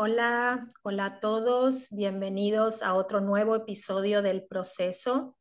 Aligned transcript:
Hola, 0.00 0.68
hola 0.82 1.06
a 1.06 1.18
todos, 1.18 1.88
bienvenidos 1.90 2.84
a 2.84 2.94
otro 2.94 3.20
nuevo 3.20 3.56
episodio 3.56 4.22
del 4.22 4.44
proceso. 4.44 5.36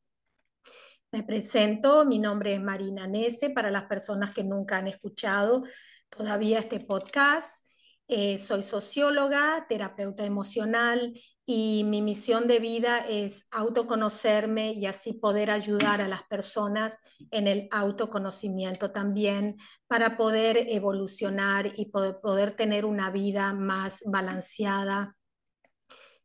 Me 1.11 1.21
presento, 1.21 2.05
mi 2.05 2.17
nombre 2.17 2.55
es 2.55 2.59
Marina 2.59 3.05
Nese, 3.05 3.51
para 3.51 3.69
las 3.69 3.83
personas 3.83 4.33
que 4.33 4.43
nunca 4.43 4.77
han 4.77 4.87
escuchado 4.87 5.61
todavía 6.09 6.57
este 6.57 6.79
podcast. 6.79 7.67
Eh, 8.07 8.39
soy 8.39 8.63
socióloga, 8.63 9.67
terapeuta 9.69 10.25
emocional 10.25 11.13
y 11.49 11.85
mi 11.85 12.01
misión 12.01 12.45
de 12.45 12.59
vida 12.59 13.05
es 13.07 13.47
autoconocerme 13.51 14.73
y 14.73 14.85
así 14.85 15.13
poder 15.13 15.49
ayudar 15.49 16.01
a 16.01 16.09
las 16.09 16.23
personas 16.23 16.99
en 17.31 17.47
el 17.47 17.69
autoconocimiento 17.71 18.91
también 18.91 19.55
para 19.87 20.17
poder 20.17 20.57
evolucionar 20.67 21.71
y 21.77 21.85
poder, 21.85 22.51
tener 22.51 22.83
una 22.83 23.11
vida 23.11 23.53
más 23.53 24.03
balanceada 24.05 25.15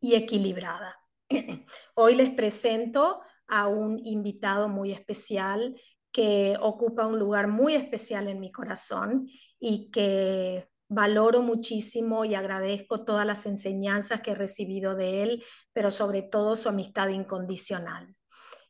y 0.00 0.16
equilibrada. 0.16 0.98
Hoy 1.94 2.16
les 2.16 2.30
presento 2.30 3.20
a 3.46 3.68
un 3.68 4.04
invitado 4.04 4.68
muy 4.68 4.90
especial 4.90 5.80
que 6.10 6.56
ocupa 6.60 7.06
un 7.06 7.20
lugar 7.20 7.46
muy 7.46 7.74
especial 7.74 8.26
en 8.26 8.40
mi 8.40 8.50
corazón 8.50 9.28
y 9.60 9.88
que 9.92 10.71
valoro 10.92 11.42
muchísimo 11.42 12.24
y 12.24 12.34
agradezco 12.34 12.98
todas 12.98 13.26
las 13.26 13.46
enseñanzas 13.46 14.20
que 14.20 14.32
he 14.32 14.34
recibido 14.34 14.94
de 14.94 15.22
él, 15.22 15.44
pero 15.72 15.90
sobre 15.90 16.22
todo 16.22 16.54
su 16.54 16.68
amistad 16.68 17.08
incondicional. 17.08 18.14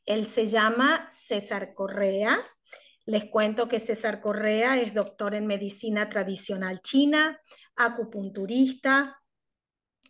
Él 0.06 0.26
se 0.26 0.46
llama 0.46 1.08
César 1.10 1.74
Correa. 1.74 2.40
Les 3.04 3.24
cuento 3.24 3.68
que 3.68 3.80
César 3.80 4.20
Correa 4.20 4.80
es 4.80 4.94
doctor 4.94 5.34
en 5.34 5.46
medicina 5.46 6.08
tradicional 6.08 6.80
china, 6.82 7.40
acupunturista 7.76 9.20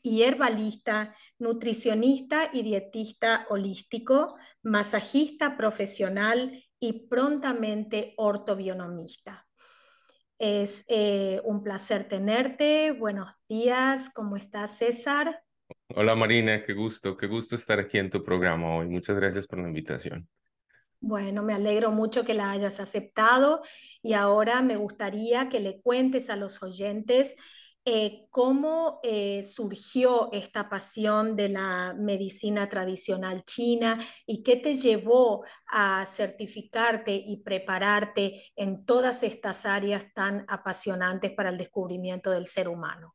y 0.03 0.23
herbalista, 0.23 1.15
nutricionista 1.39 2.51
y 2.53 2.63
dietista 2.63 3.47
holístico, 3.49 4.37
masajista 4.63 5.57
profesional 5.57 6.63
y 6.81 7.07
prontamente 7.09 8.15
ortobionomista. 8.17 9.47
Es 10.43 10.85
eh, 10.89 11.41
un 11.45 11.63
placer 11.63 12.03
tenerte. 12.03 12.91
Buenos 12.91 13.31
días. 13.49 14.11
¿Cómo 14.13 14.35
estás, 14.35 14.77
César? 14.77 15.45
Hola, 15.95 16.17
Marina. 16.17 16.61
Qué 16.61 16.73
gusto, 16.73 17.17
qué 17.17 17.29
gusto 17.29 17.55
estar 17.55 17.79
aquí 17.79 17.99
en 17.99 18.11
tu 18.11 18.21
programa 18.25 18.75
hoy. 18.75 18.89
Muchas 18.89 19.15
gracias 19.15 19.47
por 19.47 19.61
la 19.61 19.69
invitación. 19.69 20.29
Bueno, 20.99 21.45
me 21.45 21.55
alegro 21.55 21.93
mucho 21.93 22.25
que 22.25 22.35
la 22.35 22.51
hayas 22.51 22.81
aceptado 22.81 23.63
y 24.03 24.15
ahora 24.15 24.63
me 24.63 24.75
gustaría 24.75 25.49
que 25.49 25.61
le 25.61 25.81
cuentes 25.81 26.29
a 26.29 26.35
los 26.35 26.61
oyentes 26.65 27.37
eh, 27.85 28.27
¿cómo 28.31 29.01
eh, 29.03 29.43
surgió 29.43 30.31
esta 30.33 30.69
pasión 30.69 31.37
de 31.37 31.49
la 31.49 31.95
medicina 31.99 32.69
tradicional 32.69 33.43
china 33.45 33.99
y 34.27 34.43
qué 34.43 34.57
te 34.57 34.75
llevó 34.75 35.45
a 35.67 36.05
certificarte 36.07 37.13
y 37.15 37.43
prepararte 37.43 38.45
en 38.57 38.85
todas 38.85 39.23
estas 39.23 39.67
áreas 39.67 40.13
tan 40.15 40.45
apasionantes 40.49 41.33
para 41.33 41.51
el 41.51 41.59
descubrimiento 41.59 42.31
del 42.31 42.47
ser 42.47 42.69
humano? 42.69 43.15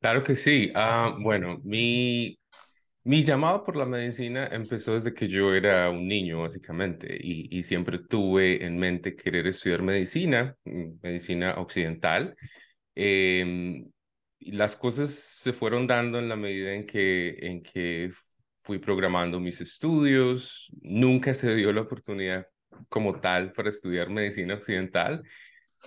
Claro 0.00 0.24
que 0.24 0.34
sí. 0.34 0.72
Ah, 0.74 1.14
bueno, 1.20 1.58
mi, 1.62 2.38
mi 3.04 3.22
llamado 3.24 3.64
por 3.64 3.76
la 3.76 3.86
medicina 3.86 4.46
empezó 4.48 4.94
desde 4.94 5.14
que 5.14 5.28
yo 5.28 5.54
era 5.54 5.90
un 5.90 6.08
niño, 6.08 6.42
básicamente, 6.42 7.16
y, 7.20 7.48
y 7.58 7.62
siempre 7.64 7.98
tuve 7.98 8.64
en 8.64 8.78
mente 8.78 9.16
querer 9.16 9.46
estudiar 9.46 9.82
medicina, 9.82 10.56
mm, 10.64 11.00
medicina 11.02 11.54
occidental. 11.58 12.36
Em, 13.02 13.90
las 14.40 14.76
cosas 14.76 15.12
se 15.14 15.54
fueron 15.54 15.86
dando 15.86 16.18
en 16.18 16.28
la 16.28 16.36
medida 16.36 16.74
en 16.74 16.84
que, 16.86 17.30
en 17.40 17.62
que 17.62 18.12
fui 18.62 18.78
programando 18.78 19.40
mis 19.40 19.60
estudios. 19.62 20.70
Nunca 20.82 21.32
se 21.32 21.54
dio 21.54 21.72
la 21.72 21.82
oportunidad 21.82 22.46
como 22.90 23.18
tal 23.20 23.52
para 23.52 23.70
estudiar 23.70 24.10
medicina 24.10 24.54
occidental. 24.54 25.22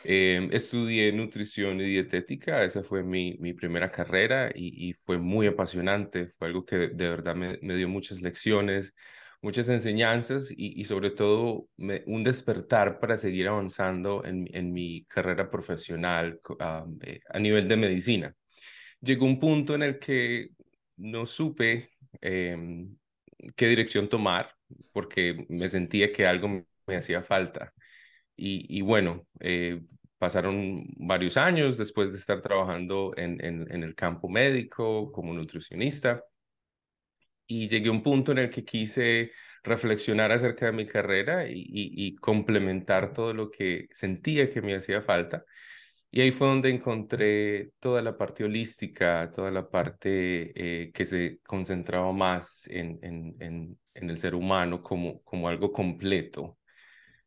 Em, 0.03 0.49
estudié 0.51 1.11
nutrición 1.13 1.79
y 1.81 1.83
dietética, 1.85 2.63
esa 2.63 2.83
fue 2.83 3.03
mi, 3.03 3.37
mi 3.39 3.53
primera 3.53 3.91
carrera 3.91 4.49
y, 4.55 4.89
y, 4.89 4.93
fue 4.93 5.19
muy 5.19 5.45
apasionante, 5.47 6.27
fue 6.29 6.47
algo 6.47 6.65
que 6.65 6.77
de 6.77 7.09
verdad 7.09 7.35
me, 7.35 7.59
me 7.61 7.75
dio 7.75 7.87
muchas 7.87 8.21
lecciones, 8.21 8.95
muchas 9.43 9.67
enseñanzas 9.69 10.51
y, 10.55 10.85
sobre 10.85 11.11
todo 11.11 11.67
un 11.77 12.23
despertar 12.23 12.99
para 12.99 13.17
seguir 13.17 13.49
avanzando 13.49 14.23
en, 14.25 14.47
en 14.53 14.71
mi 14.71 15.03
carrera 15.05 15.51
profesional 15.51 16.39
eh, 17.01 17.19
a 17.29 17.39
nivel 17.39 17.67
de 17.67 17.75
medicina. 17.77 18.35
Llegó 19.01 19.25
un 19.25 19.39
punto 19.39 19.75
en 19.75 19.83
el 19.83 19.99
que 19.99 20.49
no 20.95 21.25
supe 21.25 21.89
em, 22.21 22.95
qué 23.55 23.67
dirección 23.67 24.07
tomar 24.07 24.49
porque 24.93 25.45
me 25.49 25.67
sentía 25.69 26.11
que 26.13 26.25
algo 26.25 26.65
me 26.87 26.95
hacía 26.95 27.21
falta. 27.21 27.73
Y, 28.35 28.81
bueno, 28.81 29.27
eh, 29.41 29.81
pasaron 30.17 30.85
varios 30.97 31.37
años 31.37 31.77
después 31.77 32.11
de 32.11 32.17
estar 32.17 32.41
trabajando 32.41 33.13
en, 33.17 33.43
en 33.43 33.83
el 33.83 33.93
campo 33.93 34.29
médico 34.29 35.11
como 35.11 35.33
nutricionista 35.33 36.23
y 37.47 37.67
llegué 37.69 37.89
a 37.89 37.91
un 37.91 38.03
punto 38.03 38.31
en 38.31 38.39
el 38.39 38.49
que 38.49 38.63
quise 38.65 39.31
reflexionar 39.63 40.31
acerca 40.31 40.67
de 40.67 40.71
mi 40.73 40.85
carrera 40.85 41.45
y, 41.49 42.15
complementar 42.17 43.13
todo 43.13 43.33
lo 43.33 43.49
que 43.51 43.87
sentía 43.93 44.49
que 44.49 44.61
me 44.61 44.75
hacía 44.75 45.01
falta. 45.01 45.45
Y 46.11 46.21
ahí 46.21 46.31
fue 46.31 46.47
donde 46.47 46.69
encontré 46.69 47.71
toda 47.79 48.01
la 48.01 48.17
parte 48.17 48.43
holística, 48.43 49.31
toda 49.31 49.51
la 49.51 49.69
parte 49.69 50.53
eh, 50.85 50.91
que 50.93 51.05
se 51.05 51.39
concentraba 51.45 52.11
más 52.13 52.67
en, 52.67 52.99
en, 53.01 53.35
en, 53.39 53.79
en, 53.95 54.09
el 54.09 54.19
ser 54.19 54.35
humano 54.35 54.83
como, 54.83 55.21
como 55.23 55.47
algo 55.49 55.71
completo. 55.71 56.57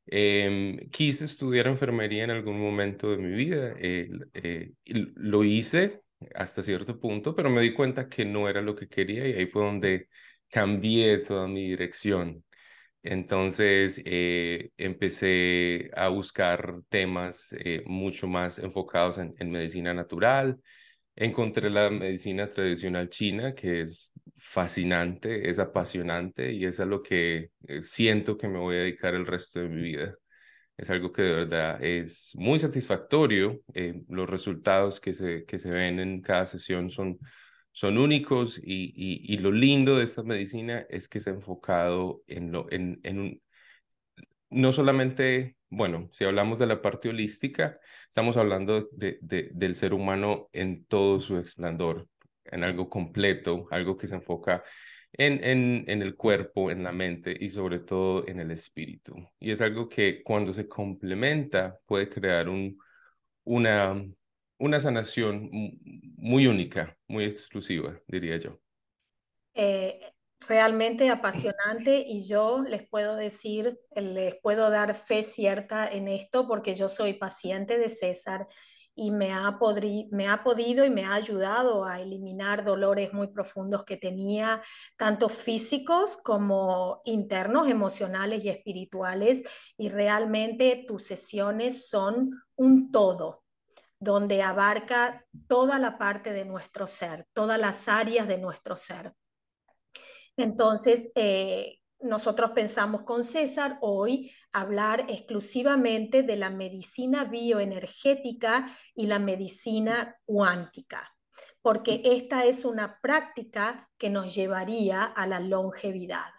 Em, 0.07 0.89
quise 0.91 1.25
estudiar 1.25 1.67
enfermería 1.67 2.25
en 2.25 2.31
algún 2.31 2.61
momento 2.61 3.11
de 3.11 3.19
mi 3.19 3.35
vida. 3.35 3.75
Eh, 3.79 4.09
eh, 4.35 4.73
lo 4.85 5.45
hice, 5.45 6.03
hasta 6.35 6.63
cierto 6.63 6.99
punto, 6.99 7.35
pero 7.35 7.51
me 7.51 7.63
di 7.63 7.75
cuenta 7.75 8.09
que 8.09 8.25
no 8.25 8.49
era 8.49 8.63
lo 8.63 8.75
que 8.77 8.89
quería 8.89 9.27
y 9.29 9.33
ahí 9.35 9.47
fue 9.47 9.65
donde 9.65 10.09
cambié 10.49 11.19
toda 11.19 11.47
mi 11.49 11.69
dirección. 11.69 12.45
Entonces 13.03 14.01
eh, 14.05 14.71
empecé 14.79 15.91
a 15.97 16.09
buscar 16.09 16.81
temas 16.89 17.55
eh, 17.59 17.83
mucho 17.87 18.29
más 18.29 18.59
enfocados 18.59 19.19
en, 19.19 19.51
medicina 19.51 19.95
natural. 19.95 20.61
Encontré 21.17 21.71
la 21.71 21.91
medicina 21.91 22.49
tradicional 22.49 23.09
china, 23.11 23.55
que 23.55 23.83
es 23.83 24.13
fascinante, 24.37 25.51
es 25.51 25.59
apasionante 25.59 26.53
y 26.53 26.67
es 26.67 26.81
a 26.81 26.87
lo 26.87 27.03
que 27.03 27.51
eh, 27.69 27.83
siento 27.83 28.37
que 28.37 28.49
me 28.49 28.59
voy 28.59 28.77
a 28.77 28.81
dedicar 28.81 29.15
el 29.15 29.27
resto 29.27 29.61
de 29.61 29.69
mi 29.69 29.83
vida 29.83 30.17
es 30.77 30.91
algo 30.91 31.13
que 31.13 31.23
de 31.23 31.35
verdad 31.35 31.83
es 31.83 32.33
muy 32.35 32.59
satisfactorio. 32.59 33.61
Eh, 33.75 34.03
los 34.09 34.29
resultados 34.29 35.01
que 35.01 35.15
se, 35.15 35.45
que 35.45 35.59
se 35.59 35.71
ven 35.71 36.01
en 36.01 36.21
cada 36.23 36.47
sesión 36.47 36.91
son, 36.91 37.19
son 37.73 37.99
únicos 37.99 38.59
y, 38.63 38.93
y, 38.97 39.39
lo 39.39 39.53
lindo 39.53 39.97
de 39.97 40.05
esta 40.05 40.23
medicina 40.23 40.87
es 40.91 41.09
que 41.09 41.21
se 41.21 41.31
ha 41.31 41.35
enfocado 41.35 42.23
en, 42.27 42.53
lo, 42.53 42.71
en, 42.71 43.01
en 43.05 43.21
un, 43.21 43.43
no 44.51 44.73
solamente, 44.73 45.57
bueno, 45.71 46.09
si 46.13 46.25
hablamos 46.25 46.59
de 46.59 46.67
la 46.67 46.83
parte 46.83 47.09
holística, 47.09 47.79
estamos 48.09 48.37
hablando 48.37 48.89
de, 48.93 49.19
de, 49.21 49.51
del 49.53 49.75
ser 49.75 49.93
humano 49.95 50.49
en 50.53 50.85
todo 50.87 51.21
su 51.21 51.39
esplendor, 51.39 52.09
en 52.45 52.65
algo 52.65 52.89
completo, 52.89 53.67
algo 53.71 53.97
que 53.97 54.07
se 54.07 54.15
enfoca 54.15 54.63
en, 55.19 55.43
en, 55.45 55.85
en 55.89 56.03
el 56.03 56.17
cuerpo, 56.17 56.71
en 56.71 56.85
la 56.85 56.93
mente 56.93 57.37
y 57.39 57.51
sobre 57.51 57.81
todo 57.81 58.27
en 58.29 58.41
el 58.41 58.51
espíritu. 58.51 59.15
Y 59.41 59.51
es 59.53 59.61
algo 59.61 59.89
que 59.89 60.23
cuando 60.23 60.53
se 60.53 60.69
complementa 60.69 61.79
puede 61.87 62.09
crear 62.09 62.49
un, 62.49 62.79
una, 63.45 64.05
una 64.59 64.81
sanación 64.81 65.51
muy 66.17 66.47
única, 66.47 66.97
muy 67.09 67.25
exclusiva, 67.25 68.01
diría 68.09 68.39
yo. 68.39 68.61
Eh, 69.55 70.01
realmente 70.49 71.09
apasionante 71.11 72.05
y 72.07 72.27
yo 72.27 72.63
les 72.63 72.87
puedo 72.89 73.17
decir, 73.17 73.79
les 73.95 74.35
puedo 74.41 74.71
dar 74.71 74.95
fe 74.95 75.23
cierta 75.23 75.89
en 75.89 76.09
esto 76.09 76.47
porque 76.47 76.75
yo 76.75 76.89
soy 76.89 77.15
paciente 77.15 77.79
de 77.79 77.89
César 77.89 78.47
y 78.97 79.11
me 79.11 79.33
ha, 79.33 79.59
me 80.11 80.29
ha 80.29 80.43
podido 80.43 80.85
y 80.85 80.91
me 80.91 81.05
ha 81.05 81.13
ayudado 81.13 81.85
a 81.85 82.01
eliminar 82.01 82.65
dolores 82.65 83.13
muy 83.13 83.29
profundos 83.29 83.85
que 83.85 83.99
tenía, 83.99 84.63
tanto 84.97 85.29
físicos 85.29 86.17
como 86.17 87.03
internos, 87.05 87.69
emocionales 87.69 88.43
y 88.43 88.49
espirituales. 88.49 89.45
Y 89.77 89.91
realmente 89.91 90.87
tus 90.89 91.05
sesiones 91.05 91.89
son 91.89 92.31
un 92.57 92.91
todo, 92.91 93.45
donde 94.01 94.43
abarca 94.43 95.27
toda 95.47 95.79
la 95.79 95.99
parte 95.99 96.33
de 96.33 96.47
nuestro 96.47 96.87
ser, 96.87 97.29
todas 97.35 97.61
las 97.61 97.89
áreas 97.89 98.27
de 98.27 98.39
nuestro 98.39 98.77
ser. 98.77 99.13
Entonces, 100.39 101.13
eh, 101.15 101.81
nosotros 102.07 102.53
pensamos 102.53 103.03
con 103.03 103.25
César 103.25 103.79
hoy 103.81 104.33
hablar 104.53 105.07
exclusivamente 105.09 106.23
de 106.23 106.37
la 106.37 106.51
medicina 106.51 107.25
bioenergética 107.25 108.71
y 108.95 109.07
la 109.07 109.19
medicina 109.19 110.17
cuántica, 110.25 111.15
porque 111.63 112.03
esta 112.05 112.45
es 112.45 112.65
una 112.65 112.99
práctica 113.01 113.91
que 113.99 114.11
nos 114.11 114.35
llevaría 114.35 115.03
a 115.03 115.27
la 115.27 115.41
longevidad 115.41 116.31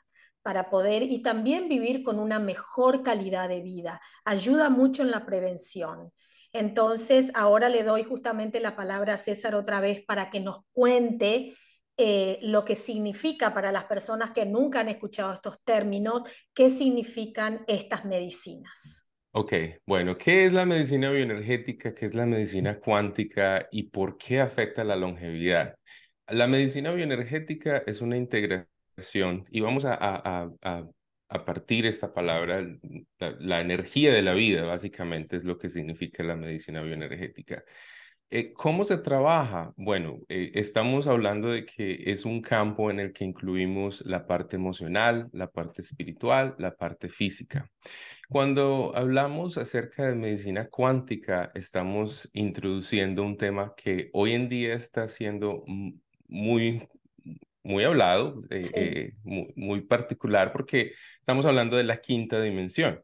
para 0.41 0.69
poder 0.69 1.03
y 1.03 1.21
también 1.21 1.67
vivir 1.67 2.03
con 2.03 2.19
una 2.19 2.39
mejor 2.39 3.03
calidad 3.03 3.49
de 3.49 3.61
vida. 3.61 3.99
Ayuda 4.23 4.69
mucho 4.69 5.01
en 5.01 5.11
la 5.11 5.25
prevención. 5.25 6.13
Entonces, 6.53 7.31
ahora 7.35 7.67
le 7.67 7.83
doy 7.83 8.03
justamente 8.03 8.61
la 8.61 8.75
palabra 8.75 9.15
a 9.15 9.17
César 9.17 9.55
otra 9.55 9.81
vez 9.81 10.05
para 10.05 10.29
que 10.29 10.39
nos 10.39 10.61
cuente 10.71 11.53
eh, 11.97 12.39
lo 12.43 12.63
que 12.63 12.75
significa 12.75 13.53
para 13.53 13.71
las 13.71 13.85
personas 13.85 14.31
que 14.31 14.45
nunca 14.45 14.81
han 14.81 14.89
escuchado 14.89 15.33
estos 15.33 15.63
términos, 15.63 16.23
qué 16.53 16.69
significan 16.69 17.63
estas 17.67 18.05
medicinas. 18.05 19.07
Ok, 19.31 19.53
bueno, 19.85 20.17
¿qué 20.17 20.45
es 20.45 20.53
la 20.53 20.65
medicina 20.65 21.11
bioenergética? 21.11 21.93
¿Qué 21.93 22.05
es 22.05 22.15
la 22.15 22.25
medicina 22.25 22.79
cuántica? 22.79 23.67
¿Y 23.71 23.89
por 23.89 24.17
qué 24.17 24.39
afecta 24.41 24.83
la 24.83 24.95
longevidad? 24.95 25.75
La 26.27 26.47
medicina 26.47 26.91
bioenergética 26.91 27.83
es 27.85 28.01
una 28.01 28.17
integración 28.17 29.45
y 29.51 29.59
vamos 29.59 29.85
a, 29.85 29.93
a, 29.93 30.49
a, 30.61 30.87
a 31.29 31.45
partir 31.45 31.85
esta 31.85 32.13
palabra, 32.13 32.65
la, 33.19 33.61
energía 33.61 34.13
de 34.13 34.21
la 34.21 34.33
vida, 34.33 34.63
básicamente 34.63 35.35
es 35.35 35.43
lo 35.43 35.57
que 35.57 35.69
significa 35.69 36.23
la 36.23 36.35
medicina 36.35 36.81
bioenergética. 36.81 37.63
Eh, 38.29 38.51
¿Cómo 38.53 38.83
se 38.83 38.97
trabaja? 38.97 39.73
Bueno, 39.77 40.19
eh, 40.27 40.51
estamos 40.55 41.07
hablando 41.07 41.49
de 41.49 41.65
que 41.65 42.11
es 42.11 42.25
un 42.25 42.41
campo 42.41 42.91
en 42.91 42.99
el 42.99 43.13
que 43.13 43.23
incluimos 43.23 44.01
la 44.05 44.27
parte 44.27 44.57
emocional, 44.57 45.29
la 45.31 45.49
parte 45.49 45.81
espiritual, 45.81 46.53
la 46.57 46.75
parte 46.75 47.07
física. 47.07 47.69
Cuando 48.27 48.91
hablamos 48.95 49.57
acerca 49.57 50.05
de 50.07 50.15
medicina 50.15 50.67
cuántica, 50.67 51.51
estamos 51.55 52.29
introduciendo 52.33 53.23
un 53.23 53.37
tema 53.37 53.73
que 53.77 54.09
hoy 54.11 54.33
en 54.33 54.49
día 54.49 54.73
está 54.73 55.07
siendo 55.07 55.63
muy, 56.27 56.85
muy 57.63 57.83
hablado, 57.85 58.41
eh, 58.49 58.61
eh, 58.75 59.13
muy, 59.23 59.53
muy 59.55 59.81
particular, 59.81 60.51
porque 60.51 60.91
estamos 61.19 61.45
hablando 61.45 61.77
de 61.77 61.85
la 61.85 62.01
quinta 62.01 62.41
dimensión. 62.41 63.01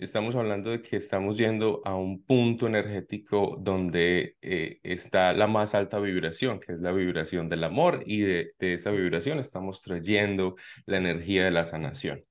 Estamos 0.00 0.34
hablando 0.34 0.70
de 0.70 0.80
que 0.80 0.96
estamos 0.96 1.36
yendo 1.36 1.82
a 1.84 1.94
un 1.94 2.24
punto 2.24 2.66
energético 2.66 3.58
donde 3.60 4.34
eh, 4.40 4.80
está 4.82 5.34
la 5.34 5.46
más 5.46 5.74
alta 5.74 6.00
vibración, 6.00 6.58
que 6.58 6.72
es 6.72 6.80
la 6.80 6.90
vibración 6.90 7.50
del 7.50 7.64
amor, 7.64 8.02
y 8.06 8.20
de, 8.22 8.54
de 8.58 8.72
esa 8.72 8.92
vibración 8.92 9.38
estamos 9.38 9.82
trayendo 9.82 10.56
la 10.86 10.96
energía 10.96 11.44
de 11.44 11.50
la 11.50 11.66
sanación. 11.66 12.24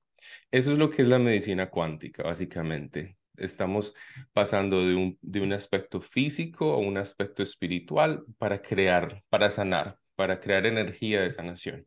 Eso 0.50 0.72
es 0.72 0.78
lo 0.78 0.90
que 0.90 1.02
es 1.02 1.08
la 1.08 1.20
medicina 1.20 1.70
cuántica, 1.70 2.24
básicamente. 2.24 3.16
Estamos 3.36 3.94
pasando 4.32 4.84
de 4.84 4.96
un, 4.96 5.16
de 5.22 5.40
un 5.40 5.52
aspecto 5.52 6.00
físico 6.00 6.72
a 6.72 6.78
un 6.78 6.98
aspecto 6.98 7.44
espiritual 7.44 8.24
para 8.38 8.62
crear, 8.62 9.22
para 9.28 9.48
sanar, 9.48 9.96
para 10.16 10.40
crear 10.40 10.66
energía 10.66 11.22
de 11.22 11.30
sanación. 11.30 11.86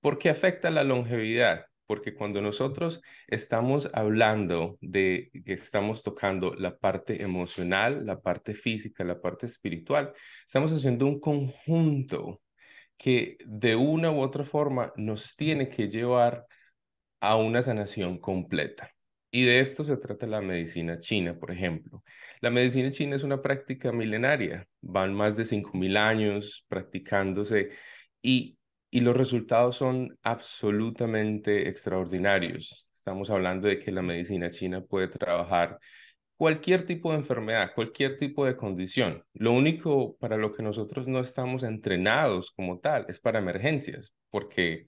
¿Por 0.00 0.18
qué 0.18 0.30
afecta 0.30 0.72
la 0.72 0.82
longevidad? 0.82 1.66
Porque 1.86 2.14
cuando 2.14 2.40
nosotros 2.40 3.02
estamos 3.26 3.90
hablando 3.92 4.78
de 4.80 5.30
que 5.44 5.52
estamos 5.52 6.02
tocando 6.02 6.54
la 6.54 6.78
parte 6.78 7.22
emocional, 7.22 8.06
la 8.06 8.20
parte 8.20 8.54
física, 8.54 9.04
la 9.04 9.20
parte 9.20 9.46
espiritual, 9.46 10.12
estamos 10.46 10.72
haciendo 10.72 11.06
un 11.06 11.20
conjunto 11.20 12.40
que 12.96 13.36
de 13.46 13.76
una 13.76 14.10
u 14.10 14.20
otra 14.20 14.44
forma 14.44 14.92
nos 14.96 15.36
tiene 15.36 15.68
que 15.68 15.88
llevar 15.88 16.46
a 17.20 17.36
una 17.36 17.62
sanación 17.62 18.18
completa. 18.18 18.90
Y 19.30 19.44
de 19.44 19.58
esto 19.60 19.82
se 19.82 19.96
trata 19.96 20.28
la 20.28 20.40
medicina 20.40 21.00
china, 21.00 21.36
por 21.36 21.50
ejemplo. 21.50 22.04
La 22.40 22.50
medicina 22.50 22.90
china 22.92 23.16
es 23.16 23.24
una 23.24 23.42
práctica 23.42 23.90
milenaria, 23.90 24.68
van 24.80 25.12
más 25.12 25.36
de 25.36 25.44
5.000 25.44 25.96
años 25.96 26.64
practicándose 26.68 27.70
y, 28.22 28.58
y 28.94 29.00
los 29.00 29.16
resultados 29.16 29.74
son 29.78 30.16
absolutamente 30.22 31.68
extraordinarios. 31.68 32.86
Estamos 32.92 33.28
hablando 33.28 33.66
de 33.66 33.80
que 33.80 33.90
la 33.90 34.02
medicina 34.02 34.50
china 34.50 34.82
puede 34.82 35.08
trabajar 35.08 35.80
cualquier 36.36 36.86
tipo 36.86 37.10
de 37.10 37.18
enfermedad, 37.18 37.72
cualquier 37.74 38.18
tipo 38.18 38.46
de 38.46 38.56
condición. 38.56 39.24
Lo 39.32 39.50
único 39.50 40.16
para 40.18 40.36
lo 40.36 40.54
que 40.54 40.62
nosotros 40.62 41.08
no 41.08 41.18
estamos 41.18 41.64
entrenados 41.64 42.52
como 42.52 42.78
tal 42.78 43.04
es 43.08 43.18
para 43.18 43.40
emergencias, 43.40 44.14
porque 44.30 44.86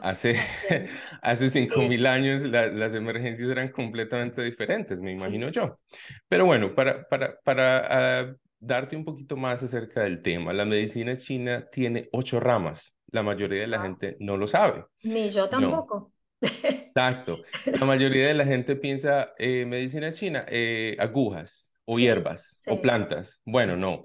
hace, 0.00 0.40
hace 1.22 1.48
5.000 1.48 2.04
años 2.08 2.42
las 2.42 2.94
emergencias 2.96 3.48
eran 3.48 3.68
completamente 3.70 4.42
diferentes, 4.42 5.00
me 5.00 5.12
imagino 5.12 5.50
yo. 5.50 5.78
Pero 6.26 6.46
bueno, 6.46 6.74
para, 6.74 7.06
para, 7.06 7.38
para 7.44 8.22
ah, 8.22 8.34
darte 8.58 8.96
un 8.96 9.04
poquito 9.04 9.36
más 9.36 9.62
acerca 9.62 10.02
del 10.02 10.20
tema, 10.20 10.52
la 10.52 10.64
medicina 10.64 11.16
china 11.16 11.68
tiene 11.70 12.08
ocho 12.10 12.40
ramas. 12.40 12.95
La 13.08 13.22
mayoría 13.22 13.60
de 13.60 13.66
la 13.66 13.80
gente 13.80 14.16
no 14.20 14.36
lo 14.36 14.46
sabe. 14.46 14.84
Ni 15.02 15.28
yo 15.30 15.48
tampoco. 15.48 16.12
Exacto. 16.40 17.42
La 17.64 17.86
mayoría 17.86 18.28
de 18.28 18.34
la 18.34 18.44
gente 18.44 18.76
piensa 18.76 19.32
eh, 19.38 19.64
medicina 19.66 20.12
china, 20.12 20.44
eh, 20.48 20.96
agujas 20.98 21.72
o 21.84 21.98
hierbas 21.98 22.60
o 22.66 22.80
plantas. 22.80 23.40
Bueno, 23.44 23.76
no. 23.76 24.02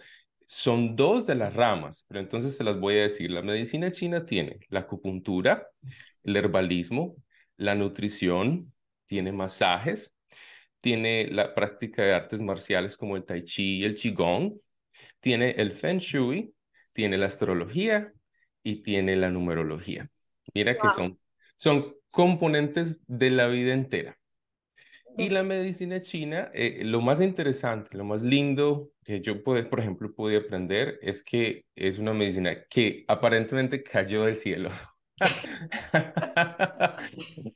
Son 0.47 0.95
dos 0.97 1.25
de 1.27 1.35
las 1.35 1.53
ramas, 1.53 2.05
pero 2.07 2.19
entonces 2.19 2.57
se 2.57 2.63
las 2.63 2.79
voy 2.79 2.97
a 2.97 3.03
decir. 3.03 3.31
La 3.31 3.41
medicina 3.41 3.89
china 3.91 4.25
tiene 4.25 4.59
la 4.69 4.81
acupuntura, 4.81 5.67
el 6.23 6.35
herbalismo, 6.35 7.15
la 7.55 7.73
nutrición, 7.73 8.73
tiene 9.07 9.31
masajes, 9.31 10.13
tiene 10.79 11.29
la 11.31 11.55
práctica 11.55 12.03
de 12.03 12.13
artes 12.13 12.41
marciales 12.41 12.97
como 12.97 13.15
el 13.15 13.23
tai 13.23 13.43
chi 13.43 13.77
y 13.77 13.83
el 13.85 13.95
qigong, 13.95 14.59
tiene 15.21 15.51
el 15.51 15.71
feng 15.71 15.99
shui, 15.99 16.53
tiene 16.91 17.17
la 17.17 17.27
astrología 17.27 18.11
y 18.63 18.81
tiene 18.81 19.15
la 19.15 19.29
numerología. 19.29 20.09
Mira 20.53 20.77
que 20.77 20.89
son, 20.89 21.19
son 21.57 21.95
componentes 22.11 23.01
de 23.07 23.29
la 23.31 23.47
vida 23.47 23.73
entera. 23.73 24.17
Y 25.17 25.29
la 25.29 25.43
medicina 25.43 25.99
china, 25.99 26.49
eh, 26.53 26.81
lo 26.85 27.01
más 27.01 27.21
interesante, 27.21 27.97
lo 27.97 28.05
más 28.05 28.21
lindo 28.21 28.91
que 29.03 29.21
yo, 29.21 29.43
pude, 29.43 29.63
por 29.63 29.79
ejemplo, 29.79 30.13
pude 30.13 30.37
aprender 30.37 30.99
es 31.01 31.21
que 31.23 31.65
es 31.75 31.99
una 31.99 32.13
medicina 32.13 32.63
que 32.69 33.03
aparentemente 33.07 33.83
cayó 33.83 34.25
del 34.25 34.37
cielo. 34.37 34.69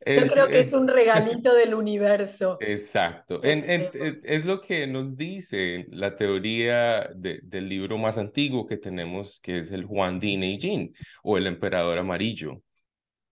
yo 0.05 0.27
creo 0.31 0.47
que 0.47 0.59
es, 0.59 0.73
un 0.73 0.87
regalito 0.87 1.53
del 1.53 1.73
universo. 1.73 2.57
Exacto. 2.61 3.41
es 3.43 4.45
lo 4.45 4.61
que 4.61 4.87
nos 4.87 5.17
dice 5.17 5.87
la 5.89 6.15
teoría 6.15 7.09
del 7.13 7.69
libro 7.69 7.97
más 7.97 8.17
antiguo 8.17 8.65
que 8.65 8.77
tenemos, 8.77 9.39
que 9.41 9.59
es 9.59 9.71
el 9.71 9.85
Juan 9.85 10.19
Di 10.19 10.37
Neijin 10.37 10.93
o 11.23 11.37
el 11.37 11.47
Emperador 11.47 11.97
Amarillo 11.97 12.61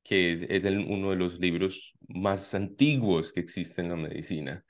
que 0.04 0.34
es, 0.34 0.64
uno 0.66 1.12
de 1.12 1.16
los 1.16 1.40
libros 1.40 1.96
más 2.08 2.54
antiguos 2.54 3.32
que 3.32 3.40
existen 3.40 3.86
en 3.86 3.92
la 3.92 3.98
medicina. 3.98 4.66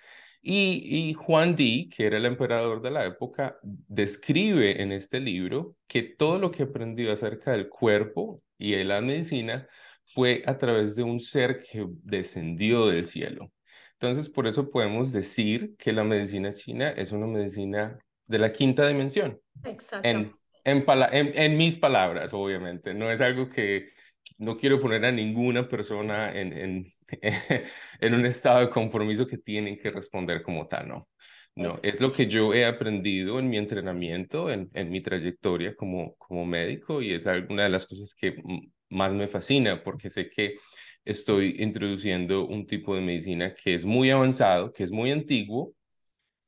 Y, 0.46 1.14
Juan 1.14 1.56
Di, 1.56 1.90
que 1.90 2.06
era 2.06 2.18
el 2.18 2.26
emperador 2.26 2.82
de 2.82 2.92
la 2.92 3.06
época, 3.06 3.58
describe 3.64 4.82
en 4.82 4.92
este 4.92 5.22
libro 5.22 5.78
que 5.88 6.04
todo 6.04 6.38
lo 6.38 6.52
que 6.52 6.64
aprendió 6.64 7.14
acerca 7.14 7.54
del 7.54 7.70
cuerpo 7.70 8.42
y 8.64 8.72
de 8.72 8.86
la 8.86 9.02
medicina 9.02 9.68
fue 10.06 10.42
a 10.46 10.58
través 10.58 10.96
de 10.96 11.04
un 11.04 11.20
ser 11.20 11.60
que 11.60 11.86
descendió 12.04 12.88
del 12.88 13.06
cielo. 13.06 13.52
Entonces, 13.94 14.30
por 14.30 14.48
eso 14.48 14.72
podemos 14.72 15.12
decir 15.12 15.76
que 15.78 15.92
la 15.92 16.06
medicina 16.06 16.54
china 16.54 16.90
es 16.90 17.12
una 17.12 17.28
medicina 17.28 18.00
de 18.26 18.40
la 18.40 18.54
quinta 18.54 18.88
dimensión. 18.88 19.40
Exacto. 19.66 20.08
En, 20.08 20.34
en, 20.64 21.58
mis 21.58 21.78
palabras, 21.78 22.34
obviamente. 22.34 22.94
No 22.94 23.12
es 23.12 23.20
algo 23.20 23.50
que, 23.50 23.90
no 24.38 24.56
quiero 24.56 24.80
poner 24.80 25.04
a 25.04 25.12
ninguna 25.12 25.68
persona 25.68 26.32
en, 26.34 26.54
en, 26.54 26.94
en 28.00 28.14
un 28.14 28.26
estado 28.26 28.62
de 28.62 28.70
compromiso 28.70 29.28
que 29.28 29.38
tienen 29.38 29.78
que 29.78 29.92
responder 29.92 30.42
como 30.42 30.68
tal, 30.68 30.88
¿no? 30.88 31.10
No, 31.56 31.78
es 31.84 32.02
lo 32.02 32.12
que 32.12 32.26
yo 32.28 32.52
he 32.56 32.66
aprendido 32.66 33.38
en 33.38 33.48
mi 33.48 33.58
entrenamiento, 33.58 34.50
en, 34.50 34.72
en 34.74 34.90
mi 34.90 35.02
trayectoria 35.02 35.76
como, 35.76 36.16
como 36.18 36.46
médico 36.48 37.00
y 37.02 37.14
es 37.14 37.28
alguna 37.28 37.64
de 37.64 37.70
las 37.70 37.86
cosas 37.86 38.16
que 38.16 38.36
más 38.90 39.14
me 39.14 39.28
fascina 39.28 39.84
porque 39.84 40.10
sé 40.10 40.30
que 40.30 40.56
estoy 41.06 41.58
introduciendo 41.60 42.48
un 42.48 42.66
tipo 42.66 42.96
de 42.96 43.02
medicina 43.02 43.54
que 43.54 43.76
es 43.76 43.86
muy 43.86 44.10
avanzado, 44.10 44.74
que 44.74 44.84
es 44.84 44.92
muy 44.92 45.12
antiguo, 45.12 45.74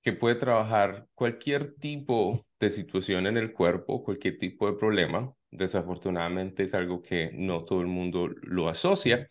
que 0.03 0.13
puede 0.13 0.35
trabajar 0.35 1.07
cualquier 1.15 1.75
tipo 1.75 2.45
de 2.59 2.71
situación 2.71 3.27
en 3.27 3.37
el 3.37 3.53
cuerpo, 3.53 4.03
cualquier 4.03 4.37
tipo 4.39 4.67
de 4.67 4.77
problema, 4.77 5.33
Desafortunadamente 5.51 6.63
es 6.65 6.73
algo 6.75 7.01
que 7.01 7.31
no 7.33 7.65
todo 7.65 7.81
el 7.81 7.87
mundo 7.87 8.29
lo 8.43 8.69
asocia, 8.69 9.27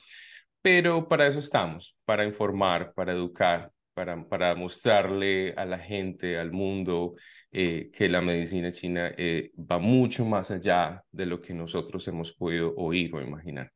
pero 0.62 1.08
para 1.08 1.26
eso 1.26 1.38
estamos, 1.38 1.96
para 2.04 2.24
informar, 2.24 2.92
para 2.94 3.12
educar, 3.12 3.72
para, 3.94 4.28
para 4.28 4.54
mostrarle 4.54 5.54
a 5.56 5.64
la 5.64 5.78
gente, 5.78 6.38
al 6.38 6.52
mundo, 6.52 7.14
eh, 7.50 7.90
que 7.92 8.08
la 8.08 8.20
medicina 8.20 8.72
china 8.72 9.12
eh, 9.16 9.52
va 9.56 9.78
mucho 9.78 10.24
más 10.24 10.50
allá 10.50 11.02
de 11.12 11.26
lo 11.26 11.40
que 11.40 11.54
nosotros 11.54 12.06
hemos 12.08 12.32
podido 12.32 12.74
oír 12.76 13.14
o 13.14 13.20
imaginar. 13.20 13.70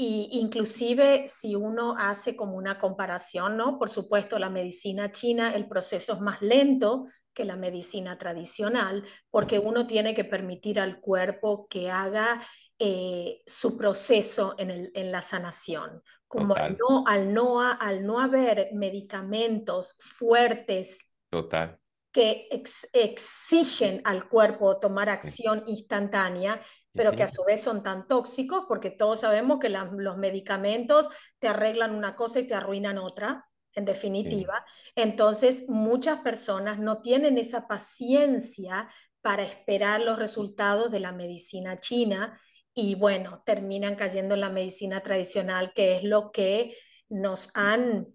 Y 0.00 0.28
inclusive 0.34 1.24
si 1.26 1.56
uno 1.56 1.96
hace 1.98 2.36
como 2.36 2.56
una 2.56 2.78
comparación, 2.78 3.56
¿no? 3.56 3.80
Por 3.80 3.90
supuesto, 3.90 4.38
la 4.38 4.48
medicina 4.48 5.10
china, 5.10 5.52
el 5.56 5.66
proceso 5.66 6.12
es 6.12 6.20
más 6.20 6.40
lento 6.40 7.04
que 7.34 7.44
la 7.44 7.56
medicina 7.56 8.16
tradicional, 8.16 9.04
porque 9.28 9.58
uno 9.58 9.88
tiene 9.88 10.14
que 10.14 10.24
permitir 10.24 10.78
al 10.78 11.00
cuerpo 11.00 11.66
que 11.68 11.90
haga 11.90 12.40
eh, 12.78 13.42
su 13.46 13.76
proceso 13.76 14.54
en, 14.58 14.70
el, 14.70 14.92
en, 14.94 15.10
la 15.12 15.22
sanación. 15.22 16.02
Como 16.26 16.54
al 16.54 16.76
no, 16.76 17.04
al, 17.06 17.32
no, 17.32 17.60
al 17.60 18.04
no 18.04 18.20
haber 18.20 18.70
medicamentos 18.72 19.96
fuertes 19.98 21.10
Total 21.30 21.78
que 22.12 22.48
ex 22.50 22.88
exigen 22.92 24.00
al 24.04 24.28
cuerpo 24.28 24.78
tomar 24.78 25.08
acción 25.08 25.62
instantánea, 25.66 26.60
pero 26.92 27.12
que 27.12 27.22
a 27.22 27.28
su 27.28 27.44
vez 27.44 27.62
son 27.62 27.82
tan 27.82 28.08
tóxicos 28.08 28.64
porque 28.66 28.90
todos 28.90 29.20
sabemos 29.20 29.58
que 29.60 29.68
la, 29.68 29.84
los 29.96 30.16
medicamentos 30.16 31.08
te 31.38 31.48
arreglan 31.48 31.94
una 31.94 32.16
cosa 32.16 32.40
y 32.40 32.46
te 32.46 32.54
arruinan 32.54 32.98
otra, 32.98 33.46
en 33.72 33.84
definitiva. 33.84 34.64
Sí. 34.66 34.92
Entonces, 34.96 35.68
muchas 35.68 36.18
personas 36.20 36.78
no 36.78 37.02
tienen 37.02 37.38
esa 37.38 37.68
paciencia 37.68 38.88
para 39.20 39.42
esperar 39.42 40.00
los 40.00 40.18
resultados 40.18 40.90
de 40.90 41.00
la 41.00 41.12
medicina 41.12 41.78
china 41.78 42.40
y 42.80 42.94
bueno, 42.94 43.42
terminan 43.44 43.96
cayendo 43.96 44.34
en 44.36 44.40
la 44.40 44.50
medicina 44.50 45.00
tradicional, 45.00 45.72
que 45.74 45.96
es 45.96 46.04
lo 46.04 46.30
que 46.30 46.76
nos 47.08 47.50
han 47.54 48.06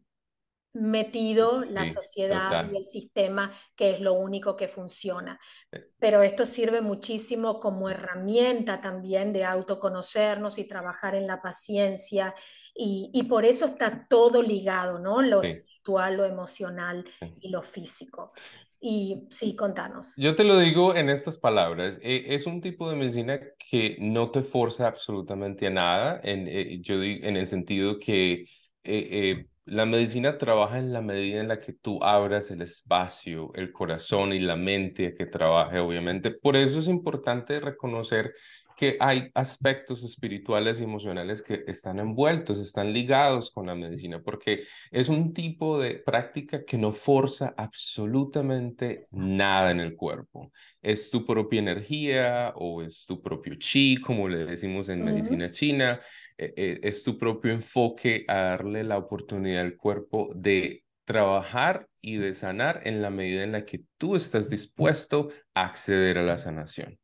metido 0.75 1.63
sí, 1.63 1.69
la 1.73 1.85
sociedad 1.85 2.45
total. 2.45 2.73
y 2.73 2.77
el 2.77 2.85
sistema, 2.85 3.51
que 3.75 3.91
es 3.91 3.99
lo 3.99 4.13
único 4.13 4.55
que 4.55 4.67
funciona. 4.67 5.37
Eh. 5.71 5.89
Pero 5.99 6.23
esto 6.23 6.45
sirve 6.45 6.81
muchísimo 6.81 7.59
como 7.59 7.89
herramienta 7.89 8.79
también 8.81 9.33
de 9.33 9.43
autoconocernos 9.43 10.57
y 10.57 10.63
trabajar 10.63 11.13
en 11.15 11.27
la 11.27 11.41
paciencia. 11.41 12.33
Y, 12.73 13.11
y 13.13 13.23
por 13.23 13.43
eso 13.45 13.65
está 13.65 14.07
todo 14.09 14.41
ligado, 14.41 14.97
¿no? 14.97 15.21
Lo 15.21 15.41
Sí. 15.41 15.49
espiritual, 15.49 16.15
lo 16.15 16.25
emocional 16.25 17.05
Sí. 17.19 17.35
y 17.41 17.49
lo 17.49 17.61
físico. 17.61 18.31
Y 18.85 19.27
sí, 19.29 19.55
contanos. 19.55 20.13
Yo 20.17 20.35
te 20.35 20.43
lo 20.43 20.57
digo 20.59 20.93
en 20.93 21.09
estas 21.09 21.37
palabras, 21.37 21.97
eh, 22.01 22.25
es 22.27 22.45
un 22.45 22.59
tipo 22.59 22.89
de 22.89 22.97
medicina 22.97 23.39
que 23.57 23.95
no 23.99 24.29
te 24.29 24.41
forza 24.41 24.87
absolutamente 24.87 25.67
a 25.67 25.69
nada, 25.69 26.19
en, 26.21 26.49
eh, 26.49 26.79
yo 26.81 26.99
digo, 26.99 27.25
en 27.25 27.37
el 27.37 27.47
sentido 27.47 27.97
que 27.97 28.45
eh, 28.83 29.47
la 29.63 29.85
medicina 29.85 30.37
trabaja 30.37 30.79
en 30.79 30.91
la 30.91 31.01
medida 31.01 31.39
en 31.39 31.47
la 31.47 31.61
que 31.61 31.71
tú 31.71 32.03
abras 32.03 32.51
el 32.51 32.61
espacio, 32.61 33.53
el 33.55 33.71
corazón 33.71 34.33
y 34.33 34.39
la 34.39 34.57
mente 34.57 35.07
a 35.07 35.13
que 35.13 35.27
trabaje, 35.27 35.79
obviamente. 35.79 36.31
Por 36.31 36.57
eso 36.57 36.79
es 36.79 36.89
importante 36.89 37.61
reconocer 37.61 38.33
que 38.75 38.97
hay 38.99 39.29
aspectos 39.33 40.03
espirituales 40.03 40.79
y 40.81 40.83
emocionales 40.83 41.41
que 41.41 41.63
están 41.67 41.99
envueltos, 41.99 42.59
están 42.59 42.93
ligados 42.93 43.51
con 43.51 43.67
la 43.67 43.75
medicina, 43.75 44.21
porque 44.21 44.63
es 44.91 45.09
un 45.09 45.33
tipo 45.33 45.79
de 45.79 45.95
práctica 45.99 46.63
que 46.65 46.77
no 46.77 46.91
forza 46.93 47.53
absolutamente 47.57 49.07
nada 49.11 49.71
en 49.71 49.79
el 49.79 49.95
cuerpo. 49.95 50.51
Es 50.81 51.09
tu 51.09 51.25
propia 51.25 51.59
energía 51.59 52.53
o 52.55 52.81
es 52.81 53.05
tu 53.05 53.21
propio 53.21 53.55
chi, 53.55 53.99
como 54.01 54.27
le 54.29 54.45
decimos 54.45 54.89
en 54.89 55.03
Ujú. 55.03 55.03
medicina 55.03 55.49
china, 55.51 55.99
eh, 56.37 56.53
eh, 56.55 56.79
es 56.83 57.03
tu 57.03 57.17
propio 57.17 57.51
enfoque 57.51 58.25
a 58.27 58.35
darle 58.35 58.83
la 58.83 58.97
oportunidad 58.97 59.61
al 59.61 59.77
cuerpo 59.77 60.31
de 60.35 60.83
trabajar 61.05 61.87
y 62.01 62.17
de 62.17 62.33
sanar 62.35 62.81
en 62.85 63.01
la 63.01 63.09
medida 63.09 63.43
en 63.43 63.51
la 63.51 63.65
que 63.65 63.81
tú 63.97 64.15
estás 64.15 64.49
dispuesto 64.49 65.29
a 65.53 65.65
acceder 65.65 66.17
a 66.17 66.23
la 66.23 66.37
sanación. 66.37 66.97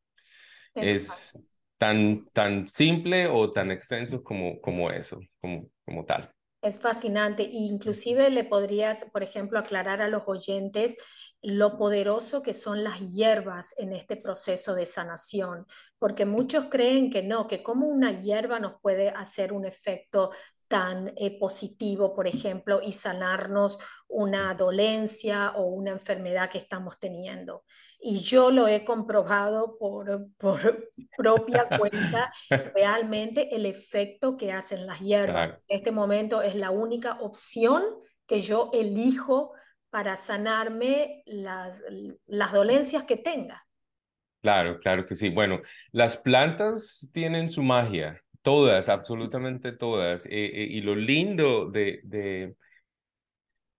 Es 0.78 1.38
Exacto. 1.38 1.44
Tan, 1.80 2.18
tan 2.34 2.68
simple 2.68 3.26
o 3.26 3.52
tan 3.52 3.70
extenso 3.70 4.22
como, 4.22 4.60
como 4.60 4.90
eso, 4.90 5.18
como, 5.40 5.70
como 5.86 6.04
tal. 6.04 6.30
Es 6.60 6.78
fascinante. 6.78 7.48
Inclusive 7.50 8.28
le 8.28 8.44
podrías, 8.44 9.06
por 9.10 9.22
ejemplo, 9.22 9.58
aclarar 9.58 10.02
a 10.02 10.08
los 10.08 10.24
oyentes 10.26 10.98
lo 11.40 11.78
poderoso 11.78 12.42
que 12.42 12.52
son 12.52 12.84
las 12.84 13.00
hierbas 13.00 13.74
en 13.78 13.94
este 13.94 14.16
proceso 14.16 14.74
de 14.74 14.84
sanación, 14.84 15.66
porque 15.98 16.26
muchos 16.26 16.66
creen 16.66 17.10
que 17.10 17.22
no, 17.22 17.46
que 17.46 17.62
como 17.62 17.86
una 17.86 18.12
hierba 18.12 18.60
nos 18.60 18.74
puede 18.82 19.08
hacer 19.08 19.54
un 19.54 19.64
efecto 19.64 20.30
tan 20.68 21.14
eh, 21.16 21.38
positivo, 21.38 22.14
por 22.14 22.28
ejemplo, 22.28 22.82
y 22.84 22.92
sanarnos 22.92 23.78
una 24.06 24.52
dolencia 24.52 25.52
o 25.56 25.64
una 25.64 25.92
enfermedad 25.92 26.50
que 26.50 26.58
estamos 26.58 26.98
teniendo. 26.98 27.64
Y 28.02 28.20
yo 28.20 28.50
lo 28.50 28.66
he 28.66 28.84
comprobado 28.84 29.76
por, 29.78 30.28
por 30.38 30.88
propia 31.16 31.66
cuenta, 31.78 32.32
realmente 32.74 33.54
el 33.54 33.66
efecto 33.66 34.36
que 34.36 34.52
hacen 34.52 34.86
las 34.86 35.00
hierbas. 35.00 35.52
Claro. 35.52 35.64
En 35.68 35.76
este 35.76 35.92
momento 35.92 36.42
es 36.42 36.54
la 36.54 36.70
única 36.70 37.18
opción 37.20 37.82
que 38.26 38.40
yo 38.40 38.70
elijo 38.72 39.52
para 39.90 40.16
sanarme 40.16 41.22
las, 41.26 41.82
las 42.26 42.52
dolencias 42.52 43.04
que 43.04 43.16
tenga. 43.16 43.66
Claro, 44.40 44.78
claro 44.78 45.04
que 45.04 45.16
sí. 45.16 45.28
Bueno, 45.28 45.60
las 45.92 46.16
plantas 46.16 47.10
tienen 47.12 47.48
su 47.50 47.62
magia, 47.62 48.22
todas, 48.42 48.88
absolutamente 48.88 49.72
todas. 49.72 50.24
Eh, 50.26 50.30
eh, 50.30 50.66
y 50.70 50.80
lo 50.80 50.94
lindo 50.94 51.70
de, 51.70 52.00
de, 52.04 52.54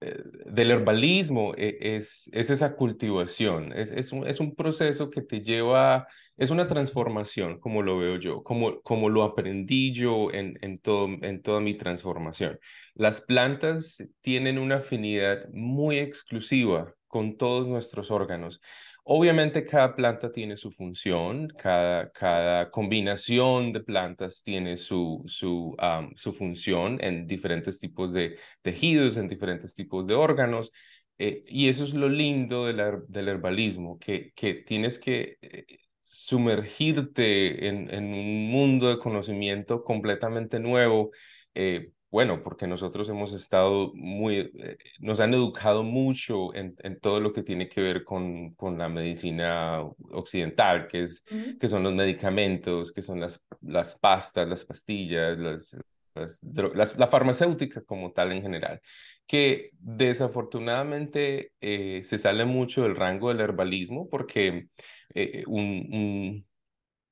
del 0.02 0.72
herbalismo 0.72 1.54
eh, 1.58 1.78
es, 1.98 2.30
es 2.34 2.50
esa 2.50 2.76
cultivación, 2.76 3.72
es, 3.74 3.92
es, 3.92 4.12
un, 4.12 4.28
es 4.28 4.40
un 4.40 4.56
proceso 4.56 5.10
que 5.10 5.22
te 5.22 5.42
lleva, 5.42 6.08
es 6.38 6.50
una 6.50 6.68
transformación, 6.68 7.60
como 7.60 7.84
lo 7.84 7.98
veo 8.00 8.18
yo, 8.18 8.44
como, 8.44 8.82
como 8.82 9.10
lo 9.10 9.24
aprendí 9.24 9.94
yo 9.94 10.32
en, 10.32 10.58
en, 10.62 10.80
todo, 10.80 11.08
en 11.22 11.42
toda 11.44 11.60
mi 11.62 11.76
transformación. 11.78 12.60
Las 12.96 13.22
plantas 13.22 14.04
tienen 14.22 14.58
una 14.58 14.78
afinidad 14.78 15.48
muy 15.54 16.00
exclusiva 16.00 16.94
con 17.08 17.38
todos 17.38 17.68
nuestros 17.68 18.10
órganos. 18.10 18.62
Obviamente 19.04 19.66
cada 19.66 19.96
planta 19.96 20.32
tiene 20.32 20.58
su 20.58 20.72
función, 20.72 21.48
cada, 21.58 22.12
cada 22.12 22.70
combinación 22.70 23.74
de 23.74 23.82
plantas 23.82 24.44
tiene 24.44 24.78
su, 24.78 25.24
su, 25.26 25.76
su 26.16 26.34
función 26.34 27.00
en 27.02 27.26
diferentes 27.28 27.80
tipos 27.80 28.14
de 28.14 28.38
tejidos, 28.62 29.18
en 29.18 29.28
diferentes 29.28 29.74
tipos 29.76 30.06
de 30.06 30.14
órganos. 30.14 30.72
Eh, 31.18 31.44
y 31.48 31.70
eso 31.70 31.84
es 31.84 31.94
lo 31.94 32.10
lindo 32.10 32.66
del 32.68 33.28
herbalismo, 33.28 33.98
que, 34.00 34.32
que 34.36 34.54
tienes 34.54 35.00
que 35.00 35.38
eh, 35.42 35.66
sumergirte 36.04 37.68
en, 37.68 37.94
en, 37.94 38.14
un 38.14 38.50
mundo 38.52 38.90
de 38.90 39.00
conocimiento 39.00 39.84
completamente 39.84 40.60
nuevo. 40.60 41.12
Eh, 41.56 41.92
bueno, 42.12 42.44
porque 42.44 42.68
nosotros 42.68 43.08
hemos 43.10 43.34
estado 43.34 43.92
muy, 43.96 44.52
eh, 44.60 44.78
nos 45.00 45.20
han 45.22 45.34
educado 45.34 45.84
mucho 45.84 46.54
en, 46.54 46.76
en, 46.80 47.00
todo 47.00 47.22
lo 47.22 47.32
que 47.32 47.42
tiene 47.42 47.70
que 47.70 47.82
ver 47.82 48.04
con, 48.04 48.54
con 48.56 48.78
la 48.78 48.90
medicina 48.90 49.82
occidental, 50.12 50.88
que, 50.88 51.04
es, 51.04 51.24
uh 51.32 51.36
-huh. 51.36 51.58
que 51.60 51.70
son 51.70 51.84
los 51.84 51.94
medicamentos, 51.94 52.92
que 52.92 53.02
son 53.02 53.22
las, 53.22 53.42
las 53.62 53.98
pastas, 53.98 54.48
las 54.48 54.66
pastillas, 54.66 55.38
las, 55.40 55.78
las, 56.14 56.44
las, 56.76 56.98
la 56.98 57.08
farmacéutica 57.08 57.82
como 57.84 58.12
tal 58.12 58.34
en 58.34 58.42
general, 58.42 58.82
que 59.26 59.70
desafortunadamente 59.80 61.54
eh, 61.62 62.02
se 62.04 62.18
sale 62.18 62.44
mucho 62.46 62.84
del 62.84 62.98
rango 62.98 63.30
del 63.30 63.40
herbalismo 63.40 64.10
porque 64.10 64.68
eh, 65.14 65.44
un, 65.48 66.46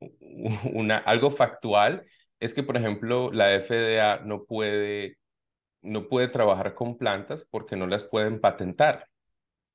un, 0.01 0.73
una, 0.73 0.97
algo 0.97 1.31
factual 1.31 2.05
es 2.39 2.53
que, 2.53 2.63
por 2.63 2.77
ejemplo, 2.77 3.31
la 3.31 3.59
FDA 3.59 4.19
no 4.25 4.45
puede, 4.45 5.17
no 5.81 6.07
puede 6.07 6.27
trabajar 6.27 6.73
con 6.73 6.97
plantas 6.97 7.45
porque 7.49 7.75
no 7.75 7.87
las 7.87 8.03
pueden 8.03 8.39
patentar. 8.39 9.07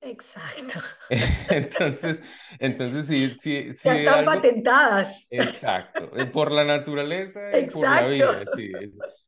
Exacto. 0.01 0.81
entonces, 1.49 2.23
entonces 2.59 3.07
sí, 3.07 3.31
sí, 3.31 3.73
sí 3.73 3.89
ya 3.89 3.95
están 3.97 4.19
algo... 4.19 4.33
patentadas. 4.33 5.27
Exacto, 5.31 6.11
por 6.33 6.53
la 6.53 6.65
naturaleza 6.65 7.41
y 7.53 7.61
Exacto. 7.61 8.01
por 8.01 8.03
la 8.03 8.07
vida, 8.07 8.45
sí. 8.55 8.73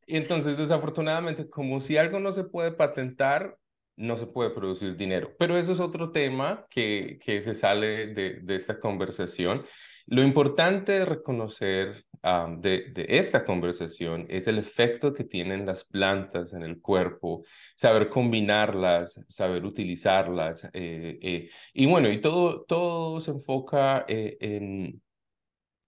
Y 0.07 0.17
entonces, 0.17 0.57
desafortunadamente, 0.57 1.49
como 1.49 1.81
si 1.81 1.97
algo 1.97 2.21
no 2.21 2.33
se 2.33 2.45
puede 2.45 2.73
patentar, 2.73 3.57
no 3.97 4.17
se 4.17 4.27
puede 4.27 4.51
producir 4.51 4.97
dinero. 4.97 5.33
Pero 5.39 5.57
eso 5.57 5.73
es 5.73 5.81
otro 5.81 6.13
tema 6.13 6.67
que, 6.71 7.19
que 7.25 7.41
se 7.41 7.55
sale 7.55 8.09
de, 8.09 8.41
de 8.43 8.55
esta 8.55 8.79
conversación. 8.79 9.65
Lo 10.07 10.23
importante 10.23 10.93
de 10.93 11.05
reconocer 11.05 12.05
um, 12.23 12.61
de, 12.61 12.91
de, 12.93 13.07
esta 13.09 13.45
conversación 13.45 14.27
es 14.29 14.47
el 14.47 14.59
efecto 14.59 15.13
que 15.13 15.25
tienen 15.25 15.67
las 15.67 15.85
plantas 15.85 16.53
en 16.53 16.63
el 16.63 16.81
cuerpo, 16.81 17.45
saber 17.75 18.09
combinarlas, 18.09 19.21
saber 19.29 19.65
utilizarlas. 19.65 20.65
Eh, 20.73 21.19
eh, 21.23 21.51
y 21.73 21.87
bueno, 21.87 22.11
y 22.11 22.21
todo, 22.21 22.65
todo 22.65 23.21
se 23.21 23.33
enfoca 23.33 24.05
eh, 24.09 24.37
en, 24.41 25.03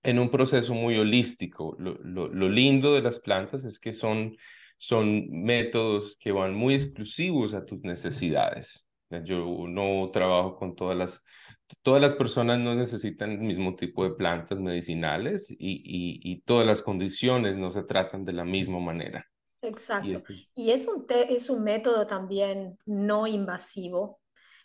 en 0.03 0.19
un 0.19 0.31
proceso 0.31 0.75
muy 0.75 0.97
holístico. 0.99 1.77
Lo, 1.79 1.95
lo, 2.03 2.29
lo, 2.29 2.49
lindo 2.49 2.95
de 2.95 3.03
las 3.03 3.21
plantas 3.21 3.65
es 3.65 3.79
que 3.79 3.93
son, 3.93 4.37
son 4.77 5.29
métodos 5.31 6.17
que 6.17 6.33
van 6.33 6.55
muy 6.55 6.75
exclusivos 6.75 7.55
a 7.55 7.65
tus 7.65 7.81
necesidades. 7.83 8.88
Yo 9.25 9.67
no 9.69 10.11
trabajo 10.13 10.57
con 10.57 10.77
todas 10.77 10.97
las, 10.97 11.23
todas 11.83 12.01
las 12.01 12.15
personas 12.15 12.59
no 12.59 12.75
necesitan 12.75 13.33
el 13.33 13.39
mismo 13.39 13.75
tipo 13.75 14.05
de 14.05 14.15
plantas 14.15 14.61
medicinales 14.61 15.51
y, 15.51 15.57
y, 15.59 16.21
y 16.23 16.41
todas 16.43 16.67
las 16.67 16.83
condiciones 16.83 17.57
no 17.57 17.71
se 17.71 17.85
tratan 17.85 18.25
de 18.25 18.33
la 18.33 18.45
misma 18.45 18.79
manera. 18.81 19.27
Exacto. 19.63 20.09
Y, 20.09 20.15
este 20.15 20.49
y 20.55 20.71
es, 20.71 20.87
un 20.87 21.07
es 21.09 21.51
un 21.51 21.65
método 21.65 22.07
también 22.07 22.79
no 22.87 23.27
invasivo 23.27 24.21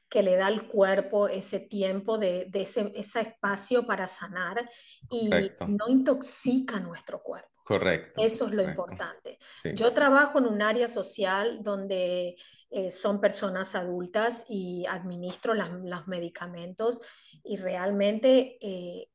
que 0.10 0.22
le 0.22 0.36
da 0.36 0.48
al 0.48 0.68
cuerpo 0.68 1.28
ese 1.28 1.60
tiempo 1.60 2.20
de, 2.20 2.46
de 2.46 2.62
ese, 2.62 2.92
ese, 2.94 3.22
espacio 3.22 3.88
para 3.88 4.08
sanar 4.08 4.64
y 5.10 5.28
no 5.68 5.88
intoxica 5.90 6.80
nuestro 6.80 7.24
cuerpo. 7.24 7.50
Correcto. 7.64 8.22
Eso 8.22 8.46
es 8.48 8.54
lo 8.54 8.62
importante. 8.62 9.40
Yo 9.74 9.92
trabajo 9.94 10.38
en 10.38 10.46
un 10.46 10.62
área 10.62 10.88
social 10.88 11.64
donde 11.64 12.36
eh, 12.75 12.89
son 12.89 13.22
personas 13.22 13.75
adultas 13.75 14.46
y 14.50 14.84
administro 14.89 15.53
los 15.53 16.08
medicamentos 16.08 17.01
y 17.44 17.58
realmente 17.58 18.58
eh, 18.60 19.12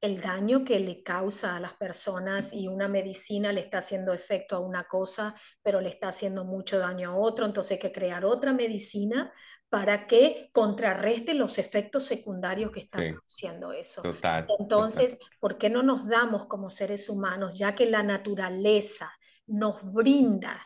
el 0.00 0.22
daño 0.22 0.64
que 0.64 0.80
le 0.80 1.02
causa 1.02 1.54
a 1.54 1.60
las 1.60 1.74
personas 1.74 2.54
y 2.54 2.66
una 2.66 2.88
medicina 2.88 3.52
le 3.52 3.60
está 3.60 3.78
haciendo 3.78 4.14
efecto 4.14 4.56
a 4.56 4.60
una 4.60 4.84
cosa, 4.84 5.34
pero 5.62 5.82
le 5.82 5.90
está 5.90 6.08
haciendo 6.08 6.46
mucho 6.46 6.78
daño 6.78 7.10
a 7.10 7.16
otro, 7.18 7.44
entonces 7.44 7.72
hay 7.72 7.78
que 7.78 7.92
crear 7.92 8.24
otra 8.24 8.54
medicina 8.54 9.34
para 9.68 10.06
que 10.06 10.48
contrarreste 10.54 11.34
los 11.34 11.58
efectos 11.58 12.06
secundarios 12.06 12.70
que 12.70 12.80
están 12.80 13.10
produciendo 13.10 13.70
eso. 13.70 14.00
Total, 14.00 14.46
entonces, 14.58 15.18
¿por 15.38 15.58
qué 15.58 15.68
no 15.68 15.82
nos 15.82 16.08
damos 16.08 16.46
como 16.46 16.70
seres 16.70 17.10
humanos, 17.10 17.58
ya 17.58 17.74
que 17.74 17.84
la 17.84 18.02
naturaleza 18.02 19.12
nos 19.46 19.82
brinda 19.92 20.58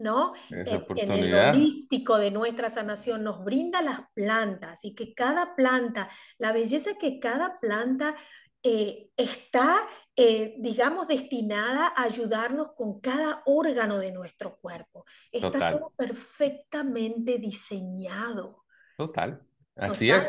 ¿no? 0.00 0.32
En, 0.50 1.10
el 1.10 1.34
holístico 1.34 2.18
de 2.18 2.30
nuestra 2.30 2.70
sanación 2.70 3.22
nos 3.22 3.44
brinda 3.44 3.82
las 3.82 4.00
plantas 4.14 4.84
y 4.84 4.94
que 4.94 5.14
cada 5.14 5.54
planta, 5.54 6.08
la 6.38 6.52
belleza 6.52 6.98
que 6.98 7.20
cada 7.20 7.60
planta 7.60 8.16
eh, 8.62 9.10
está, 9.16 9.76
eh, 10.16 10.56
digamos, 10.58 11.08
destinada 11.08 11.92
a 11.96 12.02
ayudarnos 12.02 12.72
con 12.74 13.00
cada 13.00 13.42
órgano 13.46 13.98
de 13.98 14.12
nuestro 14.12 14.56
cuerpo. 14.56 15.04
Está 15.30 15.70
todo 15.70 15.92
perfectamente 15.96 17.38
diseñado. 17.38 18.64
Total. 18.96 19.40
Así 19.76 20.10
es. 20.10 20.26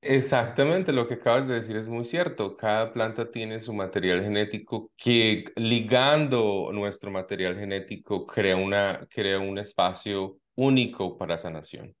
Exactamente, 0.00 0.92
lo 0.92 1.08
que 1.08 1.14
acabas 1.14 1.48
de 1.48 1.54
decir 1.54 1.76
es 1.76 1.88
muy 1.88 2.04
cierto. 2.04 2.56
Cada 2.56 2.92
planta 2.92 3.30
tiene 3.32 3.58
su 3.58 3.72
material 3.74 4.22
genético 4.22 4.92
que 4.96 5.44
ligando 5.56 6.70
nuestro 6.72 7.10
material 7.10 7.56
genético 7.58 8.24
crea, 8.24 8.56
una, 8.56 9.06
crea 9.10 9.40
un 9.40 9.58
espacio 9.58 10.38
único 10.54 11.18
para 11.18 11.36
sanación. 11.36 11.96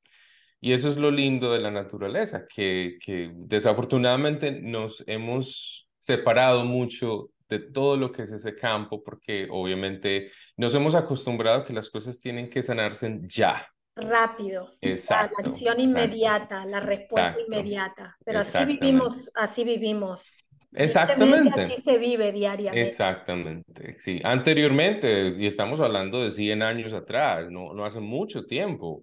Y 0.60 0.72
eso 0.72 0.88
es 0.88 0.96
lo 0.98 1.10
lindo 1.10 1.52
de 1.52 1.60
la 1.60 1.70
naturaleza, 1.72 2.46
que, 2.48 2.98
que 3.04 3.32
desafortunadamente 3.34 4.52
nos 4.62 5.04
hemos 5.06 5.88
separado 5.98 6.64
mucho 6.64 7.30
de 7.48 7.60
todo 7.60 7.96
lo 7.96 8.12
que 8.12 8.22
es 8.22 8.32
ese 8.32 8.54
campo, 8.54 9.02
porque 9.04 9.48
obviamente 9.50 10.32
nos 10.56 10.74
hemos 10.74 10.94
acostumbrado 10.94 11.60
a 11.62 11.64
que 11.64 11.72
las 11.74 11.90
cosas 11.90 12.20
tienen 12.20 12.50
que 12.50 12.62
sanarse 12.62 13.20
ya. 13.24 13.66
Rápido, 14.00 14.70
exacto, 14.80 15.34
la 15.38 15.48
acción 15.48 15.80
inmediata, 15.80 16.64
la 16.64 16.80
respuesta 16.80 17.36
inmediata. 17.44 18.16
Pero 18.24 18.40
así 18.40 18.64
vivimos, 18.64 19.30
así 19.34 19.64
vivimos. 19.64 20.32
Exactamente. 20.72 21.62
Así 21.62 21.80
se 21.80 21.98
vive 21.98 22.30
diariamente. 22.30 22.88
Exactamente, 22.88 23.96
sí. 23.98 24.20
Anteriormente, 24.22 25.32
y 25.36 25.46
estamos 25.46 25.80
hablando 25.80 26.22
de 26.22 26.30
100 26.30 26.62
años 26.62 26.92
atrás, 26.92 27.50
no, 27.50 27.72
no 27.72 27.84
hace 27.84 28.00
mucho 28.00 28.46
tiempo, 28.46 29.02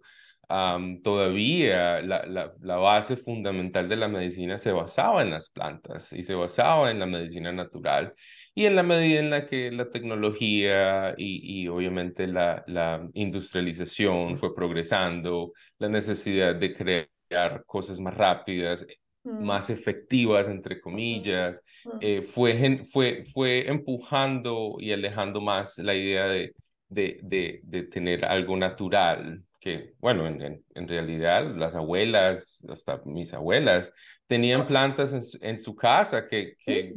todavía 1.04 2.02
la, 2.02 2.26
la, 2.26 2.54
la, 2.62 2.76
base 2.78 3.18
fundamental 3.18 3.90
de 3.90 3.96
la 3.96 4.08
medicina 4.08 4.60
se 4.60 4.72
basaba 4.72 5.24
en 5.24 5.32
las 5.32 5.50
plantas 5.50 6.14
y 6.14 6.24
se 6.24 6.36
basaba 6.36 6.92
en 6.92 7.00
la 7.00 7.08
medicina 7.08 7.52
natural. 7.52 8.14
Y 8.58 8.66
en 8.66 8.76
la 8.78 8.84
medida 8.84 9.20
en 9.20 9.30
la 9.30 9.46
que 9.48 9.70
la 9.70 9.90
tecnología 9.90 11.14
y, 11.18 11.64
y 11.64 11.68
obviamente 11.68 12.26
la, 12.26 12.64
la 12.68 13.06
industrialización 13.14 14.38
fue 14.38 14.56
progresando, 14.56 15.52
la 15.78 15.90
necesidad 15.90 16.56
de 16.56 16.74
crear 16.74 17.66
cosas 17.66 18.00
más 18.00 18.16
rápidas, 18.16 18.88
mm. 19.24 19.44
más 19.46 19.70
efectivas, 19.70 20.48
entre 20.48 20.80
comillas, 20.80 21.62
eh, 22.00 22.22
fue, 22.22 22.86
fue, 22.90 23.26
fue 23.26 23.68
empujando 23.70 24.78
y 24.80 24.94
alejando 24.94 25.42
más 25.42 25.78
la 25.78 25.94
idea 25.94 26.28
de, 26.28 26.54
de, 26.88 27.20
de, 27.24 27.60
de 27.64 27.84
tener 27.84 28.24
algo 28.24 28.56
natural 28.56 29.44
que, 29.60 29.96
bueno, 30.00 30.28
en, 30.28 30.64
en, 30.74 30.88
realidad 30.88 31.56
las 31.56 31.76
abuelas, 31.76 32.64
hasta 32.70 33.02
mis 33.04 33.34
abuelas, 33.34 33.92
tenían 34.28 34.66
plantas 34.66 35.12
en, 35.12 35.24
en 35.42 35.60
su 35.60 35.76
casa 35.76 36.28
que, 36.28 36.56
que, 36.64 36.94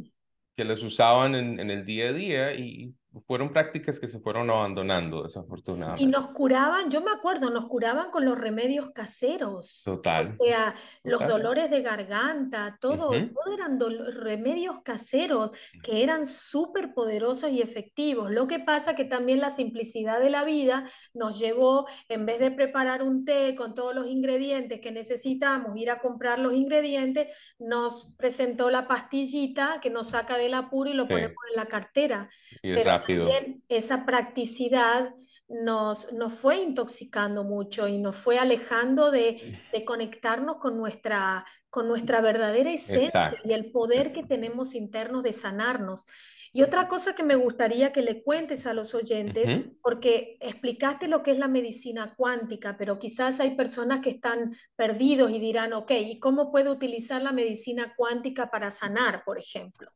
que 0.59 0.65
las 0.65 0.83
usaban 0.83 1.35
en, 1.35 1.57
en, 1.57 1.71
el 1.71 1.85
día 1.85 2.09
a 2.09 2.13
día 2.13 2.53
y 2.53 2.93
fueron 3.25 3.51
prácticas 3.51 3.99
que 3.99 4.07
se 4.07 4.19
fueron 4.19 4.49
abandonando, 4.49 5.23
desafortunadamente. 5.23 6.03
Y 6.03 6.07
nos 6.07 6.27
curaban, 6.27 6.91
yo 6.91 7.01
me 7.01 7.11
acuerdo, 7.11 7.49
nos 7.49 7.65
curaban 7.65 8.11
con 8.11 8.23
los 8.23 8.37
remedios 8.37 8.91
caseros. 8.91 9.81
Total. 9.83 10.25
O 10.25 10.29
sea, 10.29 10.75
los 11.03 11.27
dolores 11.27 11.71
de 11.71 11.81
garganta, 11.81 12.77
todo, 12.79 13.09
todo 13.09 13.53
eran 13.53 13.79
remedios 14.13 14.81
caseros 14.83 15.51
que 15.81 16.03
eran 16.03 16.25
súper 16.25 16.93
poderosos 16.93 17.49
y 17.49 17.61
efectivos. 17.61 18.31
Lo 18.31 18.47
que 18.47 18.59
pasa 18.59 18.95
que 18.95 19.05
también 19.05 19.39
la 19.39 19.49
simplicidad 19.49 20.19
de 20.19 20.29
la 20.29 20.43
vida 20.43 20.87
nos 21.13 21.39
llevó, 21.39 21.87
en 22.09 22.25
vez 22.27 22.39
de 22.39 22.51
preparar 22.51 23.01
un 23.01 23.25
té 23.25 23.55
con 23.55 23.73
todos 23.73 23.95
los 23.95 24.07
ingredientes 24.07 24.81
que 24.81 24.91
necesitamos, 24.91 25.77
ir 25.77 25.89
a 25.89 25.99
comprar 25.99 26.37
los 26.37 26.53
ingredientes, 26.53 27.35
nos 27.57 28.15
presentó 28.17 28.69
la 28.69 28.87
pastillita 28.87 29.79
que 29.81 29.89
nos 29.89 30.09
saca 30.09 30.37
del 30.37 30.53
apuro 30.53 30.91
y 30.91 30.93
lo 30.93 31.07
ponemos 31.07 31.37
en 31.49 31.55
la 31.55 31.65
cartera. 31.65 32.29
Y 32.61 32.73
Pero 32.73 32.98
también 33.01 33.63
esa 33.69 34.05
practicidad 34.05 35.13
nos, 35.47 36.13
nos 36.13 36.33
fue 36.33 36.57
intoxicando 36.57 37.43
mucho 37.43 37.87
y 37.87 37.97
nos 37.97 38.15
fue 38.15 38.37
alejando 38.37 39.11
de, 39.11 39.41
de 39.73 39.85
conectarnos 39.85 40.57
con 40.57 40.77
nuestra, 40.77 41.45
con 41.69 41.87
nuestra 41.87 42.21
verdadera 42.21 42.71
esencia 42.71 43.35
y 43.43 43.53
el 43.53 43.71
poder 43.71 44.13
que 44.13 44.23
tenemos 44.23 44.75
internos 44.75 45.23
de 45.23 45.33
sanarnos. 45.33 46.05
Y 46.51 46.63
otra 46.63 46.87
cosa 46.87 47.13
que 47.13 47.23
me 47.23 47.35
gustaría 47.35 47.93
que 47.93 48.01
le 48.01 48.23
cuentes 48.23 48.65
a 48.65 48.73
los 48.73 48.95
oyentes, 48.95 49.67
porque 49.83 50.37
explicaste 50.39 51.07
lo 51.07 51.21
que 51.21 51.31
es 51.31 51.37
la 51.37 51.47
medicina 51.47 52.15
cuántica, 52.15 52.75
pero 52.75 52.97
quizás 52.97 53.39
hay 53.39 53.55
personas 53.55 53.99
que 53.99 54.09
están 54.09 54.55
perdidos 54.75 55.29
y 55.31 55.39
dirán, 55.39 55.73
ok, 55.73 55.91
¿y 55.91 56.19
cómo 56.19 56.51
puedo 56.51 56.71
utilizar 56.71 57.21
la 57.21 57.33
medicina 57.33 57.93
cuántica 57.95 58.49
para 58.49 58.71
sanar, 58.71 59.23
por 59.25 59.37
ejemplo? 59.37 59.91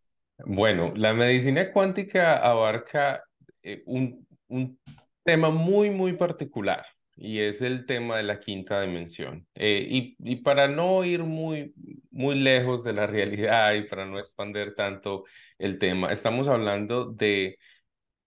Bueno, 0.46 0.94
la 0.96 1.14
medicina 1.14 1.72
cuántica 1.72 2.38
abarca 2.38 3.24
eh, 3.64 3.82
un, 3.86 4.28
un, 4.48 4.80
tema 5.24 5.50
muy, 5.50 5.90
muy 5.90 6.14
particular 6.14 6.86
y 7.16 7.40
es 7.40 7.62
el 7.62 7.86
tema 7.86 8.18
de 8.18 8.24
la 8.24 8.40
quinta 8.40 8.82
dimensión. 8.82 9.48
Eh, 9.56 9.88
y, 9.90 10.16
y, 10.20 10.38
para 10.38 10.68
no 10.68 11.06
ir 11.06 11.24
muy, 11.24 11.74
muy 12.12 12.36
lejos 12.36 12.84
de 12.84 12.94
la 12.94 13.08
realidad 13.08 13.74
y 13.74 13.84
para 13.84 14.06
no 14.06 14.20
expander 14.20 14.76
tanto 14.76 15.24
el 15.58 15.80
tema, 15.80 16.12
estamos 16.12 16.48
hablando 16.50 17.06
de, 17.06 17.58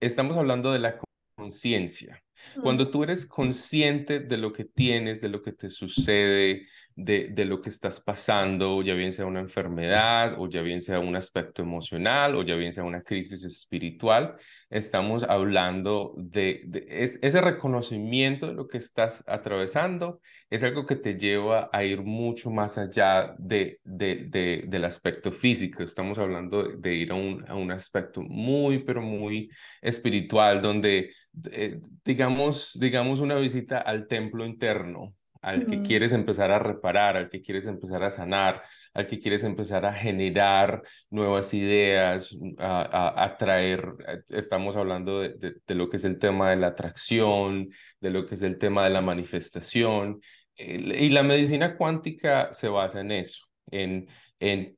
estamos 0.01 0.37
hablando 0.39 0.73
de 0.73 0.79
la 0.79 0.99
conciencia. 1.37 2.23
Cuando 2.63 2.91
tú 2.91 3.03
eres 3.03 3.27
consciente 3.27 4.21
de 4.21 4.37
lo 4.37 4.53
que 4.53 4.65
tienes, 4.65 5.21
de 5.21 5.29
lo 5.29 5.43
que 5.43 5.53
te 5.53 5.69
sucede, 5.69 6.67
de, 6.97 7.29
de, 7.29 7.45
lo 7.45 7.61
que 7.61 7.69
estás 7.69 8.01
pasando, 8.01 8.83
ya 8.83 8.95
bien 8.95 9.13
sea 9.13 9.27
una 9.27 9.41
enfermedad 9.41 10.35
o 10.39 10.49
ya 10.49 10.63
bien 10.63 10.81
sea 10.81 10.99
un 10.99 11.15
aspecto 11.15 11.61
emocional 11.63 12.35
o 12.35 12.43
ya 12.43 12.57
bien 12.57 12.73
sea 12.73 12.85
una 12.85 13.03
crisis 13.03 13.45
espiritual, 13.45 14.37
estamos 14.71 15.23
hablando 15.23 16.15
de, 16.17 16.63
de 16.67 16.87
ese 16.89 17.41
reconocimiento 17.43 18.47
de 18.47 18.55
lo 18.55 18.67
que 18.67 18.79
estás 18.79 19.23
atravesando, 19.27 20.21
es 20.49 20.63
algo 20.63 20.87
que 20.87 20.97
te 20.97 21.19
lleva 21.19 21.69
a 21.71 21.85
ir 21.85 22.03
mucho 22.03 22.51
más 22.51 22.79
allá 22.79 23.35
de, 23.39 23.79
de 23.85 24.65
del 24.67 24.85
aspecto 24.85 25.33
físico, 25.33 25.83
estamos 25.83 26.19
hablando 26.19 26.65
de, 26.65 26.95
ir 26.95 27.13
a 27.13 27.15
un, 27.15 27.45
a 27.47 27.55
un 27.55 27.73
aspecto 27.73 28.23
muy, 28.23 28.79
pero 28.81 29.03
muy 29.03 29.51
espiritual, 29.83 30.63
donde 30.63 31.11
eh, 31.53 31.81
digamos, 32.05 32.73
digamos 32.79 33.21
una 33.21 33.37
visita 33.37 33.79
al 33.79 34.07
templo 34.07 34.47
interno, 34.47 35.15
al 35.47 35.65
que 35.67 35.81
quieres 35.81 36.13
empezar 36.13 36.51
a 36.51 36.59
reparar, 36.59 37.17
al 37.17 37.31
que 37.31 37.41
quieres 37.41 37.67
empezar 37.67 38.03
a 38.03 38.11
sanar, 38.11 38.63
al 38.95 39.07
que 39.07 39.21
quieres 39.21 39.45
empezar 39.45 39.87
a 39.87 39.93
generar 39.93 40.83
nuevas 41.09 41.55
ideas, 41.55 42.37
a, 42.59 43.25
atraer, 43.25 43.95
eh, 44.09 44.23
estamos 44.31 44.75
hablando 44.75 45.21
de, 45.21 45.55
de, 45.65 45.75
lo 45.77 45.89
que 45.89 45.99
es 45.99 46.05
el 46.05 46.19
tema 46.19 46.51
de 46.51 46.57
la 46.57 46.69
atracción, 46.69 47.71
de 48.01 48.11
lo 48.11 48.27
que 48.27 48.35
es 48.35 48.43
el 48.43 48.59
tema 48.59 48.83
de 48.83 48.91
la 48.91 49.03
manifestación, 49.03 50.21
y 50.57 51.11
la 51.11 51.23
medicina 51.23 51.77
cuántica 51.77 52.53
se 52.53 52.69
basa 52.69 53.01
en 53.01 53.13
eso, 53.13 53.47
en, 53.71 54.09
en 54.41 54.77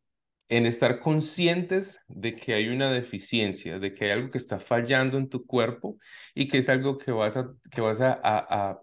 en 0.48 0.66
estar 0.66 1.00
conscientes 1.00 1.98
de 2.08 2.34
que 2.34 2.54
hay 2.54 2.68
una 2.68 2.90
deficiencia, 2.90 3.78
de 3.78 3.94
que 3.94 4.06
hay 4.06 4.10
algo 4.12 4.30
que 4.30 4.38
está 4.38 4.58
fallando 4.60 5.18
en 5.18 5.28
tu 5.28 5.44
cuerpo 5.46 5.98
y 6.34 6.48
que 6.48 6.58
es 6.58 6.68
algo 6.70 6.96
que 6.98 7.12
vas 7.12 7.36
a, 7.36 7.50
que 7.70 7.80
vas 7.82 8.00
a, 8.00 8.18
a, 8.22 8.80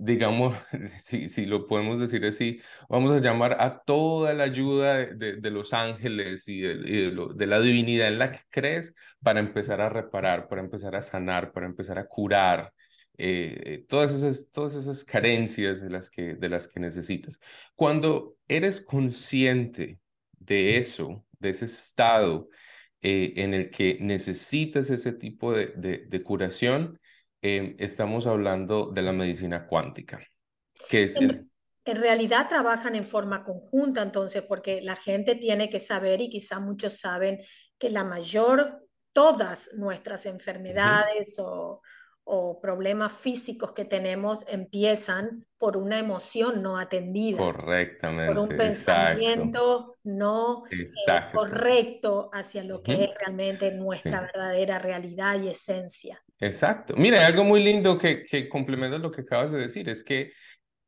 digamos, 0.00 0.56
si, 0.98 1.28
si 1.28 1.46
lo 1.46 1.66
podemos 1.66 2.00
decir 2.00 2.24
así, 2.24 2.60
vamos 2.88 3.12
a 3.12 3.22
llamar 3.22 3.60
a 3.60 3.82
toda 3.82 4.32
la 4.34 4.44
ayuda 4.44 5.06
de, 5.06 5.36
de, 5.36 5.50
los 5.50 5.74
ángeles 5.74 6.48
y, 6.48 6.60
de, 6.60 7.12
de, 7.34 7.46
la 7.46 7.60
divinidad 7.60 8.08
en 8.08 8.18
la 8.18 8.32
que 8.32 8.40
crees 8.50 8.94
para 9.22 9.40
empezar 9.40 9.80
a 9.80 9.90
reparar, 9.90 10.48
para 10.48 10.62
empezar 10.62 10.96
a 10.96 11.02
sanar, 11.02 11.52
para 11.52 11.66
empezar 11.66 11.98
a 11.98 12.06
curar. 12.06 12.72
Eh, 13.18 13.84
todas, 13.88 14.14
esas, 14.14 14.50
todas 14.50 14.74
esas 14.76 15.04
carencias 15.04 15.82
de 15.82 15.90
las, 15.90 16.08
que, 16.10 16.34
de 16.34 16.48
las 16.48 16.66
que 16.68 16.80
necesitas. 16.80 17.38
Cuando 17.74 18.36
eres 18.48 18.80
consciente 18.80 20.00
de 20.38 20.78
eso, 20.78 21.26
de 21.38 21.50
ese 21.50 21.66
estado 21.66 22.48
eh, 23.02 23.34
en 23.36 23.52
el 23.52 23.70
que 23.70 23.98
necesitas 24.00 24.88
ese 24.90 25.12
tipo 25.12 25.52
de, 25.52 25.66
de 26.08 26.22
curación, 26.22 26.99
eh, 27.42 27.76
estamos 27.78 28.26
hablando 28.26 28.86
de 28.86 29.02
la 29.02 29.12
medicina 29.12 29.66
cuántica, 29.66 30.20
que 30.88 31.04
es... 31.04 31.16
En, 31.16 31.30
el... 31.30 31.50
en, 31.84 31.96
realidad 31.96 32.48
trabajan 32.48 32.94
en 32.94 33.06
forma 33.06 33.42
conjunta, 33.42 34.02
entonces, 34.02 34.42
porque 34.42 34.80
la 34.82 34.96
gente 34.96 35.34
tiene 35.34 35.70
que 35.70 35.80
saber, 35.80 36.20
y 36.20 36.28
quizá 36.28 36.60
muchos 36.60 36.98
saben, 36.98 37.38
que 37.78 37.90
la 37.90 38.04
mayor, 38.04 38.86
todas 39.12 39.70
nuestras 39.74 40.26
enfermedades 40.26 41.38
uh 41.38 41.42
-huh. 41.42 41.46
o, 41.46 41.82
o 42.24 42.60
problemas 42.60 43.12
físicos 43.12 43.72
que 43.72 43.84
tenemos 43.84 44.46
empiezan 44.48 45.46
por 45.58 45.76
una 45.76 45.98
emoción 45.98 46.62
no 46.62 46.76
atendida. 46.78 47.38
Correctamente. 47.38 48.34
Por 48.34 48.38
un 48.38 48.56
pensamiento 48.56 49.80
exacto. 49.80 49.98
no 50.04 50.62
exacto. 50.70 51.28
Eh, 51.28 51.32
correcto 51.32 52.30
hacia 52.32 52.62
lo 52.62 52.82
que 52.82 52.92
uh 52.92 52.98
-huh. 52.98 53.08
es 53.08 53.14
realmente 53.18 53.72
nuestra 53.72 54.20
sí. 54.20 54.26
verdadera 54.26 54.78
realidad 54.78 55.40
y 55.42 55.48
esencia. 55.48 56.22
Exacto. 56.40 56.94
Mira, 56.96 57.26
algo 57.26 57.44
muy 57.44 57.62
lindo 57.62 57.98
que, 57.98 58.48
complementa 58.48 58.98
lo 58.98 59.10
que 59.10 59.20
acabas 59.22 59.52
de 59.52 59.58
decir, 59.58 59.88
es 59.88 60.02
que 60.02 60.32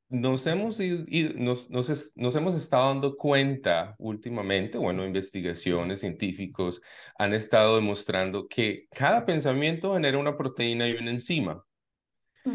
nos 0.08 0.46
hemos, 0.46 0.80
ido, 0.80 1.04
nos, 1.38 2.36
hemos 2.36 2.54
estado 2.54 2.88
dando 2.88 3.16
cuenta 3.16 3.94
últimamente, 3.98 4.78
bueno, 4.78 5.06
investigaciones, 5.06 6.00
científicos 6.00 6.82
han 7.18 7.34
estado 7.34 7.76
demostrando 7.76 8.48
que 8.48 8.86
cada 8.90 9.24
pensamiento 9.26 9.94
genera 9.94 10.18
una 10.18 10.36
proteína 10.36 10.88
y 10.88 10.92
una 10.94 11.10
enzima. 11.10 11.64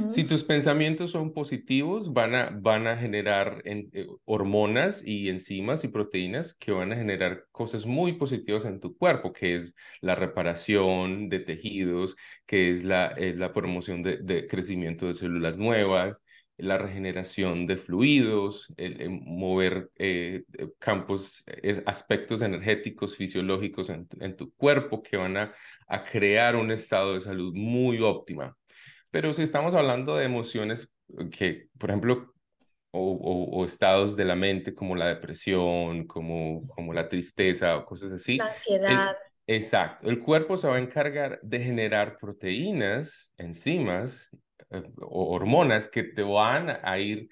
Si 0.09 0.25
tus 0.25 0.43
pensamientos 0.43 1.11
son 1.11 1.33
positivos, 1.33 2.11
van 2.11 2.35
a, 2.35 2.49
van 2.49 2.87
a 2.87 2.97
generar 2.97 3.61
en, 3.63 3.89
eh, 3.93 4.05
hormonas 4.25 5.01
y 5.05 5.29
enzimas 5.29 5.85
y 5.85 5.87
proteínas 5.87 6.53
que 6.53 6.73
van 6.73 6.91
a 6.91 6.97
generar 6.97 7.45
cosas 7.51 7.85
muy 7.85 8.13
positivas 8.13 8.65
en 8.65 8.81
tu 8.81 8.97
cuerpo, 8.97 9.31
que 9.31 9.55
es 9.55 9.75
la 10.01 10.15
reparación 10.15 11.29
de 11.29 11.39
tejidos, 11.39 12.17
que 12.45 12.71
es 12.71 12.83
la, 12.83 13.07
es 13.07 13.37
la 13.37 13.53
promoción 13.53 14.03
de, 14.03 14.47
crecimiento 14.49 15.07
de 15.07 15.15
células 15.15 15.57
nuevas, 15.57 16.21
la 16.57 16.77
regeneración 16.77 17.65
de 17.65 17.77
fluidos, 17.77 18.73
el, 18.75 19.21
mover 19.23 19.91
eh, 19.95 20.43
campos, 20.79 21.43
eh, 21.47 21.81
aspectos 21.85 22.41
energéticos, 22.41 23.15
fisiológicos 23.15 23.89
en, 23.89 24.07
en, 24.19 24.35
tu 24.35 24.51
cuerpo 24.55 25.01
que 25.01 25.15
van 25.15 25.37
a, 25.37 25.53
a 25.87 26.03
crear 26.03 26.57
un 26.57 26.71
estado 26.71 27.13
de 27.13 27.21
salud 27.21 27.53
muy 27.55 28.01
óptima. 28.01 28.56
Pero 29.11 29.33
si 29.33 29.43
estamos 29.43 29.73
hablando 29.73 30.15
de 30.15 30.25
emociones 30.25 30.89
que, 31.31 31.67
por 31.77 31.89
ejemplo, 31.89 32.33
o, 32.91 33.11
o, 33.11 33.59
o, 33.59 33.65
estados 33.65 34.15
de 34.15 34.25
la 34.25 34.35
mente 34.35 34.73
como 34.73 34.95
la 34.95 35.07
depresión, 35.07 36.05
como, 36.07 36.67
como 36.67 36.93
la 36.93 37.07
tristeza 37.07 37.77
o 37.77 37.85
cosas 37.85 38.11
así. 38.11 38.37
La 38.37 38.47
ansiedad. 38.47 39.17
El, 39.45 39.55
exacto. 39.55 40.09
El 40.09 40.19
cuerpo 40.19 40.57
se 40.57 40.67
va 40.67 40.77
a 40.77 40.79
encargar 40.79 41.39
de 41.41 41.59
generar 41.59 42.17
proteínas, 42.17 43.33
enzimas 43.37 44.29
eh, 44.71 44.83
o 45.01 45.33
hormonas 45.33 45.87
que 45.87 46.03
te 46.03 46.23
van 46.23 46.79
a 46.81 46.99
ir 46.99 47.29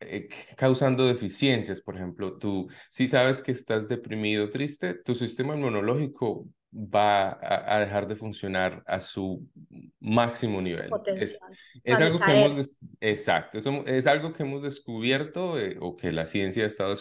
eh, 0.00 0.28
causando 0.56 1.06
deficiencias. 1.06 1.80
Por 1.80 1.96
ejemplo, 1.96 2.38
tú, 2.38 2.68
si 2.90 3.08
sabes 3.08 3.42
que 3.42 3.52
estás 3.52 3.88
deprimido, 3.88 4.50
triste, 4.50 4.94
tu 4.94 5.14
sistema 5.14 5.54
inmunológico 5.56 6.46
va 6.76 7.30
a, 7.30 7.76
a, 7.76 7.80
dejar 7.80 8.06
de 8.06 8.16
funcionar 8.16 8.82
a 8.86 9.00
su 9.00 9.48
máximo 10.00 10.60
nivel. 10.60 10.90
Potencial. 10.90 11.40
Es, 11.82 11.94
es 11.94 12.00
algo 12.00 12.18
que 12.18 12.44
hemos, 12.44 12.78
exacto, 13.00 13.58
es, 13.58 13.66
es, 13.86 14.06
algo 14.06 14.32
que 14.32 14.42
hemos 14.42 14.62
descubierto 14.62 15.58
eh, 15.58 15.76
o 15.80 15.96
que 15.96 16.12
la 16.12 16.26
ciencia 16.26 16.64
ha 16.64 16.66
estado 16.66 16.94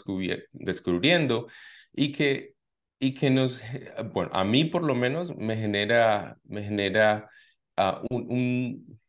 descubriendo 0.53 1.47
y 1.91 2.12
que, 2.13 2.53
y 2.99 3.13
que 3.13 3.29
nos, 3.29 3.62
bueno, 4.13 4.29
a 4.34 4.45
mí 4.45 4.65
por 4.65 4.84
lo 4.84 4.95
menos 4.95 5.36
me 5.36 5.58
genera, 5.58 6.38
me 6.43 6.63
genera 6.63 7.29
uh, 7.77 8.05
un, 8.10 8.31
un, 8.31 8.99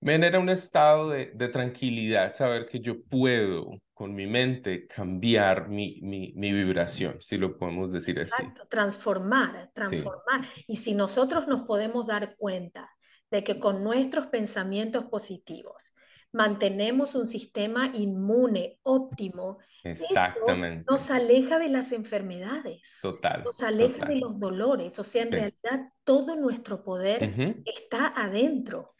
me 0.00 0.12
genera 0.12 0.38
un 0.38 0.48
estado 0.48 1.10
de, 1.10 1.32
de 1.34 1.48
tranquilidad, 1.48 2.34
saber 2.34 2.66
que 2.66 2.80
yo 2.80 3.02
puedo 3.02 3.80
con 3.92 4.14
mi 4.14 4.26
mente 4.26 4.86
cambiar 4.86 5.68
mi, 5.68 6.00
mi, 6.00 6.32
mi, 6.34 6.52
vibración, 6.52 7.18
si 7.20 7.36
lo 7.36 7.58
podemos 7.58 7.92
decir 7.92 8.18
Exacto, 8.18 8.62
así. 8.62 8.68
transformar, 8.70 9.70
transformar. 9.74 10.42
Sí. 10.44 10.64
Y 10.68 10.76
si 10.76 10.94
nosotros 10.94 11.46
nos 11.46 11.66
podemos 11.66 12.06
dar 12.06 12.34
cuenta 12.36 12.90
de 13.30 13.44
que 13.44 13.60
con 13.60 13.84
nuestros 13.84 14.28
pensamientos 14.28 15.04
positivos 15.04 15.92
mantenemos 16.32 17.14
un 17.14 17.26
sistema 17.26 17.90
inmune 17.92 18.78
óptimo, 18.82 19.58
Exactamente. 19.84 20.82
Eso 20.82 20.90
nos 20.92 21.10
aleja 21.10 21.58
de 21.58 21.68
las 21.68 21.92
enfermedades, 21.92 22.98
total, 23.02 23.42
nos 23.44 23.62
aleja 23.62 23.94
total. 23.94 24.08
de 24.08 24.16
los 24.16 24.38
dolores. 24.38 24.98
O 24.98 25.04
sea, 25.04 25.22
en 25.22 25.28
sí. 25.28 25.34
realidad 25.34 25.92
todo 26.04 26.36
nuestro 26.36 26.82
poder 26.82 27.22
uh 27.22 27.26
-huh. 27.26 27.62
está 27.66 28.08
adentro. 28.16 28.94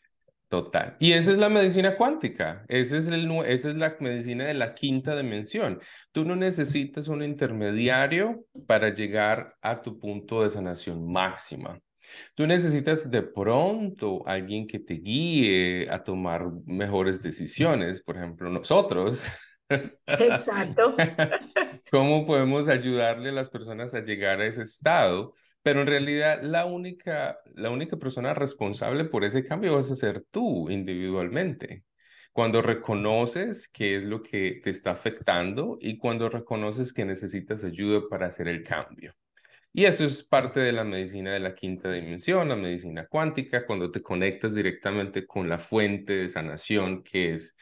Total. 0.51 0.97
Y 0.99 1.13
esa 1.13 1.31
es 1.31 1.39
la 1.39 1.49
medicina 1.49 1.97
cuántica. 1.97 2.65
Esa 2.67 2.97
es, 2.97 3.07
el, 3.07 3.31
esa 3.47 3.71
es 3.71 3.77
la 3.77 3.97
medicina 4.01 4.47
de 4.47 4.55
la 4.55 4.75
quinta 4.75 5.17
dimensión. 5.17 5.81
Tú 6.11 6.25
no 6.25 6.35
necesitas 6.35 7.07
un 7.07 7.23
intermediario 7.23 8.45
para 8.67 8.93
llegar 8.93 9.55
a 9.63 9.81
tu 9.81 10.01
punto 10.01 10.43
de 10.43 10.51
sanación 10.51 11.07
máxima. 11.07 11.79
Tú 12.35 12.49
necesitas 12.49 13.09
de 13.09 13.23
pronto 13.23 14.27
alguien 14.27 14.67
que 14.67 14.81
te 14.81 14.95
guíe 14.95 15.89
a 15.89 16.03
tomar 16.03 16.51
mejores 16.67 17.23
decisiones. 17.23 18.03
Por 18.03 18.17
ejemplo, 18.17 18.51
nosotros. 18.51 19.23
Exacto. 19.69 20.97
¿Cómo 21.93 22.27
podemos 22.27 22.67
ayudarle 22.67 23.29
a 23.29 23.35
las 23.35 23.51
personas 23.51 23.95
a 23.95 24.01
llegar 24.01 24.41
a 24.41 24.47
ese 24.47 24.63
estado? 24.63 25.33
Pero 25.62 25.83
en 25.83 25.87
realidad 25.87 26.42
la 26.42 26.64
única, 26.64 27.38
la 27.55 27.70
única 27.70 27.96
persona 27.99 28.35
responsable 28.35 29.05
por 29.05 29.25
ese 29.25 29.44
cambio 29.44 29.77
vas 29.77 29.90
a 29.90 29.96
ser 29.96 30.25
tú 30.31 30.70
individualmente. 30.70 31.85
Cuando 32.33 32.62
reconoces 32.62 33.68
qué 33.68 33.96
es 33.96 34.05
lo 34.05 34.23
que 34.23 34.61
te 34.62 34.70
está 34.70 34.92
afectando 34.92 35.79
y 35.81 35.99
cuando 35.99 36.29
reconoces 36.29 36.92
que 36.92 37.05
necesitas 37.05 37.64
ayuda 37.64 38.03
para 38.09 38.27
hacer 38.27 38.49
el 38.49 38.62
cambio. 38.62 39.14
Y 39.73 39.85
eso 39.85 40.05
es 40.05 40.25
parte 40.25 40.61
de 40.61 40.73
la 40.73 40.85
medicina 40.85 41.33
de 41.33 41.40
la 41.40 41.55
quinta 41.55 41.90
dimensión, 41.92 42.49
la 42.49 42.57
medicina 42.57 43.07
cuántica, 43.07 43.66
cuando 43.66 43.90
te 43.90 44.03
conectas 44.03 44.55
directamente 44.55 45.27
con 45.27 45.49
la 45.49 45.59
fuente 45.59 46.14
de 46.14 46.29
sanación 46.29 47.03
que 47.05 47.35
es 47.35 47.57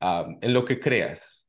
um, 0.00 0.38
en 0.40 0.52
lo 0.52 0.64
que 0.64 0.80
creas, 0.80 1.41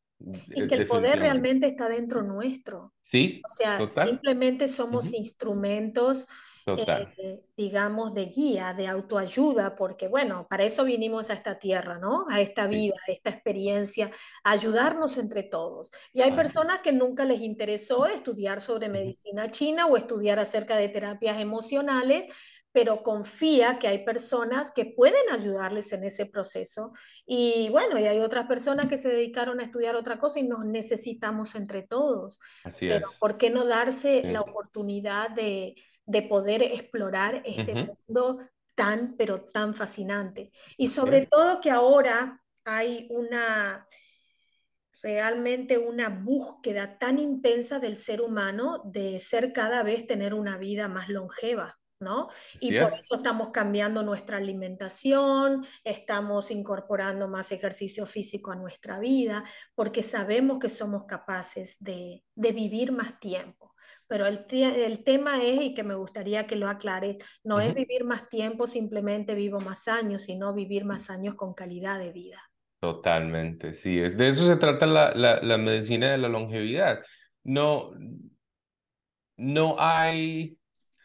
y 0.55 0.67
que 0.67 0.75
el 0.75 0.87
poder 0.87 1.19
realmente 1.19 1.67
está 1.67 1.87
dentro 1.87 2.23
nuestro. 2.23 2.93
Sí. 3.01 3.41
O 3.45 3.49
sea, 3.49 3.77
total. 3.77 4.07
simplemente 4.07 4.67
somos 4.67 5.07
uh 5.07 5.09
-huh. 5.09 5.19
instrumentos, 5.19 6.27
eh, 6.65 7.43
digamos, 7.57 8.13
de 8.13 8.25
guía, 8.27 8.73
de 8.73 8.87
autoayuda, 8.87 9.75
porque 9.75 10.07
bueno, 10.07 10.47
para 10.49 10.63
eso 10.63 10.85
vinimos 10.85 11.29
a 11.29 11.33
esta 11.33 11.59
tierra, 11.59 11.99
¿no? 11.99 12.25
A 12.29 12.39
esta 12.39 12.67
vida, 12.67 12.95
sí. 13.05 13.11
a 13.11 13.13
esta 13.13 13.29
experiencia, 13.31 14.09
a 14.43 14.51
ayudarnos 14.51 15.17
entre 15.17 15.43
todos. 15.43 15.91
Y 16.13 16.21
hay 16.21 16.31
personas 16.31 16.79
que 16.79 16.93
nunca 16.93 17.25
les 17.25 17.41
interesó 17.41 18.05
estudiar 18.05 18.61
sobre 18.61 18.87
medicina 18.87 19.51
china 19.51 19.87
o 19.87 19.97
estudiar 19.97 20.39
acerca 20.39 20.77
de 20.77 20.87
terapias 20.87 21.39
emocionales, 21.41 22.27
pero 22.73 23.03
confía 23.03 23.79
que 23.79 23.87
hay 23.87 24.03
personas 24.03 24.71
que 24.71 24.85
pueden 24.85 25.29
ayudarles 25.31 25.93
en 25.93 26.03
ese 26.03 26.25
proceso. 26.25 26.91
Y 27.25 27.69
bueno, 27.69 27.99
y 27.99 28.05
hay 28.07 28.19
otras 28.19 28.47
personas 28.47 28.87
que 28.87 28.97
se 28.97 29.09
dedicaron 29.09 29.59
a 29.59 29.63
estudiar 29.63 29.95
otra 29.95 30.17
cosa 30.17 30.39
y 30.39 30.47
nos 30.47 30.65
necesitamos 30.65 31.55
entre 31.55 31.83
todos. 31.83 32.39
Así 32.63 32.87
pero 32.87 33.07
es. 33.07 33.17
¿por 33.19 33.37
qué 33.37 33.51
no 33.51 33.65
darse 33.65 34.23
Sí. 34.23 34.27
la 34.31 34.41
oportunidad 34.41 35.29
de, 35.29 35.75
de 36.05 36.21
poder 36.23 36.63
explorar 36.63 37.41
este 37.45 37.75
mundo 37.75 38.39
tan, 38.75 39.15
pero 39.17 39.43
tan 39.45 39.75
fascinante? 39.75 40.51
Y 40.75 40.87
sobre 40.87 41.27
todo 41.27 41.61
que 41.61 41.69
ahora 41.71 42.43
hay 42.65 43.07
una 43.11 43.87
realmente 45.03 45.77
una 45.77 46.07
búsqueda 46.09 46.97
tan 46.97 47.19
intensa 47.19 47.77
del 47.79 47.97
ser 47.97 48.21
humano 48.21 48.81
de 48.85 49.19
ser 49.19 49.51
cada 49.53 49.83
vez 49.83 50.07
tener 50.07 50.33
una 50.33 50.57
vida 50.57 50.87
más 50.87 51.09
longeva. 51.09 51.77
¿No? 52.03 52.29
Y 52.59 52.77
por 52.77 52.93
es. 52.93 52.99
eso 52.99 53.15
estamos 53.15 53.49
cambiando 53.49 54.03
nuestra 54.03 54.37
alimentación, 54.37 55.65
estamos 55.83 56.51
incorporando 56.51 57.27
más 57.27 57.51
ejercicio 57.51 58.05
físico 58.05 58.51
a 58.51 58.55
nuestra 58.55 58.99
vida, 58.99 59.43
porque 59.73 60.03
sabemos 60.03 60.59
que 60.59 60.69
somos 60.69 61.05
capaces 61.05 61.77
de, 61.79 62.23
de 62.35 62.51
vivir 62.51 62.91
más 62.91 63.19
tiempo. 63.19 63.73
Pero 64.07 64.27
el, 64.27 64.45
el, 64.51 65.03
tema 65.03 65.41
es, 65.41 65.61
y 65.61 65.73
que 65.73 65.83
me 65.83 65.95
gustaría 65.95 66.45
que 66.45 66.55
lo 66.55 66.67
aclare, 66.67 67.17
no 67.43 67.55
uh 67.55 67.59
-huh. 67.59 67.67
es 67.67 67.73
vivir 67.73 68.03
más 68.03 68.27
tiempo, 68.27 68.67
simplemente 68.67 69.33
vivo 69.33 69.59
más 69.59 69.87
años, 69.87 70.23
sino 70.23 70.53
vivir 70.53 70.85
más 70.85 71.09
años 71.09 71.35
con 71.35 71.53
calidad 71.53 71.99
de 71.99 72.11
vida. 72.11 72.39
Totalmente, 72.79 73.73
sí, 73.73 73.97
es 73.97 74.17
de 74.17 74.27
eso 74.27 74.45
se 74.45 74.57
trata 74.57 74.85
la, 74.85 75.13
la, 75.15 75.41
la 75.41 75.57
medicina 75.57 76.11
de 76.11 76.17
la 76.17 76.27
longevidad. 76.27 77.01
No, 77.43 77.91
no 79.37 79.75
hay, 79.79 80.57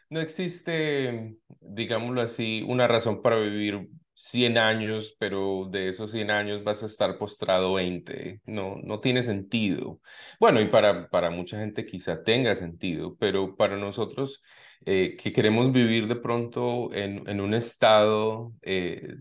no 0.09 0.19
existe, 0.21 1.37
digámoslo 1.61 2.21
así, 2.21 2.63
una 2.67 2.87
razón 2.87 3.21
para 3.21 3.37
vivir 3.39 3.89
100 4.13 4.57
años, 4.57 5.15
pero 5.17 5.69
de 5.71 5.87
esos 5.89 6.11
100 6.11 6.29
años 6.31 6.63
vas 6.63 6.83
a 6.83 6.87
estar 6.87 7.17
postrado 7.17 7.75
20. 7.75 8.41
No, 8.45 8.75
no 8.83 8.99
tiene 8.99 9.23
sentido. 9.23 10.01
Bueno, 10.39 10.59
y 10.59 10.65
para, 10.65 11.09
para 11.09 11.29
mucha 11.29 11.57
gente 11.59 11.85
quizá 11.85 12.23
tenga 12.23 12.55
sentido, 12.55 13.15
pero 13.17 13.55
para 13.55 13.77
nosotros 13.77 14.41
eh, 14.85 15.15
que 15.15 15.31
queremos 15.31 15.71
vivir 15.71 16.07
de 16.07 16.15
pronto 16.17 16.93
en, 16.93 17.27
en 17.29 17.39
un 17.39 17.53
estado 17.53 18.53
eh, 18.61 19.15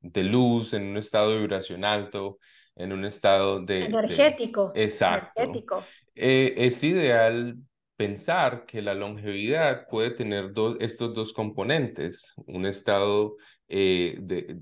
de, 0.00 0.22
luz, 0.24 0.72
en 0.72 0.84
un 0.84 0.98
estado 0.98 1.32
de 1.32 1.38
vibración 1.38 1.84
alto, 1.84 2.38
en 2.76 2.92
un 2.92 3.04
estado 3.04 3.60
de... 3.60 3.74
de... 3.74 3.84
Energético, 3.86 4.72
Exacto. 4.74 5.32
energético. 5.36 5.84
Eh, 6.14 6.54
es 6.58 6.82
ideal 6.84 7.56
pensar 8.02 8.66
que 8.66 8.82
la 8.82 8.94
longevidad 8.94 9.86
puede 9.88 10.10
tener 10.10 10.52
dos, 10.52 10.76
estos 10.80 11.14
dos 11.14 11.32
componentes, 11.32 12.34
un 12.46 12.66
estado 12.66 13.36
eh, 13.68 14.16
de, 14.20 14.58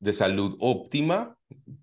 de 0.00 0.12
salud 0.12 0.56
óptima 0.58 1.36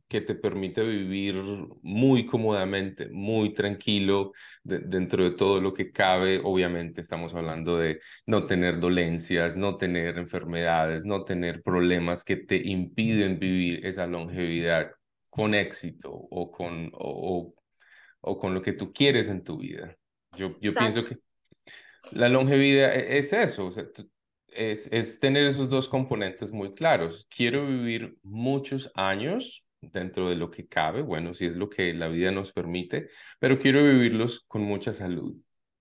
que 0.09 0.19
te 0.19 0.35
permite 0.35 0.83
vivir 0.83 1.35
muy 1.81 2.25
cómodamente, 2.25 3.07
muy 3.09 3.53
tranquilo 3.53 4.33
de, 4.63 4.79
dentro 4.79 5.23
de 5.23 5.31
todo 5.31 5.61
lo 5.61 5.73
que 5.73 5.91
cabe. 5.93 6.41
Obviamente 6.43 6.99
estamos 6.99 7.33
hablando 7.33 7.77
de 7.77 8.01
no 8.25 8.45
tener 8.45 8.81
dolencias, 8.81 9.55
no 9.55 9.77
tener 9.77 10.17
enfermedades, 10.17 11.05
no 11.05 11.23
tener 11.23 11.63
problemas 11.63 12.25
que 12.25 12.35
te 12.35 12.57
impiden 12.57 13.39
vivir 13.39 13.85
esa 13.85 14.07
longevidad 14.07 14.91
con 15.29 15.53
éxito 15.53 16.11
o 16.11 16.51
con, 16.51 16.91
o, 16.93 17.53
o 18.19 18.37
con 18.39 18.53
lo 18.53 18.61
que 18.61 18.73
tú 18.73 18.91
quieres 18.91 19.29
en 19.29 19.43
tu 19.43 19.57
vida. 19.57 19.97
Yo, 20.31 20.57
yo 20.59 20.75
pienso 20.77 21.05
que 21.05 21.17
la 22.11 22.29
longevidad 22.29 22.95
e- 22.95 23.19
es 23.19 23.33
eso, 23.33 23.67
o 23.67 23.71
sea, 23.71 23.85
es, 24.49 24.87
es 24.91 25.19
tener 25.19 25.47
esos 25.47 25.69
dos 25.69 25.89
componentes 25.89 26.51
muy 26.53 26.73
claros. 26.73 27.27
Quiero 27.29 27.67
vivir 27.67 28.17
muchos 28.23 28.91
años 28.95 29.65
dentro 29.81 30.29
de 30.29 30.35
lo 30.35 30.51
que 30.51 30.67
cabe, 30.67 31.01
bueno, 31.01 31.33
si 31.33 31.45
es 31.47 31.55
lo 31.55 31.69
que 31.69 31.93
la 31.93 32.07
vida 32.07 32.31
nos 32.31 32.51
permite, 32.53 33.09
pero 33.39 33.59
quiero 33.59 33.83
vivirlos 33.83 34.41
con 34.47 34.61
mucha 34.63 34.93
salud 34.93 35.35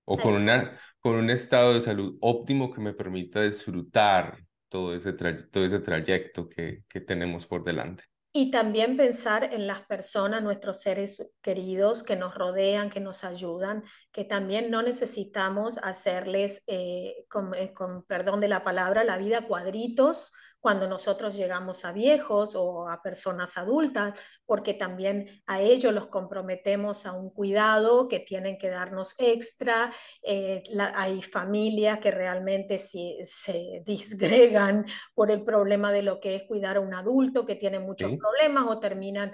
o 0.05 0.21
con 0.21 0.35
una, 0.35 0.79
con 1.01 1.17
un 1.17 1.31
estado 1.31 1.75
de 1.75 1.81
salud 1.83 2.17
óptimo 2.21 2.73
que 2.73 2.81
me 2.81 2.95
permita 2.95 3.43
disfrutar 3.43 4.39
todo 4.69 4.95
ese, 4.95 5.13
todo 5.15 5.65
ese 5.67 5.81
trayecto 5.81 6.49
que, 6.49 6.85
que 6.89 7.01
tenemos 7.01 7.47
por 7.47 7.65
delante. 7.65 8.05
Y 8.33 8.53
también 8.53 8.97
pensar 8.97 9.53
en 9.53 9.67
las 9.67 9.83
personas, 9.83 10.41
nuestros 10.41 10.81
seres 10.81 11.33
queridos 11.43 12.05
que 12.05 12.15
nos 12.15 12.37
rodean, 12.37 12.89
que 12.89 13.01
nos 13.01 13.25
ayudan, 13.25 13.83
que 14.13 14.25
también 14.25 14.71
no 14.71 14.83
necesitamos 14.83 15.79
hacerles, 15.79 16.63
eh, 16.69 17.27
con, 17.29 17.53
eh, 17.55 17.73
con 17.75 18.05
perdón 18.05 18.39
de 18.41 18.47
la 18.47 18.63
palabra, 18.63 19.03
la 19.03 19.19
vida 19.19 19.49
cuadritos 19.49 20.33
cuando 20.61 20.87
nosotros 20.87 21.35
llegamos 21.35 21.85
a 21.85 21.93
viejos 21.93 22.55
o 22.55 22.89
a 22.89 23.03
personas 23.03 23.57
adultas, 23.57 24.13
porque 24.45 24.75
también 24.75 25.27
a 25.47 25.63
ellos 25.63 25.93
los 25.93 26.09
comprometemos 26.09 27.07
a 27.07 27.13
un 27.13 27.31
cuidado 27.31 28.09
que 28.09 28.21
tienen 28.21 28.59
que 28.59 28.69
darnos 28.69 29.15
extra. 29.19 29.91
Eh, 30.23 30.63
la, 30.69 30.93
hay 30.95 31.23
familias 31.23 31.99
que 31.99 32.11
realmente 32.11 32.79
si, 32.79 33.19
se 33.23 33.83
disgregan 33.85 34.85
por 35.15 35.31
el 35.31 35.43
problema 35.43 35.93
de 35.93 36.03
lo 36.03 36.21
que 36.21 36.37
es 36.37 36.43
cuidar 36.43 36.77
a 36.77 36.81
un 36.81 36.95
adulto 36.95 37.47
que 37.47 37.57
tiene 37.57 37.81
muchos 37.81 38.11
¿Sí? 38.11 38.17
problemas 38.19 38.65
o 38.69 38.79
terminan 38.79 39.33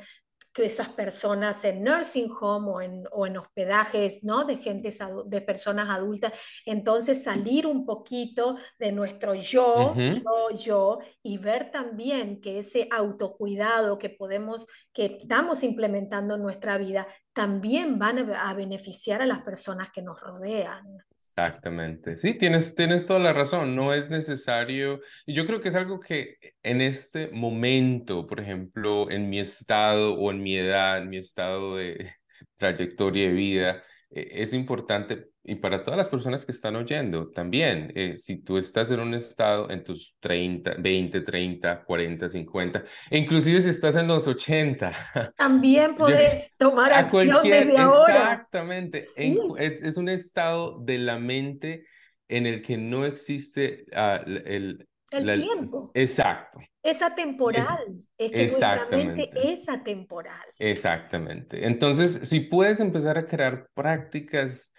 que 0.57 0.65
esas 0.65 0.89
personas 0.89 1.63
en 1.65 1.85
nursing 1.85 2.33
home 2.41 2.71
o 2.71 2.81
en, 2.81 3.05
o 3.13 3.27
en 3.27 3.37
hospedajes, 3.37 4.25
¿no? 4.25 4.45
De 4.45 4.57
gente, 4.57 4.91
de 5.27 5.41
personas 5.43 5.91
adultas. 5.91 6.33
Entonces 6.65 7.23
salir 7.23 7.67
un 7.67 7.85
poquito 7.85 8.57
de 8.79 8.91
nuestro 8.91 9.35
yo, 9.35 9.95
yo, 9.95 10.57
yo, 10.57 10.99
y 11.23 11.37
ver 11.37 11.71
también 11.71 12.41
que 12.41 12.57
ese 12.57 12.89
autocuidado 12.91 13.99
que 13.99 14.09
podemos, 14.09 14.67
que 14.95 15.19
estamos 15.21 15.63
implementando 15.63 16.37
en 16.37 16.43
nuestra 16.43 16.79
vida, 16.79 17.07
también 17.35 17.99
van 17.99 18.31
a, 18.31 18.49
a 18.49 18.55
beneficiar 18.55 19.21
a 19.21 19.27
las 19.27 19.43
personas 19.43 19.91
que 19.91 20.01
nos 20.01 20.19
rodean. 20.19 21.05
Exactamente. 21.39 22.17
Sí, 22.17 22.33
tienes, 22.33 22.75
tienes 22.75 23.07
toda 23.07 23.19
la 23.21 23.33
razón. 23.35 23.77
No 23.77 23.93
es 23.93 24.09
necesario. 24.09 25.01
y 25.27 25.35
Yo 25.35 25.45
creo 25.47 25.61
que 25.61 25.69
es 25.69 25.75
algo 25.75 26.01
que 26.01 26.37
en 26.63 26.81
este 26.81 27.29
momento, 27.29 28.27
por 28.27 28.41
ejemplo, 28.41 29.11
en 29.11 29.29
mi 29.29 29.39
estado 29.41 30.15
o 30.15 30.31
en 30.31 30.43
mi 30.43 30.57
edad, 30.57 30.97
en 30.99 31.11
mi 31.11 31.19
estado 31.19 31.77
de 31.77 32.15
trayectoria 32.57 33.27
de 33.29 33.33
vida, 33.35 33.83
eh, 34.11 34.29
es 34.33 34.55
importante 34.55 35.27
y 35.47 35.57
para 35.57 35.83
todas 35.83 35.99
las 35.99 36.09
personas 36.09 36.45
que 36.47 36.53
están 36.53 36.77
oyendo 36.77 37.31
también. 37.31 37.93
eh, 37.95 38.17
si 38.17 38.39
tú 38.39 38.59
estás 38.59 38.91
en 38.91 39.01
un 39.01 39.15
estado 39.15 39.71
en 39.71 39.85
tus 39.85 40.17
30, 40.21 40.75
20, 40.79 41.21
30, 41.23 41.85
40, 41.85 42.29
50, 42.29 42.85
e 43.11 43.19
inclusive 43.19 43.61
si 43.61 43.71
estás 43.71 43.97
en 43.97 44.09
los 44.09 44.27
80. 44.29 44.93
También 45.37 45.97
Yo, 45.99 46.17
podés 46.17 46.57
tomar 46.57 46.93
a 46.93 46.99
acción 47.01 47.51
desde 47.51 47.79
ahora. 47.79 48.49
exactamente, 48.51 49.13
en 49.17 49.37
Sí, 49.37 49.39
es, 49.59 49.83
es 49.83 49.97
un 49.97 50.09
estado 50.09 50.79
de 50.81 50.99
la 50.99 51.19
mente 51.19 51.87
en 52.29 52.47
el 52.47 52.63
que 52.63 52.77
no 52.79 53.05
existe 53.05 53.85
l- 53.93 54.43
el, 54.47 54.89
el 55.11 55.33
la- 55.33 55.35
tiempo. 55.35 55.93
exacto, 55.95 56.61
Es 56.83 57.03
atemporal. 57.03 58.05
Es 58.19 58.33
que 58.35 58.47
nuestra 58.47 58.87
mente 58.87 59.31
exactamente, 59.31 59.53
es 59.53 59.69
atemporal. 59.69 60.47
exactamente. 60.59 61.67
Entonces, 61.67 62.21
si 62.29 62.41
puedes 62.41 62.81
empezar 62.81 63.19
a 63.19 63.27
crear 63.27 63.69
prácticas 63.75 64.73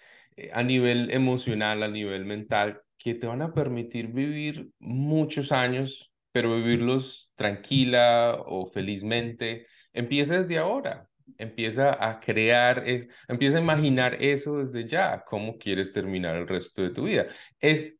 a 0.53 0.63
nivel 0.63 1.11
emocional, 1.11 1.83
a 1.83 1.87
nivel 1.87 2.25
mental, 2.25 2.81
que 2.97 3.15
te 3.15 3.27
van 3.27 3.41
a 3.41 3.53
permitir 3.53 4.07
vivir 4.09 4.69
muchos 4.79 5.51
años, 5.51 6.11
pero 6.31 6.55
vivirlos 6.55 7.31
tranquila 7.35 8.37
o 8.45 8.65
felizmente, 8.67 9.67
empieza 9.93 10.35
desde 10.37 10.57
ahora. 10.57 11.09
Empieza 11.37 11.91
a 12.07 12.19
crear, 12.19 12.83
es- 12.87 13.07
empieza 13.27 13.57
a 13.57 13.61
imaginar 13.61 14.15
eso 14.23 14.57
desde 14.59 14.87
ya, 14.87 15.23
cómo 15.27 15.57
quieres 15.57 15.91
terminar 15.93 16.35
el 16.35 16.47
resto 16.47 16.81
de 16.81 16.89
tu 16.91 17.03
vida. 17.05 17.27
Es, 17.59 17.97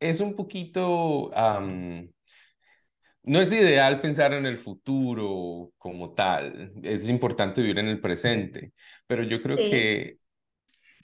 es 0.00 0.20
un 0.20 0.36
poquito, 0.36 1.30
no 3.24 3.40
es 3.40 3.52
ideal 3.52 4.00
pensar 4.00 4.32
en 4.34 4.46
el 4.46 4.58
futuro 4.58 5.72
como 5.78 6.12
tal, 6.14 6.72
es 6.82 7.08
importante 7.08 7.60
vivir 7.62 7.78
en 7.78 7.88
el 7.88 8.00
presente, 8.00 8.72
pero 9.06 9.22
yo 9.22 9.42
creo 9.42 9.62
Sí, 9.62 9.64
que, 9.64 10.18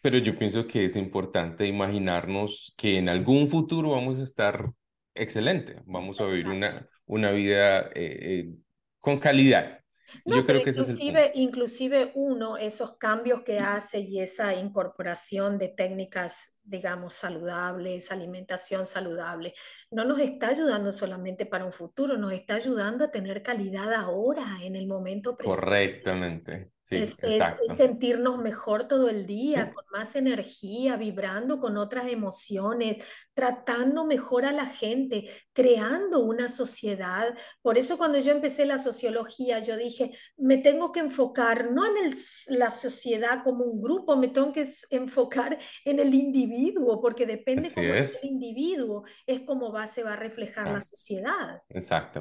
pero 0.00 0.18
yo 0.18 0.36
pienso 0.38 0.66
que 0.66 0.84
es 0.84 0.96
importante 0.96 1.66
imaginarnos 1.66 2.74
que 2.76 2.98
en 2.98 3.08
algún 3.08 3.48
futuro 3.50 3.90
vamos 3.90 4.18
a 4.20 4.24
estar 4.24 4.72
excelente, 5.14 5.82
vamos 5.86 6.20
a 6.20 6.26
vivir 6.26 6.48
una, 6.48 6.88
una 7.06 7.30
vida 7.32 7.88
eh, 7.88 7.90
eh, 7.94 8.54
con 9.00 9.18
calidad. 9.18 9.80
No, 10.24 10.36
Yo 10.36 10.44
creo 10.44 10.62
que 10.62 10.70
es 10.70 10.78
inclusive, 10.78 11.30
punto. 11.30 11.30
inclusive 11.34 12.12
uno, 12.14 12.56
esos 12.56 12.96
cambios 12.96 13.42
que 13.42 13.58
hace 13.60 14.00
y 14.00 14.20
esa 14.20 14.54
incorporación 14.54 15.58
de 15.58 15.68
técnicas, 15.68 16.58
digamos, 16.64 17.14
saludables, 17.14 18.10
alimentación 18.10 18.86
saludable, 18.86 19.54
no 19.90 20.04
nos 20.04 20.18
está 20.20 20.48
ayudando 20.48 20.92
solamente 20.92 21.46
para 21.46 21.64
un 21.64 21.72
futuro, 21.72 22.16
nos 22.16 22.32
está 22.32 22.56
ayudando 22.56 23.04
a 23.04 23.10
tener 23.10 23.42
calidad 23.42 23.92
ahora, 23.94 24.58
en 24.62 24.76
el 24.76 24.86
momento 24.88 25.36
presente. 25.36 25.60
Correctamente, 25.60 26.70
sí, 26.90 26.98
Es, 26.98 27.20
es, 27.22 27.54
es 27.64 27.76
sentirnos 27.76 28.38
mejor 28.38 28.88
todo 28.88 29.08
el 29.08 29.24
Sí, 29.54 29.60
día, 29.64 29.72
con 29.72 29.84
más 29.92 30.16
energía, 30.16 30.96
vibrando 30.96 31.60
con 31.60 31.76
otras 31.76 32.06
emociones, 32.08 32.98
tratando 33.34 34.04
mejor 34.04 34.44
a 34.44 34.52
la 34.52 34.66
gente, 34.66 35.28
creando 35.52 36.20
una 36.24 36.48
sociedad. 36.48 37.36
Por 37.62 37.78
eso 37.78 37.96
cuando 37.96 38.18
yo 38.18 38.32
empecé 38.32 38.66
la 38.66 38.78
sociología, 38.78 39.60
yo 39.60 39.76
dije, 39.76 40.10
me 40.36 40.58
tengo 40.58 40.92
que 40.92 41.00
enfocar 41.00 41.70
no 41.70 41.86
en 41.86 42.06
el- 42.06 42.14
la 42.58 42.70
sociedad 42.70 43.42
como 43.44 43.64
un 43.64 43.80
grupo, 43.80 44.16
me 44.16 44.28
tengo 44.28 44.52
que 44.52 44.66
enfocar 44.90 45.58
en 45.84 46.00
el 46.00 46.14
individuo, 46.14 47.00
porque 47.00 47.26
depende 47.26 47.72
cómo 47.72 47.94
es 47.94 48.10
el 48.22 48.28
es. 48.28 48.30
individuo, 48.30 49.04
es 49.26 49.40
como 49.42 49.72
va, 49.72 49.86
se 49.86 50.02
va 50.02 50.14
a 50.14 50.16
reflejar 50.16 50.70
la 50.70 50.80
Ah, 50.80 50.82
sociedad. 50.82 51.62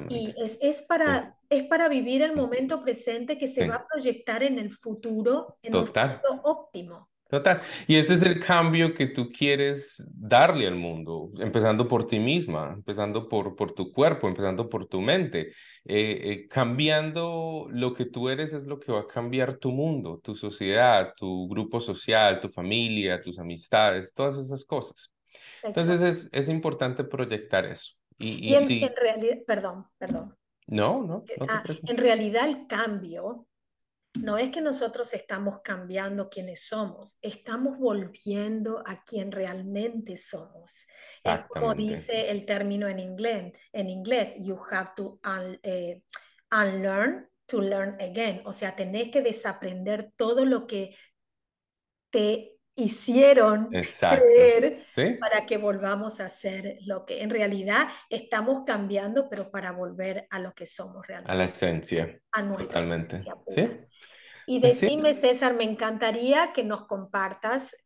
Y 0.08 0.34
exactamente. 0.34 0.36
es, 0.42 0.58
es 0.60 0.82
Sí, 1.04 1.12
para, 1.12 1.36
es 1.50 1.64
para 1.64 1.88
vivir 1.88 2.22
el 2.22 2.34
momento 2.36 2.82
presente 2.82 3.38
que 3.38 3.46
se 3.46 3.66
va 3.66 3.76
a 3.76 3.86
proyectar 3.86 4.42
en 4.42 4.58
el 4.58 4.70
futuro, 4.72 5.58
en 5.62 5.74
un 5.76 5.84
Total. 5.86 6.10
futuro 6.10 6.40
óptimo. 6.44 7.10
Total. 7.28 7.62
Y 7.86 7.94
ese 7.96 8.14
es 8.14 8.22
el 8.24 8.40
cambio 8.44 8.92
que 8.92 9.06
tú 9.06 9.30
quieres 9.30 10.02
darle 10.12 10.66
al 10.66 10.74
mundo, 10.74 11.30
empezando 11.38 11.86
por 11.86 12.08
ti 12.08 12.18
misma, 12.18 12.72
empezando 12.74 13.28
por, 13.28 13.54
por 13.54 13.72
tu 13.72 13.92
cuerpo, 13.92 14.26
empezando 14.26 14.68
por 14.68 14.88
tu 14.88 15.00
mente. 15.00 15.52
Eh, 15.84 16.20
eh, 16.32 16.48
cambiando 16.48 17.66
lo 17.70 17.94
que 17.94 18.06
tú 18.06 18.28
eres 18.30 18.52
es 18.52 18.66
lo 18.66 18.80
que 18.80 18.90
va 18.90 19.00
a 19.02 19.06
cambiar 19.06 19.58
tu 19.58 19.70
mundo, 19.70 20.18
tu 20.24 20.34
sociedad, 20.34 21.12
tu 21.16 21.48
grupo 21.48 21.80
social, 21.80 22.40
tu 22.40 22.48
familia, 22.48 23.20
tus 23.20 23.38
amistades, 23.38 24.12
todas 24.12 24.36
esas 24.36 24.64
cosas. 24.64 25.12
Entonces 25.62 26.00
es, 26.00 26.28
es 26.32 26.48
importante 26.48 27.04
proyectar 27.04 27.64
eso. 27.64 27.92
Y, 28.18 28.48
Y 28.48 28.54
y 28.54 28.54
en, 28.54 28.62
en 28.62 28.68
sí, 28.68 28.80
realidad, 28.96 29.38
perdón, 29.46 29.86
perdón. 29.98 30.36
No, 30.70 31.02
no, 31.02 31.06
no 31.06 31.24
te 31.24 31.36
Ah, 31.48 31.62
en 31.86 31.96
realidad 31.98 32.48
el 32.48 32.66
cambio 32.66 33.46
no 34.14 34.38
es 34.38 34.50
que 34.50 34.60
nosotros 34.60 35.14
estamos 35.14 35.60
cambiando 35.62 36.28
quienes 36.28 36.66
somos, 36.66 37.18
estamos 37.22 37.78
volviendo 37.78 38.82
a 38.86 39.02
quien 39.04 39.32
realmente 39.32 40.16
somos. 40.16 40.86
Es 41.24 41.40
como 41.48 41.74
dice 41.74 42.30
el 42.30 42.44
término 42.44 42.88
en 42.88 42.98
inglés, 42.98 43.52
en 43.72 43.88
inglés, 43.88 44.36
you 44.40 44.58
have 44.70 44.90
to 44.96 45.20
un- 45.24 45.58
eh, 45.62 46.02
unlearn 46.52 47.28
to 47.46 47.60
learn 47.60 47.96
again. 48.00 48.42
O 48.44 48.52
sea, 48.52 48.74
tenés 48.76 49.10
que 49.10 49.22
desaprender 49.22 50.12
todo 50.16 50.44
lo 50.44 50.66
que 50.66 50.94
te 52.10 52.59
hicieron 52.84 53.68
Exacto. 53.72 54.24
creer 54.26 54.84
¿Sí? 54.86 55.18
para 55.18 55.46
que 55.46 55.58
volvamos 55.58 56.20
a 56.20 56.28
ser 56.28 56.78
lo 56.82 57.04
que 57.06 57.22
en 57.22 57.30
realidad 57.30 57.88
estamos 58.08 58.64
cambiando, 58.66 59.28
pero 59.28 59.50
para 59.50 59.72
volver 59.72 60.26
a 60.30 60.38
lo 60.38 60.54
que 60.54 60.66
somos 60.66 61.06
A 61.24 61.34
la 61.34 61.44
realmente, 61.44 61.44
esencia. 61.46 62.20
a 62.32 62.42
nuestra 62.42 62.82
Totalmente. 62.82 63.16
esencia 63.16 63.34
¿Sí? 63.46 63.62
pura. 63.62 63.86
Y 64.46 64.60
Así 64.62 64.88
decime. 64.88 65.14
César, 65.14 65.54
me 65.54 65.64
encantaría 65.64 66.52
que 66.52 66.64
nos 66.64 66.86
compartas 66.86 67.76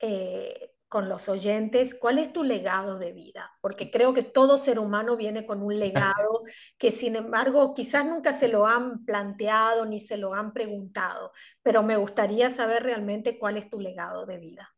eh, 0.00 0.72
con 0.88 1.08
los 1.08 1.28
oyentes 1.28 1.94
cuál 1.94 2.18
es 2.18 2.32
tu 2.32 2.44
legado 2.44 2.98
de 2.98 3.12
vida, 3.12 3.52
porque 3.60 3.90
creo 3.90 4.14
que 4.14 4.22
todo 4.22 4.58
ser 4.58 4.78
humano 4.78 5.16
viene 5.16 5.46
con 5.46 5.62
un 5.62 5.78
legado 5.78 6.42
que 6.78 6.90
sin 6.90 7.16
embargo 7.16 7.74
quizás 7.74 8.06
nunca 8.06 8.32
se 8.32 8.48
lo 8.48 8.66
han 8.66 9.04
planteado 9.04 9.86
ni 9.86 10.00
se 10.00 10.16
lo 10.16 10.34
han 10.34 10.52
preguntado, 10.52 11.32
pero 11.62 11.82
me 11.82 11.96
gustaría 11.96 12.50
saber 12.50 12.82
realmente 12.82 13.38
cuál 13.38 13.56
es 13.56 13.68
tu 13.68 13.80
legado 13.80 14.26
de 14.26 14.38
vida. 14.38 14.74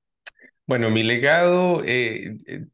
Bueno, 0.67 0.91
mi 0.91 1.03
legado, 1.03 1.83
eh, 1.85 2.39
eh, 2.47 2.67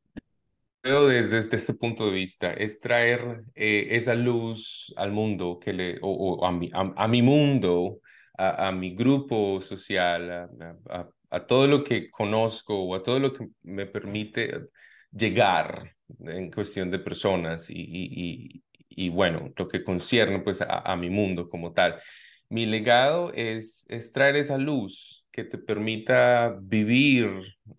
veo 0.82 1.08
desde, 1.08 1.36
desde 1.36 1.56
este 1.56 1.74
punto 1.74 2.06
de 2.06 2.12
vista, 2.12 2.52
es 2.52 2.80
traer 2.80 3.44
eh, 3.54 3.88
esa 3.90 4.14
luz 4.14 4.92
al 4.96 5.12
mundo, 5.12 5.58
que 5.58 5.72
le, 5.72 5.98
o, 6.02 6.10
o 6.10 6.46
a, 6.46 6.52
mi, 6.52 6.70
a, 6.72 6.92
a 6.96 7.08
mi 7.08 7.22
mundo, 7.22 8.00
a, 8.38 8.68
a 8.68 8.72
mi 8.72 8.94
grupo 8.94 9.60
social, 9.60 10.30
a, 10.30 10.48
a, 10.90 11.08
a 11.30 11.46
todo 11.46 11.66
lo 11.66 11.84
que 11.84 12.10
conozco 12.10 12.82
o 12.82 12.94
a 12.94 13.02
todo 13.02 13.18
lo 13.20 13.32
que 13.32 13.48
me 13.62 13.86
permite 13.86 14.68
llegar 15.10 15.94
en 16.20 16.50
cuestión 16.50 16.90
de 16.90 16.98
personas 16.98 17.68
y, 17.70 17.74
y, 17.78 18.62
y, 18.88 19.08
bueno, 19.10 19.52
lo 19.56 19.68
que 19.68 19.84
concierne 19.84 20.40
pues 20.40 20.60
a, 20.62 20.80
a 20.80 20.96
mi 20.96 21.10
mundo 21.10 21.48
como 21.48 21.72
tal. 21.72 22.00
Mi 22.48 22.66
legado 22.66 23.32
es, 23.32 23.84
es 23.88 24.12
traer 24.12 24.36
esa 24.36 24.58
luz 24.58 25.26
que 25.32 25.44
te 25.44 25.58
permita 25.58 26.56
vivir 26.62 27.26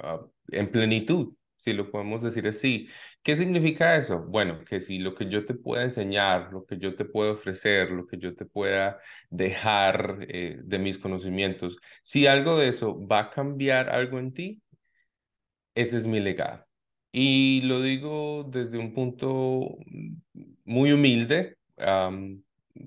uh, 0.03 0.29
en 0.49 0.71
plenitud, 0.71 1.33
si 1.57 1.73
lo 1.73 1.91
podemos 1.91 2.21
decir 2.21 2.47
así. 2.47 2.87
¿Qué 3.23 3.35
significa 3.35 3.95
eso? 3.97 4.23
Bueno, 4.25 4.63
que 4.63 4.79
si 4.79 4.99
lo 4.99 5.15
que 5.15 5.29
yo 5.29 5.45
te 5.45 5.53
pueda 5.53 5.83
enseñar, 5.83 6.51
lo 6.53 6.65
que 6.65 6.77
yo 6.77 6.95
te 6.95 7.05
pueda 7.05 7.31
ofrecer, 7.33 7.91
lo 7.91 8.07
que 8.07 8.17
yo 8.17 8.35
te 8.35 8.45
pueda 8.45 8.99
dejar 9.29 10.19
eh, 10.29 10.59
de 10.63 10.79
mis 10.79 10.97
conocimientos, 10.97 11.77
si 12.03 12.27
algo 12.27 12.57
de 12.57 12.69
eso 12.69 13.05
va 13.07 13.19
a 13.21 13.29
cambiar 13.29 13.89
algo 13.89 14.19
en 14.19 14.33
ti, 14.33 14.61
ese 15.75 15.97
es 15.97 16.07
mi 16.07 16.19
legado. 16.19 16.65
Y 17.11 17.61
lo 17.61 17.81
digo 17.81 18.43
desde 18.51 18.77
un 18.77 18.93
punto 18.93 19.77
muy 20.65 20.91
humilde, 20.91 21.57
um, 21.77 22.41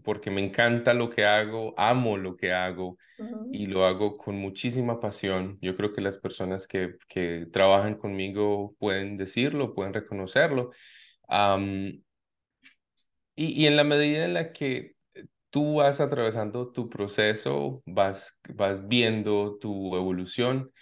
porque 0.05 0.31
me 0.31 0.45
encanta 0.45 0.95
lo 0.95 1.11
que 1.11 1.25
hago, 1.25 1.75
amo 1.79 2.17
lo 2.17 2.37
que 2.37 2.53
hago 2.53 2.99
Ujú. 3.19 3.51
y 3.51 3.67
lo 3.67 3.85
hago 3.87 4.17
con 4.19 4.37
muchísima 4.37 5.01
pasión. 5.01 5.59
Yo 5.63 5.77
creo 5.77 5.93
que 5.93 6.01
las 6.03 6.19
personas 6.19 6.67
que, 6.69 6.97
que 7.09 7.47
trabajan 7.53 7.97
conmigo 7.97 8.75
pueden 8.79 9.17
decirlo, 9.17 9.75
pueden 9.75 9.95
reconocerlo. 9.95 10.71
Um, 11.29 12.03
y, 13.35 13.63
y 13.63 13.67
en 13.67 13.77
la 13.77 13.85
medida 13.85 14.25
en 14.25 14.35
la 14.35 14.53
que 14.53 14.95
tú 15.51 15.77
vas 15.77 16.01
atravesando 16.01 16.73
tu 16.73 16.89
proceso, 16.91 17.83
vas, 17.87 18.37
vas 18.55 18.87
viendo 18.89 19.59
tu 19.61 19.97
evolución, 19.97 20.73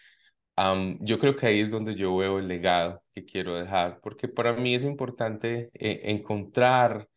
Am, 0.56 0.98
yo 1.02 1.18
creo 1.20 1.36
que 1.36 1.46
ahí 1.46 1.60
es 1.60 1.70
donde 1.70 1.94
yo 1.96 2.16
veo 2.16 2.38
el 2.38 2.48
legado 2.48 3.02
que 3.14 3.24
quiero 3.26 3.56
dejar, 3.58 4.00
porque 4.02 4.28
para 4.28 4.54
mí 4.54 4.74
es 4.74 4.84
importante 4.84 5.70
eh, 5.74 6.02
encontrar 6.04 7.08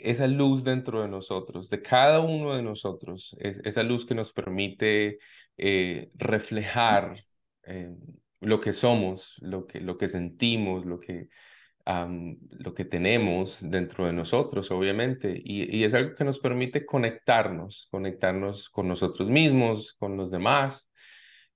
esa 0.00 0.26
luz 0.26 0.64
dentro 0.64 1.02
de 1.02 1.08
nosotros, 1.08 1.70
de 1.70 1.82
cada 1.82 2.20
uno 2.20 2.54
de 2.54 2.62
nosotros, 2.62 3.36
es- 3.40 3.60
esa 3.64 3.82
luz 3.82 4.04
que 4.06 4.14
nos 4.14 4.32
permite 4.32 5.18
eh, 5.56 6.10
reflejar 6.14 7.24
eh, 7.64 7.94
lo 8.40 8.60
que 8.60 8.72
somos, 8.72 9.36
lo 9.40 9.66
que, 9.66 9.80
lo 9.80 9.98
que 9.98 10.08
sentimos, 10.08 10.86
lo 10.86 11.00
que, 11.00 11.28
lo 12.58 12.74
que 12.74 12.84
tenemos 12.84 13.58
dentro 13.62 14.06
de 14.06 14.12
nosotros, 14.12 14.70
obviamente, 14.70 15.40
y, 15.42 15.74
y 15.76 15.84
es 15.84 15.94
algo 15.94 16.14
que 16.14 16.24
nos 16.24 16.38
permite 16.40 16.84
conectarnos, 16.86 17.88
conectarnos 17.90 18.68
con 18.68 18.88
nosotros 18.88 19.28
mismos, 19.28 19.94
con 19.98 20.16
los 20.16 20.30
demás, 20.30 20.90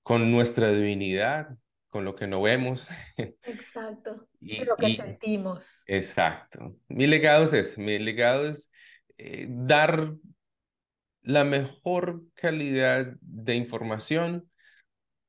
con 0.03 0.31
nuestra 0.31 0.71
divinidad, 0.71 1.49
con 1.93 2.05
lo 2.05 2.15
que 2.17 2.27
no 2.27 2.41
vemos. 2.41 2.89
Exacto, 3.43 4.27
de 4.57 4.65
Y, 4.65 4.65
lo 4.65 4.75
que 4.77 4.89
y 4.89 4.89
sentimos. 4.89 5.87
exacto. 5.87 6.77
Mi 6.87 7.07
legado 7.07 7.45
es 7.45 7.53
ese, 7.53 7.81
mi 7.81 7.99
legado 7.99 8.47
es 8.47 8.71
eh, 9.17 9.47
dar 9.49 10.15
la 11.21 11.43
mejor 11.43 12.23
calidad 12.35 13.13
de 13.21 13.55
información 13.55 14.49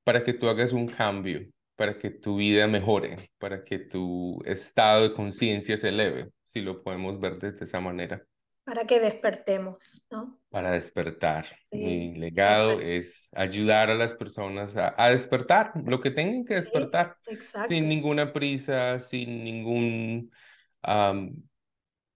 para 0.04 0.24
que 0.24 0.34
tú 0.34 0.48
hagas 0.48 0.72
un 0.72 0.88
cambio, 0.88 1.48
para 1.76 1.98
que 1.98 2.10
tu 2.10 2.38
vida 2.38 2.66
mejore, 2.68 3.30
para 3.38 3.64
que 3.64 3.78
tu 3.80 4.42
estado 4.46 5.04
de 5.04 5.14
conciencia 5.14 5.78
se 5.78 5.90
eleve, 5.90 6.30
si 6.46 6.60
lo 6.62 6.82
podemos 6.82 7.20
ver 7.20 7.38
desde 7.38 7.64
esa 7.66 7.80
manera, 7.80 8.24
para 8.64 8.86
que 8.86 9.00
despertemos, 9.00 10.02
¿no? 10.10 10.40
para 10.48 10.72
despertar. 10.72 11.46
Sí, 11.70 11.76
Mi 11.78 12.14
legado 12.14 12.80
es 12.80 13.28
ayudar 13.34 13.90
a 13.90 13.94
las 13.94 14.14
personas 14.14 14.76
a, 14.76 14.94
a 14.96 15.10
despertar 15.10 15.72
lo 15.84 16.00
que 16.00 16.10
tengan 16.10 16.44
que 16.44 16.54
sí, 16.54 16.60
despertar, 16.60 17.16
sin 17.24 17.34
exacto. 17.34 17.74
ninguna 17.84 18.32
prisa, 18.32 18.98
sin 19.00 19.42
ningún... 19.42 20.30
am, 20.82 21.42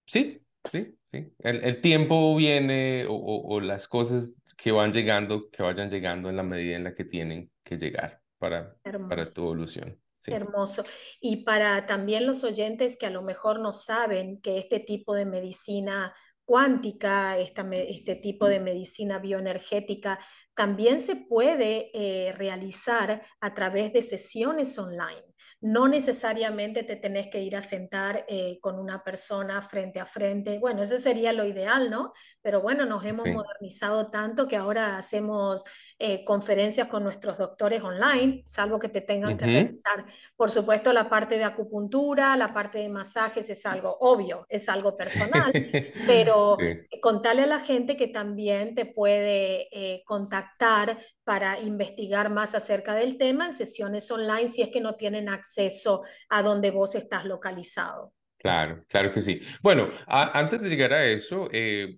sí, 0.05 0.41
sí, 0.71 0.97
sí. 1.11 1.33
El, 1.39 1.63
el 1.63 1.81
tiempo 1.81 2.35
viene 2.35 3.05
o, 3.07 3.13
o 3.13 3.55
o 3.55 3.59
las 3.61 3.87
cosas 3.87 4.41
que 4.57 4.71
van 4.71 4.93
llegando, 4.93 5.49
que 5.49 5.63
vayan 5.63 5.89
llegando 5.89 6.29
en 6.29 6.37
la 6.37 6.43
medida 6.43 6.75
en 6.77 6.83
la 6.85 6.95
que 6.95 7.05
tienen 7.05 7.51
que 7.63 7.77
llegar 7.77 8.21
para, 8.37 8.75
para 9.07 9.25
tu 9.25 9.41
evolución. 9.41 9.99
Sí. 10.19 10.31
Hermoso. 10.33 10.83
Y 11.19 11.43
para 11.43 11.85
también 11.85 12.27
los 12.27 12.43
oyentes 12.43 12.97
que 12.97 13.05
a 13.07 13.09
lo 13.09 13.21
mejor 13.21 13.59
no 13.59 13.73
saben 13.73 14.39
que 14.41 14.59
este 14.59 14.79
tipo 14.79 15.15
de 15.15 15.25
medicina 15.25 16.13
cuántica, 16.49 17.37
este 17.37 18.15
tipo 18.15 18.47
de 18.47 18.59
medicina 18.59 19.19
bioenergética, 19.19 20.17
también 20.55 20.99
se 20.99 21.15
puede 21.15 21.91
eh, 21.93 22.31
realizar 22.31 23.21
a 23.39 23.53
través 23.53 23.93
de 23.93 24.01
sesiones 24.01 24.75
online. 24.79 25.28
No 25.61 25.87
necesariamente 25.87 26.83
te 26.83 26.95
tenés 26.95 27.27
que 27.27 27.41
ir 27.41 27.55
a 27.55 27.61
sentar 27.61 28.25
eh, 28.29 28.59
con 28.61 28.79
una 28.79 29.03
persona 29.03 29.61
frente 29.61 29.99
a 29.99 30.05
frente. 30.05 30.57
Bueno, 30.59 30.81
eso 30.83 30.97
sería 30.97 31.33
lo 31.33 31.45
ideal, 31.45 31.89
¿no? 31.89 32.13
Pero 32.41 32.61
bueno, 32.61 32.85
nos 32.85 33.03
hemos 33.05 33.25
Sí. 33.25 33.31
modernizado 33.31 34.09
tanto 34.09 34.47
que 34.47 34.55
ahora 34.55 34.97
hacemos 34.97 35.63
eh, 35.99 36.23
conferencias 36.23 36.87
con 36.87 37.03
nuestros 37.03 37.37
doctores 37.37 37.81
online, 37.83 38.43
salvo 38.45 38.79
que 38.79 38.89
te 38.89 39.01
tengan 39.01 39.35
que 39.37 39.47
realizar 39.47 40.05
por 40.35 40.51
supuesto, 40.51 40.93
la 40.93 41.09
parte 41.09 41.37
de 41.37 41.43
acupuntura, 41.43 42.35
la 42.37 42.53
parte 42.53 42.79
de 42.79 42.89
masajes 42.89 43.49
es 43.49 43.65
algo 43.65 43.97
obvio, 43.99 44.45
es 44.49 44.69
algo 44.69 44.95
personal, 44.97 45.53
pero 46.05 46.57
Sí, 46.57 46.89
contarle 47.01 47.43
a 47.43 47.47
la 47.47 47.59
gente 47.59 47.95
que 47.97 48.07
también 48.07 48.75
te 48.75 48.85
puede 48.85 49.67
eh, 49.71 50.03
contactar 50.05 50.97
para 51.29 51.59
investigar 51.59 52.31
más 52.31 52.55
acerca 52.55 52.95
del 52.95 53.17
tema 53.19 53.45
en 53.45 53.53
sesiones 53.53 54.09
online 54.09 54.47
si 54.47 54.63
es 54.63 54.69
que 54.69 54.81
no 54.81 54.95
tienen 54.95 55.29
acceso 55.29 56.01
a 56.29 56.41
donde 56.41 56.71
vos 56.71 56.95
estás 56.95 57.23
localizado. 57.25 58.13
claro, 58.37 58.83
claro 58.87 59.11
que 59.11 59.21
sí. 59.21 59.41
Bueno, 59.61 59.89
a- 60.07 60.37
antes 60.39 60.61
de 60.61 60.69
llegar 60.69 60.93
a 60.93 61.05
eso, 61.05 61.49
eh, 61.51 61.97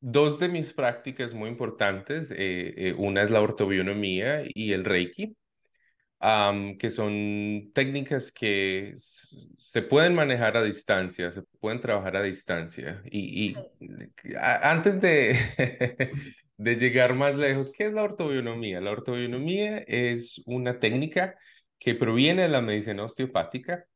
dos 0.00 0.38
de 0.38 0.48
mis 0.48 0.72
prácticas 0.72 1.34
muy 1.34 1.48
importantes, 1.50 2.30
eh, 2.32 2.74
eh, 2.90 2.94
una 2.98 3.22
es 3.22 3.30
la 3.30 3.40
ortobionomía 3.40 4.42
y 4.46 4.72
el 4.72 4.84
Reiki. 4.84 5.36
am, 6.20 6.78
que 6.78 6.90
son 6.92 7.72
técnicas 7.74 8.32
que 8.32 8.94
se 8.96 9.82
pueden 9.82 10.14
manejar 10.14 10.56
a 10.56 10.62
distancia, 10.64 11.30
se 11.32 11.42
pueden 11.60 11.80
trabajar 11.80 12.16
a 12.16 12.22
distancia. 12.22 13.02
Y, 13.10 13.66
y 13.80 14.34
a- 14.36 14.70
antes 14.72 15.00
de, 15.00 15.38
de 16.56 16.76
llegar 16.76 17.14
más 17.14 17.34
lejos, 17.36 17.70
¿qué 17.70 17.86
es 17.86 17.92
la 17.92 18.02
ortobionomía? 18.04 18.80
La 18.80 18.92
ortobionomía 18.92 19.78
es 19.86 20.42
una 20.46 20.78
técnica 20.78 21.36
que 21.78 21.94
proviene 21.94 22.42
de 22.42 22.48
la 22.48 22.62
medicina 22.62 23.04
osteopática 23.04 23.86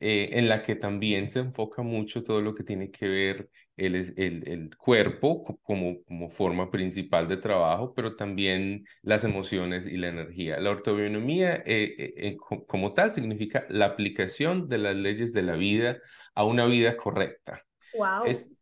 eh, 0.00 0.30
en 0.32 0.48
la 0.48 0.62
que 0.62 0.76
también 0.76 1.30
se 1.30 1.40
enfoca 1.40 1.82
mucho 1.82 2.22
todo 2.24 2.42
lo 2.42 2.54
que 2.54 2.64
tiene 2.64 2.90
que 2.90 3.08
ver 3.08 3.50
el, 3.76 3.94
el, 3.96 4.48
el 4.48 4.76
cuerpo 4.76 5.42
co- 5.44 5.58
como, 5.62 6.02
como 6.04 6.30
forma 6.30 6.70
principal 6.70 7.28
de 7.28 7.36
trabajo, 7.38 7.94
pero 7.94 8.16
también 8.16 8.84
las 9.02 9.24
emociones 9.24 9.86
y 9.86 9.96
la 9.96 10.08
energía. 10.08 10.60
La 10.60 10.70
ortobionomía 10.70 11.56
eh, 11.66 11.94
eh, 12.16 12.36
co- 12.36 12.66
como 12.66 12.92
tal 12.94 13.12
significa 13.12 13.66
la 13.70 13.86
aplicación 13.86 14.68
de 14.68 14.78
las 14.78 14.96
leyes 14.96 15.32
de 15.32 15.42
la 15.42 15.56
vida 15.56 15.98
a 16.34 16.44
una 16.44 16.66
vida 16.66 16.96
correcta. 16.96 17.62
Wow, 17.92 18.22
Es, 18.22 18.53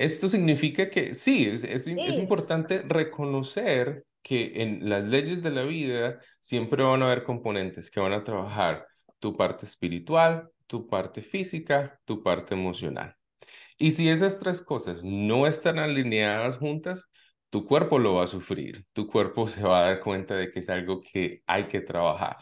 Esto 0.00 0.28
significa 0.28 0.90
que 0.90 1.14
sí, 1.14 1.44
es, 1.44 1.64
es, 1.64 1.86
es 1.86 1.88
Eso. 1.88 2.20
importante 2.20 2.82
reconocer 2.82 4.04
que 4.22 4.62
en 4.62 4.88
las 4.88 5.04
leyes 5.04 5.42
de 5.42 5.50
la 5.50 5.64
vida 5.64 6.20
siempre 6.40 6.82
van 6.82 7.02
a 7.02 7.06
haber 7.06 7.22
componentes 7.24 7.90
que 7.90 8.00
van 8.00 8.12
a 8.12 8.24
trabajar 8.24 8.86
tu 9.18 9.36
parte 9.36 9.66
espiritual, 9.66 10.50
tu 10.66 10.86
parte 10.88 11.22
física, 11.22 12.00
tu 12.04 12.22
parte 12.22 12.54
emocional. 12.54 13.14
Y 13.78 13.92
si 13.92 14.08
esas 14.08 14.38
tres 14.40 14.62
cosas 14.62 15.04
no 15.04 15.46
están 15.46 15.78
alineadas 15.78 16.58
juntas, 16.58 17.08
tu 17.50 17.66
cuerpo 17.66 17.98
lo 17.98 18.14
va 18.14 18.24
a 18.24 18.28
sufrir, 18.28 18.84
tu 18.92 19.06
cuerpo 19.06 19.46
se 19.48 19.62
va 19.62 19.80
a 19.80 19.82
dar 19.90 20.00
cuenta 20.00 20.34
de 20.36 20.50
que 20.50 20.60
es 20.60 20.70
algo 20.70 21.00
que 21.00 21.42
hay 21.46 21.66
que 21.68 21.80
trabajar. 21.80 22.36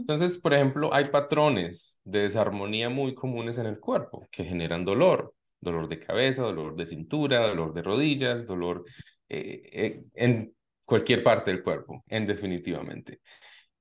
Entonces, 0.00 0.38
por 0.38 0.54
ejemplo, 0.54 0.92
hay 0.94 1.06
patrones 1.06 2.00
de 2.04 2.20
desarmonía 2.20 2.88
muy 2.88 3.14
comunes 3.14 3.58
en 3.58 3.66
el 3.66 3.80
cuerpo 3.80 4.26
que 4.30 4.44
generan 4.44 4.84
dolor, 4.84 5.34
dolor 5.62 5.88
de 5.88 5.98
cabeza, 5.98 6.42
dolor 6.42 6.76
de 6.76 6.86
cintura, 6.86 7.48
dolor 7.48 7.72
de 7.72 7.82
rodillas, 7.82 8.46
dolor 8.46 8.84
eh, 9.28 9.62
eh, 9.72 10.04
en 10.14 10.54
cualquier 10.84 11.22
parte 11.22 11.50
del 11.50 11.62
cuerpo, 11.62 12.04
en 12.08 12.26
definitivamente. 12.26 13.20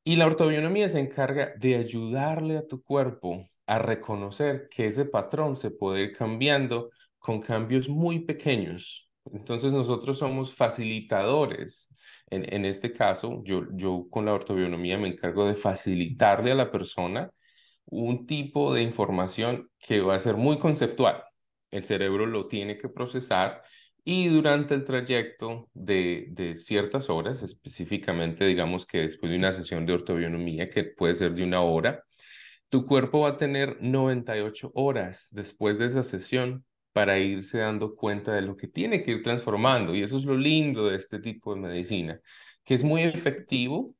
Y 0.03 0.15
la 0.15 0.27
ortobionomía 0.27 0.89
se 0.89 0.99
encarga 0.99 1.53
de 1.57 1.75
ayudarle 1.75 2.57
a 2.57 2.67
tu 2.67 2.81
cuerpo 2.83 3.47
a 3.67 3.79
reconocer 3.79 4.67
que 4.69 4.87
ese 4.87 5.05
patrón 5.05 5.55
se 5.57 5.71
puede 5.71 6.03
ir 6.03 6.13
cambiando 6.17 6.91
con 7.19 7.41
cambios 7.41 7.89
muy 7.89 8.19
pequeños. 8.21 9.09
Entonces 9.33 9.71
nosotros 9.73 10.17
somos 10.19 10.53
facilitadores. 10.53 11.89
En, 12.29 12.51
en 12.53 12.65
este 12.65 12.93
caso, 12.93 13.41
yo, 13.43 13.63
yo 13.73 14.07
con 14.09 14.25
la 14.25 14.33
ortobionomía 14.33 14.97
me 14.97 15.09
encargo 15.09 15.45
de 15.47 15.55
facilitarle 15.55 16.51
a 16.51 16.55
la 16.55 16.71
persona 16.71 17.31
un 17.85 18.25
tipo 18.25 18.73
de 18.73 18.81
información 18.83 19.69
que 19.79 20.01
va 20.01 20.15
a 20.15 20.19
ser 20.19 20.35
muy 20.37 20.57
conceptual. 20.59 21.23
El 21.71 21.85
cerebro 21.85 22.25
lo 22.25 22.47
tiene 22.47 22.77
que 22.77 22.89
procesar 22.89 23.63
y 24.03 24.27
durante 24.29 24.73
el 24.73 24.83
trayecto 24.83 25.69
de, 25.73 26.27
de 26.31 26.55
ciertas 26.55 27.09
horas, 27.09 27.43
específicamente 27.43 28.45
digamos 28.45 28.85
que 28.85 29.01
después 29.01 29.31
de 29.31 29.37
una 29.37 29.53
sesión 29.53 29.85
de 29.85 29.93
ortobionomía, 29.93 30.69
que 30.69 30.83
puede 30.85 31.15
ser 31.15 31.33
de 31.33 31.43
una 31.43 31.61
hora, 31.61 32.03
tu 32.69 32.85
cuerpo 32.85 33.21
va 33.21 33.29
a 33.29 33.37
tener 33.37 33.77
98 33.81 34.71
horas 34.73 35.27
después 35.31 35.77
de 35.77 35.87
esa 35.87 36.03
sesión 36.03 36.65
para 36.93 37.19
irse 37.19 37.59
dando 37.59 37.95
cuenta 37.95 38.33
de 38.33 38.41
lo 38.41 38.55
que 38.57 38.67
tiene 38.67 39.03
que 39.03 39.11
ir 39.11 39.23
transformando. 39.23 39.95
Y 39.95 40.03
eso 40.03 40.17
es 40.17 40.25
lo 40.25 40.37
lindo 40.37 40.89
de 40.89 40.95
este 40.97 41.19
tipo 41.19 41.53
de 41.53 41.61
medicina, 41.61 42.19
que 42.63 42.73
es 42.75 42.83
muy 42.83 43.03
efectivo, 43.03 43.95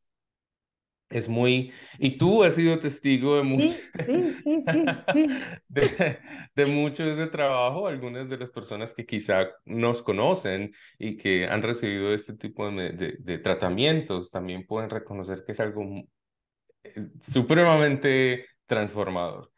es 1.12 1.30
muy... 1.30 1.72
Y 2.00 2.18
tú 2.18 2.44
has 2.44 2.56
sido 2.56 2.80
testigo 2.80 3.38
de 3.38 3.44
mucho, 3.44 3.68
Sí, 3.94 4.34
sí, 4.34 4.62
sí, 5.12 5.28
de, 5.68 6.20
de 6.56 6.66
mucho 6.66 7.06
de 7.06 7.14
ese 7.14 7.28
trabajo. 7.28 7.88
Algunas 7.88 8.30
de 8.30 8.38
las 8.38 8.52
personas 8.52 8.94
que 8.94 9.06
quizá 9.06 9.48
nos 9.66 10.04
conocen 10.04 10.74
y 11.00 11.18
que 11.18 11.48
han 11.48 11.62
recibido 11.64 12.14
este 12.14 12.34
tipo 12.36 12.70
de, 12.72 12.92
de, 12.94 13.16
de 13.20 13.38
tratamientos 13.40 14.32
también 14.32 14.66
pueden 14.66 14.90
reconocer 14.90 15.44
que 15.46 15.54
es 15.54 15.60
algo 15.60 15.84
eh, 16.84 16.94
supremamente 17.22 18.46
transformador. 18.66 19.51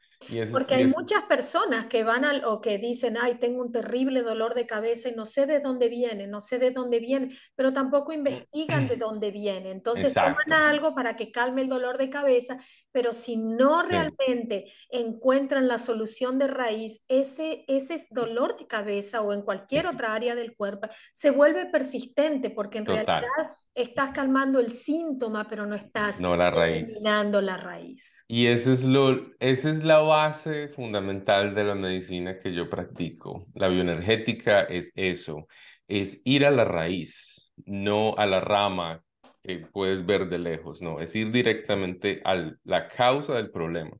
Porque 0.52 0.76
hay 0.76 0.88
muchas 0.88 1.24
personas 1.24 1.88
que 1.88 2.04
van 2.04 2.26
al, 2.26 2.44
o 2.46 2.62
que 2.62 2.78
dicen, 2.78 3.18
ay, 3.20 3.36
tengo 3.36 3.62
un 3.62 3.72
terrible 3.72 4.22
dolor 4.22 4.54
de 4.56 4.66
cabeza 4.66 5.10
y 5.10 5.16
no 5.16 5.26
sé 5.26 5.46
de 5.46 5.60
dónde 5.60 5.90
viene, 5.90 6.28
no 6.28 6.42
sé 6.42 6.60
de 6.60 6.72
dónde 6.72 7.00
viene, 7.00 7.30
pero 7.56 7.74
tampoco 7.74 8.14
investigan 8.14 8.88
de 8.88 8.96
dónde 8.98 9.32
viene. 9.32 9.72
Entonces 9.72 10.14
toman 10.14 10.34
exacto, 10.34 10.54
algo 10.54 10.96
para 10.96 11.16
que 11.16 11.32
calme 11.32 11.62
el 11.62 11.70
dolor 11.70 11.98
de 11.98 12.10
cabeza, 12.10 12.58
pero 12.92 13.14
si 13.14 13.38
no 13.38 13.84
sí, 13.90 13.90
realmente 13.90 14.66
encuentran 14.90 15.68
la 15.68 15.78
solución 15.78 16.38
de 16.40 16.48
raíz, 16.48 17.04
ese, 17.08 17.66
ese 17.68 18.06
dolor 18.12 18.58
de 18.58 18.68
cabeza 18.68 19.22
o 19.22 19.34
en 19.34 19.42
cualquier 19.42 19.88
otra 19.88 20.14
área 20.14 20.36
del 20.36 20.56
cuerpo 20.56 20.88
se 21.14 21.32
vuelve 21.32 21.66
persistente 21.68 22.50
porque 22.50 22.80
en 22.80 22.86
total, 22.86 23.06
realidad 23.06 23.58
estás 23.74 24.12
calmando 24.12 24.60
el 24.60 24.72
síntoma, 24.72 25.48
pero 25.48 25.66
no 25.66 25.76
estás 25.76 26.20
no 26.20 26.36
la 26.38 26.52
raíz. 26.52 26.90
eliminando 26.90 27.42
la 27.42 27.58
raíz. 27.58 28.26
Y 28.28 28.48
eso 28.48 28.72
es 28.72 28.84
lo, 28.84 29.32
esa 29.40 29.70
es 29.70 29.84
la 29.84 30.02
base 30.14 30.68
fundamental 30.70 31.56
de 31.56 31.64
la 31.64 31.74
medicina 31.74 32.38
que 32.38 32.54
yo 32.54 32.70
practico. 32.70 33.48
La 33.56 33.68
bioenergética 33.68 34.62
es 34.62 34.92
eso, 34.96 35.48
es 35.88 36.22
ir 36.24 36.46
a 36.46 36.52
la 36.52 36.66
raíz, 36.66 37.52
no 37.66 38.14
a 38.16 38.28
la 38.28 38.40
rama 38.40 39.04
que 39.42 39.58
puedes 39.58 40.06
ver 40.06 40.30
de 40.30 40.38
lejos, 40.38 40.84
no, 40.84 41.00
es 41.00 41.16
ir 41.16 41.32
directamente 41.32 42.22
a 42.26 42.52
la 42.64 42.88
causa 42.88 43.34
del 43.34 43.50
problema. 43.50 43.98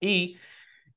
Y 0.00 0.36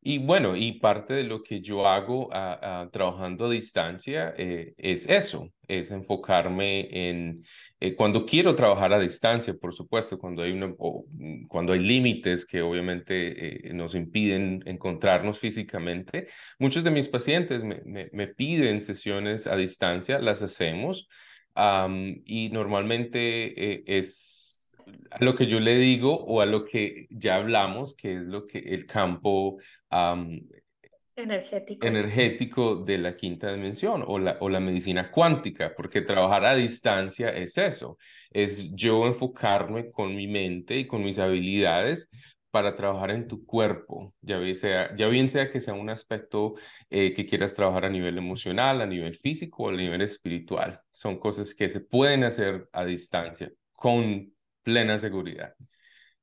Y 0.10 0.20
bueno, 0.20 0.56
y 0.56 0.80
parte 0.80 1.14
de 1.14 1.24
lo 1.26 1.44
que 1.44 1.60
yo 1.62 1.86
hago 1.86 2.34
a, 2.34 2.84
a- 2.84 2.90
trabajando 2.92 3.46
a 3.48 3.50
distancia 3.50 4.34
eh, 4.38 4.74
es 4.78 5.06
eso, 5.10 5.52
es 5.68 5.92
enfocarme 5.92 7.10
en 7.10 7.44
eh, 7.82 7.94
cuando 7.94 8.26
quiero 8.26 8.56
trabajar 8.56 8.94
a 8.94 9.00
distancia, 9.02 9.54
por 9.54 9.74
supuesto, 9.74 10.18
cuando 10.18 10.44
hay 10.44 10.52
una, 10.54 10.74
o, 10.78 11.06
mm, 11.12 11.48
cuando 11.48 11.74
hay 11.74 11.80
límites 11.80 12.46
que 12.46 12.62
obviamente 12.62 13.68
eh, 13.70 13.74
nos 13.74 13.96
impiden 13.96 14.64
encontrarnos 14.66 15.40
físicamente. 15.40 16.28
Muchos 16.58 16.86
de 16.86 16.92
mis 16.92 17.10
pacientes 17.10 17.64
me, 17.66 17.82
me, 17.86 18.10
me 18.14 18.28
piden 18.30 18.80
sesiones 18.82 19.46
a 19.46 19.58
distancia, 19.58 20.20
las 20.20 20.42
hacemos, 20.42 21.10
am, 21.56 22.22
y 22.26 22.50
normalmente 22.50 23.74
eh, 23.74 23.84
es 23.88 24.37
a 25.12 25.24
lo 25.24 25.36
que 25.36 25.48
yo 25.48 25.60
le 25.60 25.76
digo 25.76 26.16
o 26.16 26.42
a 26.42 26.46
lo 26.46 26.66
que 26.66 27.08
ya 27.10 27.36
hablamos, 27.36 27.96
que 27.96 28.16
es 28.16 28.22
lo 28.22 28.46
que 28.48 28.60
el 28.60 28.86
campo 28.86 29.58
am, 29.90 30.42
Energético. 31.20 31.88
energético 31.88 32.76
de 32.76 33.00
la 33.00 33.16
quinta 33.16 33.52
dimensión 33.52 34.04
o 34.06 34.20
la, 34.20 34.38
o 34.40 34.50
la 34.50 34.60
medicina 34.60 35.10
cuántica, 35.10 35.74
porque 35.76 36.02
trabajar 36.02 36.46
a 36.46 36.54
distancia 36.54 37.30
es 37.30 37.58
eso, 37.58 37.98
es 38.30 38.72
yo 38.76 39.08
enfocarme 39.08 39.90
con 39.90 40.16
mi 40.16 40.28
mente 40.28 40.78
y 40.78 40.86
con 40.86 41.04
mis 41.04 41.18
habilidades 41.18 42.08
para 42.52 42.76
trabajar 42.76 43.10
en 43.12 43.28
tu 43.28 43.46
cuerpo, 43.48 44.14
ya 44.22 44.38
bien 44.38 44.56
sea, 44.56 44.96
ya 44.96 45.08
bien 45.08 45.28
sea 45.30 45.50
que 45.50 45.60
sea 45.60 45.74
un 45.74 45.90
aspecto 45.90 46.54
eh, 46.92 47.14
que 47.14 47.26
quieras 47.26 47.56
trabajar 47.56 47.86
a 47.86 47.90
nivel 47.90 48.18
emocional, 48.20 48.82
a 48.82 48.86
nivel 48.86 49.16
físico 49.18 49.64
o 49.64 49.70
a 49.70 49.74
nivel 49.74 50.02
espiritual. 50.02 50.82
Son 50.92 51.18
cosas 51.18 51.56
que 51.56 51.70
se 51.72 51.80
pueden 51.80 52.24
hacer 52.26 52.70
a 52.72 52.86
distancia 52.86 53.52
con 53.74 54.34
plena 54.68 55.00
seguridad. 55.00 55.56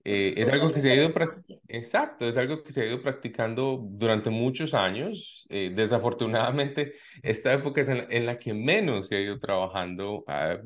Eh, 0.05 0.34
es 0.36 0.49
algo 0.51 0.70
que 0.72 0.80
se 0.80 0.90
ha 0.90 0.95
ido, 0.95 1.09
exacto, 1.68 2.28
es 2.28 2.36
algo 2.36 2.62
que 2.62 2.72
se 2.72 2.82
ha 2.82 2.86
ido 2.86 3.03
practicando 3.03 3.78
durante 3.82 4.30
muchos 4.30 4.74
años. 4.74 5.47
Eh, 5.51 5.72
desafortunadamente, 5.74 6.95
esta 7.22 7.53
época 7.55 7.80
es 7.80 7.88
en 7.88 7.99
la, 7.99 8.07
en 8.11 8.26
la 8.26 8.38
que 8.38 8.53
menos 8.55 9.09
se 9.09 9.16
ha 9.16 9.20
ido 9.22 9.38
trabajando 9.38 10.24
a, 10.28 10.59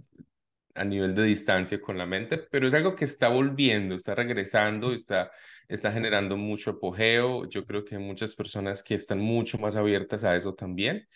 a 0.75 0.85
nivel 0.85 1.15
de 1.15 1.25
distancia 1.25 1.81
con 1.81 1.99
la 1.99 2.07
mente, 2.07 2.39
pero 2.39 2.67
es 2.69 2.75
algo 2.75 2.97
que 2.97 3.05
está 3.05 3.29
volviendo, 3.29 3.95
está 3.97 4.15
regresando, 4.15 4.93
está, 4.93 5.31
está 5.69 5.93
generando 5.93 6.37
mucho 6.37 6.71
apogeo. 6.73 7.49
Yo 7.49 7.65
creo 7.67 7.85
que 7.85 7.97
hay 7.97 8.03
muchas 8.03 8.35
personas 8.35 8.83
que 8.83 8.95
están 8.95 9.21
mucho 9.21 9.59
más 9.59 9.77
abiertas 9.77 10.25
a 10.25 10.37
eso 10.37 10.55
también. 10.55 11.09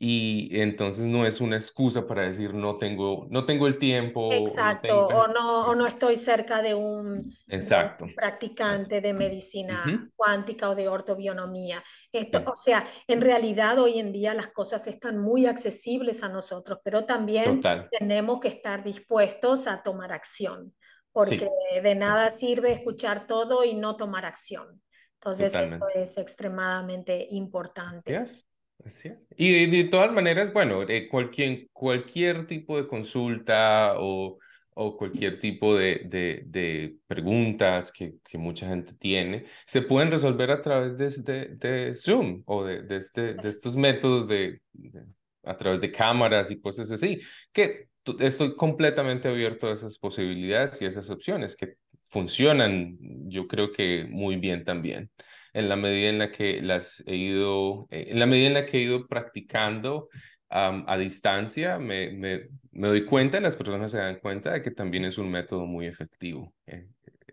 Y 0.00 0.60
entonces 0.60 1.04
no 1.06 1.26
es 1.26 1.40
una 1.40 1.56
excusa 1.56 2.06
para 2.06 2.22
decir 2.22 2.54
no 2.54 2.78
tengo, 2.78 3.26
no 3.30 3.44
tengo 3.44 3.66
el 3.66 3.78
tiempo 3.78 4.28
no 4.30 4.36
Exacto, 4.36 4.86
tengo... 4.86 5.06
o 5.06 5.26
no, 5.26 5.66
o 5.66 5.74
no 5.74 5.88
estoy 5.88 6.16
cerca 6.16 6.62
de 6.62 6.72
un, 6.76 7.18
de 7.18 7.24
un 7.24 7.34
Exacto. 7.48 8.06
practicante 8.14 9.00
de 9.00 9.12
medicina 9.12 9.82
cuántica 10.14 10.70
o 10.70 10.76
de 10.76 10.86
ortobionomía. 10.86 11.82
Esto, 12.12 12.44
o 12.46 12.54
sea, 12.54 12.84
en 13.08 13.20
realidad 13.20 13.80
hoy 13.80 13.98
en 13.98 14.12
día 14.12 14.34
las 14.34 14.48
cosas 14.48 14.86
están 14.86 15.18
muy 15.18 15.46
accesibles 15.46 16.22
a 16.22 16.28
nosotros, 16.28 16.78
pero 16.84 17.04
también 17.04 17.56
Total, 17.56 17.88
tenemos 17.90 18.38
que 18.38 18.48
estar 18.48 18.84
dispuestos 18.84 19.66
a 19.66 19.82
tomar 19.82 20.12
acción, 20.12 20.76
porque 21.10 21.50
sí, 21.72 21.80
de 21.80 21.94
nada 21.96 22.30
sirve 22.30 22.70
escuchar 22.70 23.26
todo 23.26 23.64
y 23.64 23.74
no 23.74 23.96
tomar 23.96 24.24
acción. 24.24 24.80
Entonces, 25.14 25.52
eso 25.54 25.88
es 25.92 26.16
extremadamente 26.16 27.26
importante. 27.30 28.22
Así 28.88 29.08
es. 29.08 29.18
Y 29.36 29.66
de, 29.66 29.76
de 29.84 29.84
todas 29.90 30.12
maneras, 30.12 30.52
bueno, 30.52 30.82
eh, 30.88 31.08
cualquier, 31.08 31.68
cualquier 31.72 32.46
tipo 32.46 32.76
de 32.80 32.88
consulta 32.88 33.94
o, 33.98 34.38
o 34.74 34.96
cualquier 34.96 35.38
tipo 35.38 35.76
de, 35.76 36.02
de, 36.06 36.42
de 36.46 36.96
preguntas 37.06 37.92
que, 37.92 38.14
que 38.28 38.38
mucha 38.38 38.68
gente 38.68 38.94
tiene, 38.94 39.46
se 39.66 39.82
pueden 39.82 40.10
resolver 40.10 40.50
a 40.50 40.62
través 40.62 40.96
de, 40.98 41.06
este- 41.06 41.48
de 41.56 41.94
Zoom 41.94 42.42
o 42.46 42.64
de, 42.64 42.84
este, 42.96 43.34
de 43.34 43.48
estos 43.48 43.76
métodos 43.76 44.28
de, 44.28 44.60
a 45.44 45.56
través 45.56 45.80
de 45.80 45.92
cámaras 45.92 46.50
y 46.50 46.60
cosas 46.60 46.90
así, 46.90 47.20
que 47.52 47.88
estoy 48.20 48.56
completamente 48.56 49.28
abierto 49.28 49.68
a 49.68 49.72
esas 49.72 49.98
posibilidades 49.98 50.80
y 50.82 50.86
esas 50.86 51.10
opciones 51.10 51.56
que 51.56 51.74
funcionan, 52.02 52.96
yo 53.28 53.46
creo 53.46 53.72
que 53.72 54.06
muy 54.10 54.36
bien 54.36 54.64
también 54.64 55.10
en 55.52 55.68
la 55.68 55.76
medida 55.76 56.08
en 56.08 56.18
la 56.18 56.30
que 56.30 56.60
las 56.62 57.02
he 57.06 57.16
ido, 57.16 57.86
eh, 57.90 58.06
en 58.10 58.18
la 58.18 58.26
medida 58.26 58.48
en 58.48 58.54
la 58.54 58.66
que 58.66 58.78
he 58.78 58.82
ido 58.82 59.06
practicando 59.06 60.08
am, 60.48 60.84
a 60.88 60.96
distancia, 60.96 61.78
me, 61.78 62.10
me, 62.10 62.48
me 62.72 62.88
doy 62.88 63.04
cuenta, 63.04 63.40
las 63.40 63.56
personas 63.56 63.90
se 63.90 63.98
dan 63.98 64.20
cuenta 64.20 64.52
de 64.52 64.62
que 64.62 64.70
también 64.70 65.04
es 65.04 65.18
un 65.18 65.30
método 65.30 65.66
muy 65.66 65.86
efectivo. 65.86 66.54
Eh, 66.66 66.86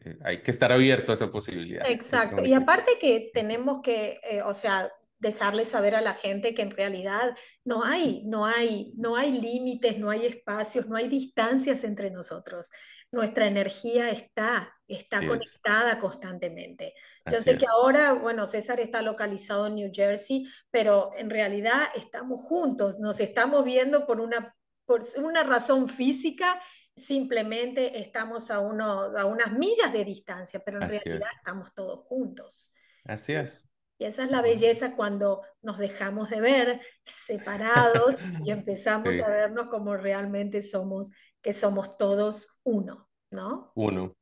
eh, 0.06 0.18
hay 0.24 0.42
que 0.42 0.52
estar 0.52 0.72
abierto 0.72 1.12
a 1.12 1.16
esa 1.16 1.32
posibilidad. 1.32 1.84
Es 1.86 1.92
Exacto. 1.92 2.46
Y 2.46 2.54
aparte 2.54 2.98
que 3.00 3.32
tenemos 3.34 3.82
que, 3.82 4.20
eh, 4.30 4.42
o 4.44 4.54
sea, 4.54 4.92
dejarle 5.18 5.66
saber 5.66 5.96
a 5.96 6.02
la 6.02 6.14
gente 6.14 6.54
que 6.54 6.62
en 6.62 6.72
realidad 6.72 7.36
no 7.64 7.84
hay, 7.84 8.24
no 8.26 8.46
hay, 8.46 8.94
no 8.98 9.16
hay 9.16 9.32
límites, 9.32 9.98
no 9.98 10.10
hay 10.10 10.26
espacios, 10.26 10.88
no 10.88 10.96
hay 10.96 11.08
distancias 11.08 11.84
entre 11.84 12.12
nosotros. 12.12 12.70
Nuestra 13.12 13.48
energía 13.48 14.12
está, 14.12 14.75
está 14.88 15.26
conectada 15.26 15.98
constantemente. 16.00 16.94
Yo 17.32 17.42
sé 17.42 17.58
que 17.58 17.66
ahora, 17.66 18.14
bueno, 18.14 18.46
César 18.46 18.80
está 18.80 19.02
localizado 19.02 19.68
en 19.68 19.76
New 19.76 19.92
Jersey, 19.94 20.48
pero 20.72 21.12
en 21.18 21.30
realidad 21.30 21.82
estamos 21.96 22.42
juntos, 22.42 23.00
nos 23.00 23.20
estamos 23.20 23.64
viendo 23.66 24.06
por 24.06 24.20
una, 24.20 24.56
por 24.86 25.02
una 25.18 25.44
razón 25.44 25.90
física 25.90 26.60
simplemente 26.96 28.00
estamos 28.00 28.50
a, 28.52 28.60
uno, 28.60 28.86
a 28.86 29.26
unas 29.26 29.52
millas 29.52 29.92
de 29.92 30.06
distancia, 30.06 30.62
pero 30.66 30.82
en 30.82 30.90
realidad 30.90 31.30
estamos 31.36 31.74
todos 31.74 32.08
juntos. 32.08 32.74
Así 33.04 33.34
es. 33.34 33.68
Y 33.98 34.06
esa 34.06 34.24
es 34.24 34.32
la 34.32 34.42
belleza 34.42 34.96
cuando 34.96 35.42
nos 35.62 35.78
dejamos 35.78 36.30
de 36.30 36.42
ver 36.42 36.82
separados 37.04 38.16
y 38.44 38.52
empezamos 38.52 39.20
a 39.20 39.30
vernos 39.30 39.68
como 39.68 39.96
realmente 39.96 40.62
somos, 40.62 41.12
que 41.42 41.54
somos 41.54 41.98
todos 41.98 42.60
uno, 42.64 43.10
¿no? 43.32 43.72
Uno, 43.76 44.16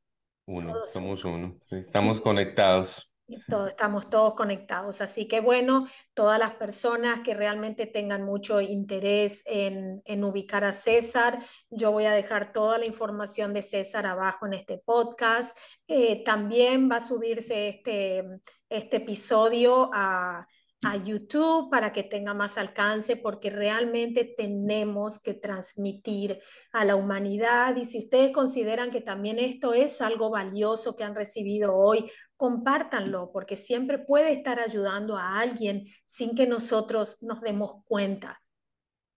uno, 0.46 0.86
somos 0.86 1.24
uno. 1.24 1.58
Estamos 1.70 2.20
conectados 2.20 3.08
estamos 3.68 4.10
todos 4.10 4.34
conectados. 4.34 5.00
Así 5.00 5.26
que 5.26 5.40
bueno, 5.40 5.86
todas 6.12 6.38
las 6.38 6.52
personas 6.52 7.20
que 7.20 7.34
realmente 7.34 7.86
tengan 7.86 8.22
mucho 8.22 8.60
interés 8.60 9.42
en, 9.46 10.02
ubicar 10.24 10.64
a 10.64 10.72
César, 10.72 11.38
yo 11.70 11.92
voy 11.92 12.04
a 12.04 12.12
dejar 12.12 12.52
toda 12.52 12.78
la 12.78 12.86
información 12.86 13.52
de 13.52 13.62
César 13.62 14.06
abajo 14.06 14.46
en 14.46 14.54
este 14.54 14.78
podcast. 14.78 15.56
Eh, 15.86 16.22
también 16.24 16.88
va 16.90 16.96
a 16.96 17.00
subirse 17.00 17.68
este, 17.68 18.24
este 18.68 18.98
episodio 18.98 19.90
a 19.92 20.46
a 20.84 20.96
YouTube 20.96 21.70
para 21.70 21.92
que 21.92 22.02
tenga 22.02 22.34
más 22.34 22.58
alcance, 22.58 23.16
porque 23.16 23.50
realmente 23.50 24.24
tenemos 24.24 25.18
que 25.18 25.34
transmitir 25.34 26.40
a 26.72 26.84
la 26.84 26.96
humanidad. 26.96 27.76
Y 27.76 27.84
si 27.84 28.00
ustedes 28.00 28.32
consideran 28.32 28.90
que 28.90 29.00
también 29.00 29.38
esto 29.38 29.74
es 29.74 30.00
algo 30.00 30.30
valioso 30.30 30.94
que 30.96 31.04
han 31.04 31.14
recibido 31.14 31.74
hoy, 31.74 32.10
compártanlo, 32.36 33.30
porque 33.32 33.56
siempre 33.56 33.98
puede 33.98 34.32
estar 34.32 34.60
ayudando 34.60 35.16
a 35.16 35.38
alguien 35.40 35.84
sin 36.04 36.34
que 36.34 36.46
nosotros 36.46 37.18
nos 37.22 37.40
demos 37.40 37.82
cuenta. 37.84 38.40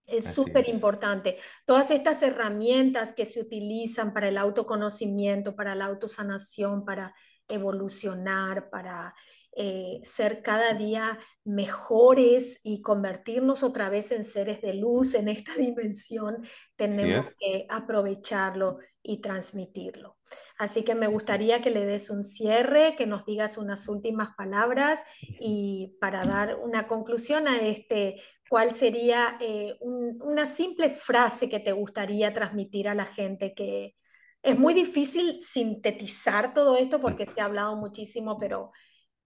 Es 0.06 0.34
súper 0.34 0.70
importante. 0.70 1.38
Todas 1.66 1.92
estas 1.92 2.24
herramientas 2.24 3.12
que 3.12 3.26
se 3.26 3.42
utilizan 3.42 4.14
para 4.14 4.30
el 4.30 4.38
autoconocimiento, 4.38 5.54
para 5.54 5.76
la 5.76 5.86
autosanación, 5.86 6.86
para 6.86 7.14
evolucionar, 7.50 8.70
para 8.70 9.14
eh, 9.60 10.00
ser 10.04 10.44
cada 10.44 10.76
día 10.76 11.18
mejores 11.44 12.60
y 12.64 12.84
convertirnos 12.84 13.64
otra 13.64 13.90
vez 13.90 14.12
en 14.12 14.24
seres 14.24 14.62
de 14.62 14.76
luz 14.76 15.16
en 15.16 15.30
esta 15.30 15.56
dimensión, 15.58 16.38
tenemos 16.76 17.34
que 17.40 17.66
aprovecharlo 17.68 18.78
y 19.02 19.20
transmitirlo. 19.20 20.18
Así 20.60 20.84
que 20.84 20.94
me 20.94 21.08
gustaría 21.08 21.60
que 21.60 21.72
le 21.72 21.88
des 21.88 22.12
un 22.12 22.22
cierre, 22.22 22.96
que 22.96 23.08
nos 23.08 23.26
digas 23.26 23.58
unas 23.58 23.88
últimas 23.88 24.36
palabras 24.36 25.02
y 25.40 25.98
para 26.00 26.24
dar 26.24 26.58
una 26.58 26.86
conclusión 26.86 27.48
a 27.48 27.60
este, 27.60 28.22
¿cuál 28.48 28.76
sería 28.76 29.40
eh, 29.42 29.76
una 29.82 30.46
simple 30.46 30.92
frase 30.92 31.50
que 31.50 31.60
te 31.60 31.72
gustaría 31.72 32.32
transmitir 32.32 32.88
a 32.88 32.94
la 32.94 33.06
gente 33.06 33.56
que... 33.56 33.96
Es 34.44 34.58
muy 34.58 34.76
difícil 34.76 35.40
sintetizar 35.40 36.54
todo 36.54 36.78
esto 36.78 37.02
porque 37.02 37.26
se 37.26 37.42
ha 37.42 37.46
hablado 37.46 37.76
muchísimo, 37.76 38.38
pero 38.38 38.72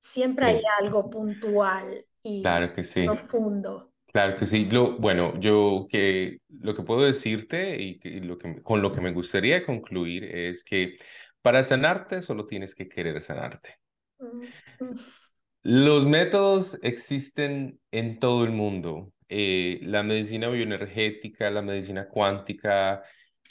Siempre 0.01 0.47
hay 0.47 0.61
algo 0.79 1.11
puntual 1.11 2.03
y 2.23 2.41
claro 2.41 2.73
que 2.73 2.83
sí. 2.83 3.05
profundo. 3.05 3.93
Claro 4.11 4.35
que 4.35 4.47
sí. 4.47 4.65
Lo, 4.65 4.97
bueno, 4.97 5.39
yo 5.39 5.85
que 5.89 6.39
lo 6.49 6.73
que 6.73 6.81
puedo 6.81 7.03
decirte 7.03 7.79
y, 7.79 7.99
lo 8.21 8.39
que, 8.39 8.63
con 8.63 8.81
lo 8.81 8.91
que 8.91 8.99
me 8.99 9.13
gustaría 9.13 9.63
concluir 9.63 10.23
es 10.23 10.63
que 10.63 10.95
para 11.43 11.63
sanarte 11.63 12.23
solo 12.23 12.47
tienes 12.47 12.73
que 12.73 12.89
querer 12.89 13.21
sanarte. 13.21 13.77
Mm. 14.17 14.41
Los 15.61 16.07
métodos 16.07 16.79
existen 16.81 17.79
en 17.91 18.17
todo 18.19 18.43
el 18.43 18.51
mundo. 18.51 19.13
Eh, 19.29 19.79
la 19.83 20.01
medicina 20.01 20.49
bioenergética, 20.49 21.51
la 21.51 21.61
medicina 21.61 22.09
cuántica, 22.09 23.03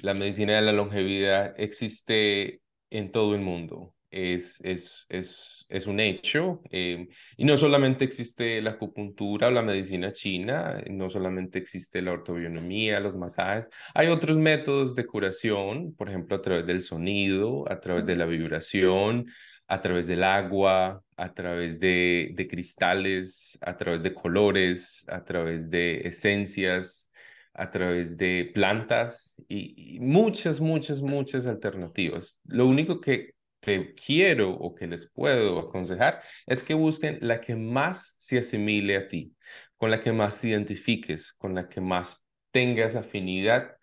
la 0.02 0.14
medicina 0.14 0.56
de 0.56 0.62
la 0.62 0.72
longevidad 0.72 1.54
existe 1.56 2.60
en 2.90 3.12
todo 3.12 3.36
el 3.36 3.40
mundo 3.40 3.94
es, 4.10 4.60
es, 4.62 5.06
es, 5.08 5.66
es 5.68 5.86
un 5.86 6.00
hecho. 6.00 6.62
Eh, 6.70 7.08
y 7.36 7.44
no 7.44 7.56
solamente 7.56 8.04
existe 8.04 8.60
la 8.62 8.72
acupuntura 8.72 9.48
o 9.48 9.50
la 9.50 9.62
medicina 9.62 10.12
china, 10.12 10.82
no 10.90 11.08
solamente 11.10 11.58
existe 11.58 12.02
la 12.02 12.12
ortobionomía, 12.12 13.00
los 13.00 13.16
masajes, 13.16 13.70
hay 13.94 14.08
otros 14.08 14.36
métodos 14.36 14.94
de 14.94 15.06
curación, 15.06 15.94
por 15.96 16.08
ejemplo, 16.08 16.36
a 16.36 16.42
través 16.42 16.66
del 16.66 16.82
sonido, 16.82 17.70
a 17.70 17.80
través 17.80 18.06
de 18.06 18.16
la 18.16 18.26
vibración, 18.26 19.26
a 19.68 19.80
través 19.80 20.06
del 20.06 20.24
agua, 20.24 21.02
a 21.16 21.32
través 21.32 21.78
de, 21.78 22.32
de 22.34 22.48
cristales, 22.48 23.58
a 23.60 23.76
través 23.76 24.02
de 24.02 24.14
colores, 24.14 25.06
a 25.08 25.24
través 25.24 25.70
de 25.70 26.08
esencias, 26.08 27.10
a 27.54 27.70
través 27.70 28.16
de 28.16 28.50
plantas 28.54 29.34
y, 29.48 29.96
y, 29.96 30.00
muchas, 30.00 30.60
muchas, 30.60 31.02
muchas 31.02 31.46
alternativas. 31.46 32.38
Lo 32.44 32.66
único 32.66 33.00
que 33.00 33.34
que 33.60 33.94
quiero 33.94 34.52
o 34.52 34.74
que 34.74 34.86
les 34.86 35.10
puedo 35.10 35.58
aconsejar 35.58 36.22
es 36.46 36.62
que 36.62 36.74
busquen 36.74 37.18
la 37.20 37.40
que 37.40 37.56
más 37.56 38.16
se 38.18 38.38
asimile 38.38 38.96
a 38.96 39.08
ti, 39.08 39.34
con 39.76 39.90
la 39.90 40.00
que 40.00 40.12
más 40.12 40.40
te 40.40 40.48
identifiques, 40.48 41.32
con 41.34 41.54
la 41.54 41.68
que 41.68 41.80
más 41.80 42.22
tengas 42.50 42.96
afinidad 42.96 43.76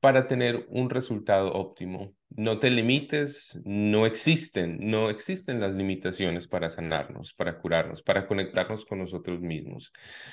para 0.00 0.28
tener 0.28 0.66
un 0.68 0.90
resultado 0.90 1.52
óptimo. 1.52 2.14
No 2.30 2.58
te 2.58 2.70
limites, 2.70 3.58
no 3.64 4.06
existen, 4.06 4.78
no 4.80 5.10
existen 5.10 5.60
las 5.60 5.74
limitaciones 5.74 6.46
para 6.46 6.70
sanarnos, 6.70 7.34
para 7.34 7.58
curarnos, 7.58 8.02
para 8.02 8.26
conectarnos 8.26 8.84
con 8.84 8.98
nosotros 8.98 9.40
mismos. 9.40 9.92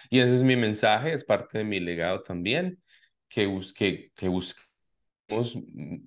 Y 0.09 0.19
ese 0.19 0.35
es 0.35 0.43
mi 0.43 0.55
mensaje, 0.55 1.13
es 1.13 1.23
parte 1.23 1.59
de 1.59 1.63
mi 1.63 1.79
legado 1.79 2.21
también, 2.21 2.81
que, 3.27 3.47
busque, 3.47 4.11
que 4.15 4.27
busquemos 4.27 5.57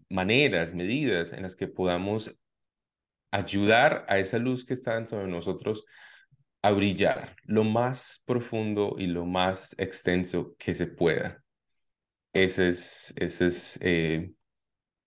maneras, 0.09 0.75
medidas 0.75 1.33
en 1.33 1.43
las 1.43 1.57
que 1.57 1.67
podamos 1.67 2.39
ayudar 3.31 4.05
a 4.09 4.19
esa 4.19 4.39
luz 4.39 4.65
que 4.65 4.75
está 4.75 4.95
dentro 4.95 5.19
de 5.19 5.29
nosotros 5.29 5.85
a 6.63 6.73
brillar 6.73 7.37
lo 7.45 7.65
más 7.65 8.23
profundo 8.25 8.97
y 8.99 9.07
lo 9.07 9.25
más 9.25 9.75
extenso 9.79 10.55
que 10.59 10.75
se 10.75 10.87
pueda. 10.87 11.43
Esa 12.33 12.67
es, 12.67 13.13
ese 13.17 13.47
es 13.47 13.79
eh, 13.81 14.33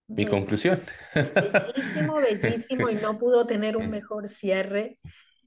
mi 0.07 0.25
conclusión. 0.25 0.81
Bellísimo, 1.13 2.15
bellísimo, 2.21 2.89
y 2.89 2.95
no 2.95 3.17
pudo 3.17 3.45
tener 3.45 3.77
un 3.77 3.89
mejor 3.89 4.27
cierre. 4.27 4.99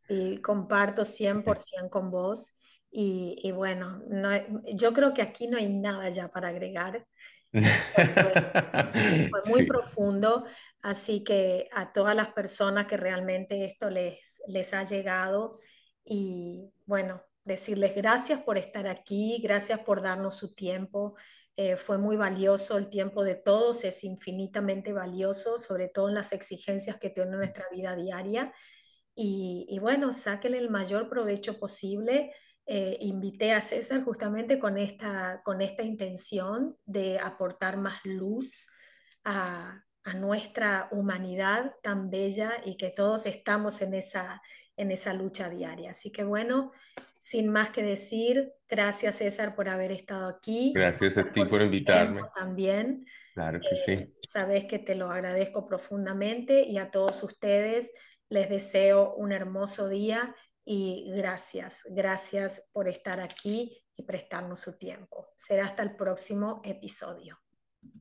Y 0.08 0.38
comparto 0.38 1.04
100% 1.04 1.90
con 1.90 2.10
vos. 2.10 2.54
Y, 2.90 3.36
y 3.42 3.52
bueno, 3.52 4.02
no, 4.08 4.30
yo 4.74 4.92
creo 4.92 5.14
que 5.14 5.22
aquí 5.22 5.48
no 5.48 5.56
hay 5.56 5.68
nada 5.68 6.08
ya 6.10 6.28
para 6.28 6.48
agregar. 6.48 7.06
Fue, 7.54 9.42
muy 9.46 9.66
profundo, 9.66 10.44
así 10.82 11.22
que 11.22 11.68
a 11.72 11.92
todas 11.92 12.16
las 12.16 12.28
personas 12.28 12.86
que 12.86 12.96
realmente 12.96 13.64
esto 13.64 13.90
les, 13.90 14.42
les 14.48 14.74
ha 14.74 14.82
llegado 14.82 15.54
y 16.04 16.72
bueno, 16.84 17.22
decirles 17.44 17.94
gracias 17.94 18.42
por 18.42 18.58
estar 18.58 18.88
aquí, 18.88 19.40
gracias 19.42 19.78
por 19.80 20.02
darnos 20.02 20.34
su 20.36 20.54
tiempo. 20.54 21.14
Eh, 21.56 21.76
fue 21.76 21.98
muy 21.98 22.16
valioso 22.16 22.76
el 22.76 22.90
tiempo 22.90 23.22
de 23.22 23.36
todos, 23.36 23.84
es 23.84 24.02
infinitamente 24.02 24.92
valioso, 24.92 25.58
sobre 25.58 25.88
todo 25.88 26.08
en 26.08 26.14
las 26.16 26.32
exigencias 26.32 26.98
que 26.98 27.10
tiene 27.10 27.30
nuestra 27.36 27.66
vida 27.70 27.94
diaria. 27.94 28.52
Y, 29.14 29.66
y 29.68 29.78
bueno, 29.78 30.12
sáquenle 30.12 30.58
el 30.58 30.70
mayor 30.70 31.08
provecho 31.08 31.60
posible. 31.60 32.32
Eh, 32.66 32.96
invité 33.00 33.52
a 33.52 33.60
César 33.60 34.02
justamente 34.04 34.58
con 34.58 34.78
esta, 34.78 35.42
con 35.44 35.60
esta 35.60 35.82
intención 35.82 36.78
de 36.86 37.18
aportar 37.18 37.76
más 37.76 38.00
luz 38.04 38.68
a, 39.24 39.80
nuestra 40.16 40.88
humanidad 40.92 41.76
tan 41.82 42.10
bella 42.10 42.52
y 42.66 42.76
que 42.76 42.90
todos 42.90 43.24
estamos 43.24 43.80
en 43.80 43.94
esa, 43.94 44.42
en 44.76 44.90
esa 44.90 45.14
lucha 45.14 45.48
diaria. 45.48 45.92
Así 45.92 46.12
que 46.12 46.24
bueno, 46.24 46.72
sin 47.18 47.48
más 47.48 47.70
que 47.70 47.82
decir, 47.82 48.52
gracias 48.68 49.16
César 49.16 49.54
por 49.54 49.66
haber 49.66 49.92
estado 49.92 50.28
aquí. 50.28 50.74
Gracias 50.74 51.16
a 51.16 51.32
ti 51.32 51.46
por, 51.46 51.62
invitarme. 51.62 52.20
También. 52.34 53.06
Claro 53.32 53.60
que 53.60 53.76
sí. 53.76 53.92
Eh, 53.92 54.14
sabes 54.22 54.66
que 54.66 54.78
te 54.78 54.94
lo 54.94 55.10
agradezco 55.10 55.64
profundamente 55.64 56.68
y 56.68 56.76
a 56.76 56.90
todos 56.90 57.22
ustedes 57.22 57.90
les 58.28 58.50
deseo 58.50 59.14
un 59.14 59.32
hermoso 59.32 59.88
día 59.88 60.34
y 60.64 61.12
gracias, 61.14 61.82
gracias 61.90 62.64
por 62.72 62.88
estar 62.88 63.20
aquí 63.20 63.84
y 63.96 64.02
prestarnos 64.02 64.60
su 64.60 64.78
tiempo. 64.78 65.28
Será 65.36 65.66
hasta 65.66 65.82
el 65.82 65.96
próximo 65.96 66.60
episodio. 66.64 67.43